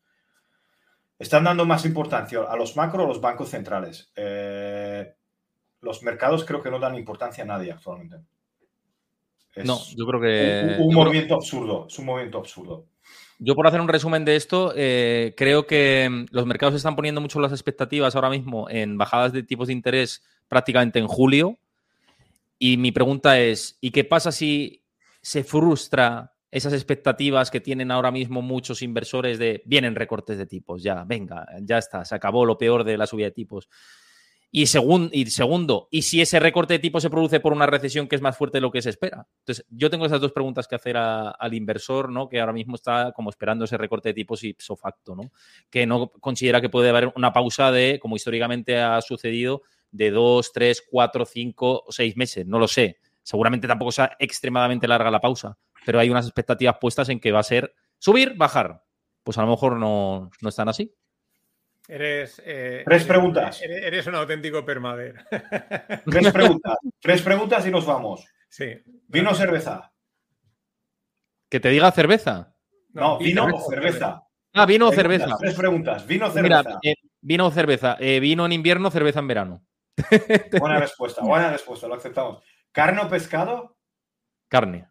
Están 1.19 1.45
dando 1.45 1.65
más 1.65 1.87
importancia 1.87 2.43
a 2.43 2.57
los 2.57 2.77
macro 2.77 3.05
o 3.05 3.07
los 3.09 3.21
bancos 3.23 3.49
centrales. 3.49 4.13
Eh, 4.17 5.15
los 5.81 6.03
mercados 6.03 6.45
creo 6.45 6.63
que 6.63 6.71
no 6.71 6.79
dan 6.79 6.95
importancia 6.95 7.43
a 7.43 7.47
nadie 7.47 7.73
actualmente. 7.73 8.19
Es 9.55 9.65
No, 9.65 9.79
yo 9.97 10.07
creo 10.07 10.21
que. 10.21 10.63
un, 10.63 10.69
un 10.69 10.77
yo 10.77 10.77
creo- 10.77 11.05
movimiento 11.05 11.35
absurdo, 11.35 11.87
es 11.89 11.99
un 11.99 12.05
movimiento 12.05 12.37
absurdo. 12.39 12.85
Yo 13.39 13.55
por 13.55 13.67
hacer 13.67 13.81
un 13.81 13.89
resumen 13.89 14.25
de 14.25 14.37
esto, 14.37 14.73
eh, 14.75 15.35
creo 15.37 15.67
que 15.67 16.09
mm, 16.11 16.27
los 16.31 16.47
mercados 16.47 16.75
están 16.75 16.97
poniendo 16.97 17.21
mucho 17.21 17.41
las 17.41 17.53
expectativas 17.53 18.15
ahora 18.15 18.31
mismo 18.31 18.69
en 18.71 18.97
bajadas 18.97 19.33
de 19.33 19.43
tipos 19.43 19.67
de 19.69 19.75
interés 19.75 20.23
prácticamente 20.49 20.99
en 20.99 21.07
julio. 21.07 21.59
Y 22.59 22.79
mi 22.79 22.93
pregunta 22.93 23.39
es, 23.39 23.77
¿y 23.81 23.91
qué 23.91 24.05
pasa 24.05 24.33
si 24.33 24.83
se 25.21 25.45
frustra 25.45 26.33
esas 26.51 26.73
expectativas 26.73 27.51
que 27.51 27.61
tienen 27.61 27.91
ahora 27.91 28.11
mismo 28.11 28.41
muchos 28.41 28.81
inversores 28.81 29.39
de 29.39 29.63
vienen 29.67 29.95
recortes 29.95 30.39
de 30.39 30.47
tipos? 30.47 30.83
Ya, 30.83 31.05
venga, 31.05 31.47
ya 31.61 31.77
está, 31.77 32.05
se 32.07 32.15
acabó 32.15 32.47
lo 32.47 32.57
peor 32.57 32.85
de 32.85 32.97
la 32.97 33.07
subida 33.07 33.27
de 33.27 33.33
tipos. 33.33 33.69
Y, 34.57 34.63
y 34.63 35.27
segundo, 35.27 35.87
¿y 35.91 36.01
si 36.01 36.23
ese 36.23 36.41
recorte 36.41 36.73
de 36.73 36.79
tipos 36.79 37.03
se 37.03 37.11
produce 37.11 37.41
por 37.41 37.53
una 37.53 37.67
recesión 37.67 38.09
que 38.09 38.17
es 38.17 38.23
más 38.23 38.39
fuerte 38.39 38.57
de 38.57 38.63
lo 38.63 38.71
que 38.71 38.81
se 38.81 38.89
espera? 38.89 39.29
Entonces, 39.41 39.67
yo 39.69 39.91
tengo 39.91 40.07
esas 40.07 40.19
dos 40.19 40.33
preguntas 40.33 40.67
que 40.67 40.75
hacer 40.75 40.97
al 40.97 41.53
inversor, 41.53 42.11
¿no? 42.11 42.27
Que 42.27 42.41
ahora 42.41 42.55
mismo 42.55 42.75
está 42.75 43.13
como 43.13 43.29
esperando 43.29 43.67
ese 43.67 43.77
recorte 43.77 44.09
de 44.09 44.15
tipos 44.15 44.43
ipso 44.45 44.75
facto, 44.75 45.15
¿no? 45.15 45.31
Que 45.69 45.85
no 45.87 46.09
considera 46.09 46.63
que 46.63 46.71
puede 46.71 46.89
haber 46.89 47.13
una 47.17 47.35
pausa 47.35 47.71
de, 47.71 47.99
como 48.01 48.17
históricamente 48.17 48.81
ha 48.81 48.99
sucedido, 49.03 49.61
de 49.91 50.11
dos, 50.11 50.51
tres, 50.55 50.83
cuatro, 50.91 51.27
cinco 51.27 51.83
o 51.87 51.93
seis 51.93 52.17
meses. 52.17 52.47
No 52.47 52.59
lo 52.59 52.67
sé. 52.67 52.97
Seguramente 53.23 53.69
tampoco 53.69 53.93
sea 53.93 54.17
extremadamente 54.19 54.89
larga 54.89 55.11
la 55.11 55.21
pausa, 55.21 55.59
pero 55.85 56.01
hay 56.01 56.09
unas 56.09 56.25
expectativas 56.25 56.79
puestas 56.81 57.11
en 57.11 57.21
que 57.21 57.31
va 57.31 57.41
a 57.41 57.43
ser 57.43 57.75
subir, 57.99 58.33
bajar. 58.39 58.83
Pues 59.23 59.37
a 59.37 59.43
lo 59.43 59.49
mejor 59.49 59.77
no, 59.77 60.31
no 60.41 60.49
están 60.49 60.71
así. 60.71 60.95
Eres, 61.89 62.41
eh, 62.45 62.83
Tres 62.85 63.03
eres- 63.03 63.07
preguntas. 63.07 63.63
Eres, 63.63 63.83
eres 63.85 64.07
un 64.07 64.15
auténtico 64.17 64.65
permader. 64.65 65.25
Tres 66.11 66.33
preguntas, 66.33 66.79
tres 67.01 67.23
preguntas 67.23 67.67
y 67.67 67.71
nos 67.71 67.87
vamos. 67.87 68.27
sí. 68.49 68.67
¿Vino 69.09 69.31
o 69.31 69.35
cerveza? 69.35 69.93
Que 71.49 71.61
te 71.61 71.69
diga 71.69 71.93
cerveza. 71.93 72.55
No, 72.93 73.19
vino 73.19 73.47
o 73.47 73.71
cerveza. 73.71 74.23
Ah, 74.53 74.67
vino 74.67 74.89
o 74.89 74.93
cerveza. 74.93 75.37
Tres 75.39 75.55
preguntas, 75.55 76.05
¿vino 76.07 76.27
o 76.27 76.31
Mira, 76.35 76.63
cerveza? 76.63 76.79
eh, 76.83 76.95
vino 77.21 77.47
o 77.47 77.51
cerveza. 77.53 77.97
Eh, 78.01 78.19
vino 78.21 78.45
en 78.47 78.53
invierno, 78.53 78.91
cerveza 78.91 79.21
en 79.21 79.29
verano. 79.29 79.67
Buena 80.59 80.81
respuesta, 80.81 81.23
buena 81.25 81.53
respuesta, 81.53 81.87
lo 81.87 81.95
aceptamos. 81.95 82.43
¿Carne 82.73 83.01
o 83.03 83.09
pescado? 83.09 83.77
Carne. 84.49 84.89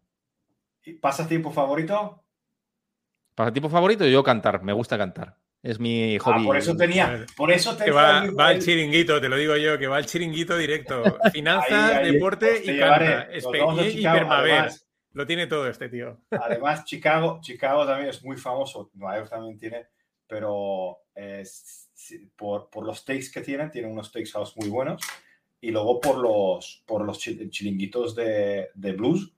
¿Y 0.84 0.94
¿Pasatiempo 0.94 1.52
favorito? 1.52 2.24
Pasatiempo 3.36 3.70
favorito, 3.70 4.06
yo 4.08 4.24
cantar. 4.24 4.64
Me 4.64 4.72
gusta 4.72 4.98
cantar. 4.98 5.36
Es 5.66 5.80
mi 5.80 6.16
Ah, 6.18 6.20
hobby. 6.20 6.46
por 6.46 6.58
eso 6.58 6.78
tenía, 6.78 7.26
por 7.36 7.52
eso 7.52 7.72
Que 7.76 7.86
tenía 7.86 7.94
va, 7.94 8.24
el- 8.26 8.40
va 8.40 8.48
al 8.50 8.56
el- 8.58 8.62
chiringuito, 8.64 9.20
te 9.20 9.28
lo 9.30 9.36
digo 9.36 9.58
yo, 9.58 9.80
que 9.80 9.88
va 9.88 9.98
al 9.98 10.06
chiringuito 10.06 10.56
directo. 10.58 11.18
Finanzas, 11.32 11.72
Ahí, 12.02 12.06
ahí, 12.06 12.12
deporte 12.14 12.48
pues 12.64 12.70
y 12.70 12.80
canta. 12.80 13.28
Y- 13.90 14.04
permaver. 14.04 14.52
además. 14.54 14.88
Lo 15.14 15.26
tiene 15.26 15.48
todo 15.48 15.68
este 15.68 15.90
tío. 15.90 16.20
Además, 16.30 16.86
Chicago, 16.86 17.40
Chicago 17.42 17.86
también 17.86 18.10
es 18.10 18.24
muy 18.24 18.38
famoso, 18.38 18.92
Nueva 18.94 19.18
York 19.18 19.30
también 19.32 19.58
tiene, 19.58 19.88
pero 20.28 21.00
es- 21.16 21.90
sí, 21.96 22.30
por, 22.36 22.70
por 22.70 22.86
los 22.86 23.00
steaks 23.00 23.32
que 23.32 23.42
tienen, 23.42 23.72
tienen 23.72 23.92
unos 23.92 24.10
steakhouse 24.10 24.56
muy 24.58 24.70
buenos, 24.70 25.02
y 25.62 25.72
luego 25.72 26.00
por 26.00 26.18
los, 26.20 26.84
por 26.86 27.04
los 27.06 27.18
chi- 27.18 27.50
chiringuitos 27.50 28.14
de, 28.14 28.68
de 28.76 28.92
blues, 28.92 29.32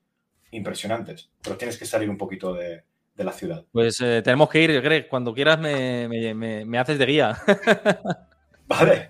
impresionantes, 0.51 1.29
pero 1.41 1.55
tienes 1.57 1.77
que 1.77 1.85
salir 1.85 2.09
un 2.09 2.17
poquito 2.17 2.53
de, 2.53 2.83
de 3.17 3.23
la 3.23 3.31
ciudad. 3.31 3.65
Pues 3.71 3.99
eh, 3.99 4.21
tenemos 4.23 4.47
que 4.49 4.61
ir, 4.61 4.79
Greg. 4.81 5.07
Cuando 5.09 5.33
quieras 5.33 5.59
me, 5.59 6.07
me- 6.07 6.33
me- 6.33 6.63
me 6.65 6.77
haces 6.79 6.97
de 6.99 7.05
guía. 7.05 7.35
Vale, 8.67 9.09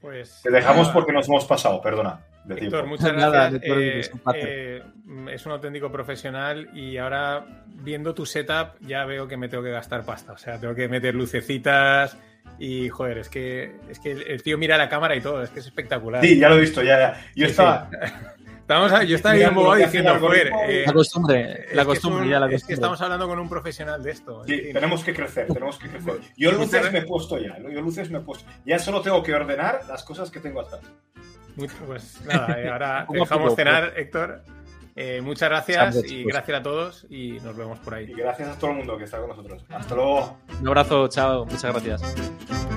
Pues, 0.00 0.40
te 0.42 0.50
dejamos 0.50 0.82
nada, 0.88 0.92
porque 0.94 1.12
nos 1.12 1.28
hemos 1.28 1.44
pasado, 1.44 1.80
perdona. 1.80 2.20
De 2.44 2.54
Héctor, 2.54 2.84
tiempo. 2.84 2.86
muchas 2.88 3.12
Nada, 3.16 3.50
gracias. 3.50 3.62
Eh, 3.64 3.98
es 4.00 4.12
un 4.12 4.18
placer. 4.20 4.42
eh, 4.48 4.82
es 5.32 5.46
un 5.46 5.52
auténtico 5.52 5.90
profesional 5.90 6.68
y 6.74 6.96
ahora 6.98 7.44
viendo 7.66 8.14
tu 8.14 8.26
setup 8.26 8.78
ya 8.80 9.04
veo 9.06 9.26
que 9.26 9.36
me 9.36 9.48
tengo 9.48 9.62
que 9.64 9.70
gastar 9.70 10.04
pasta. 10.04 10.32
O 10.32 10.38
sea, 10.38 10.58
tengo 10.60 10.74
que 10.74 10.88
meter 10.88 11.14
lucecitas 11.14 12.16
y 12.58 12.88
joder, 12.90 13.18
es 13.18 13.28
que, 13.30 13.76
es 13.88 13.98
que 13.98 14.12
el 14.12 14.42
tío 14.42 14.58
mira 14.58 14.76
la 14.76 14.88
cámara 14.90 15.16
y 15.16 15.20
todo, 15.22 15.42
es 15.42 15.50
que 15.50 15.60
es 15.60 15.66
espectacular. 15.66 16.22
Sí, 16.22 16.38
ya 16.38 16.48
lo 16.50 16.56
he 16.56 16.60
visto, 16.60 16.82
ya, 16.82 16.98
ya. 16.98 17.12
Yo 17.34 17.46
Sí, 17.46 17.50
estaba, 17.52 17.88
Estábamos 18.64 18.92
a- 18.92 19.04
yo 19.04 19.16
estaba 19.16 19.34
el 19.34 19.40
diciendo, 19.84 20.18
joder, 20.18 20.50
eh, 20.66 20.84
La 20.86 20.92
costumbre, 20.94 21.66
la 21.74 21.84
costumbre, 21.84 22.22
un- 22.22 22.30
ya 22.30 22.40
la 22.40 22.46
Es 22.46 22.50
que 22.50 22.54
costumbre. 22.54 22.74
estamos 22.76 23.00
hablando 23.02 23.28
con 23.28 23.38
un 23.38 23.48
profesional 23.50 24.02
de 24.02 24.10
esto. 24.10 24.42
Sí, 24.46 24.54
en 24.54 24.60
fin. 24.62 24.72
tenemos 24.72 25.04
que 25.04 25.12
crecer, 25.12 25.46
tenemos 25.48 25.78
que 25.78 25.88
crecer. 25.90 26.14
Yo 26.38 26.50
luces 26.52 26.90
me 26.90 27.00
he 27.00 27.02
puesto 27.02 27.38
ya, 27.38 27.58
yo 27.58 27.80
luces 27.82 28.10
me 28.10 28.18
he 28.18 28.22
puesto. 28.22 28.48
Ya 28.64 28.78
solo 28.78 29.02
tengo 29.02 29.22
que 29.22 29.34
ordenar 29.34 29.80
las 29.86 30.02
cosas 30.02 30.30
que 30.30 30.40
tengo 30.40 30.62
atrás. 30.62 30.80
Pues 31.86 32.22
nada, 32.24 32.58
eh, 32.58 32.68
ahora 32.70 33.06
dejamos 33.12 33.54
cenar, 33.54 33.92
Héctor. 33.96 34.42
Eh, 34.96 35.20
muchas 35.20 35.50
gracias 35.50 35.96
y 35.96 36.08
chicos. 36.08 36.32
gracias 36.32 36.60
a 36.60 36.62
todos 36.62 37.06
y 37.10 37.32
nos 37.40 37.54
vemos 37.56 37.78
por 37.80 37.94
ahí. 37.94 38.04
Y 38.10 38.14
gracias 38.14 38.48
a 38.48 38.58
todo 38.58 38.70
el 38.70 38.76
mundo 38.78 38.96
que 38.96 39.04
está 39.04 39.18
con 39.18 39.28
nosotros. 39.28 39.62
Hasta 39.68 39.94
luego. 39.94 40.38
Un 40.60 40.68
abrazo, 40.68 41.06
chao. 41.08 41.44
Muchas 41.44 41.64
gracias. 41.70 42.73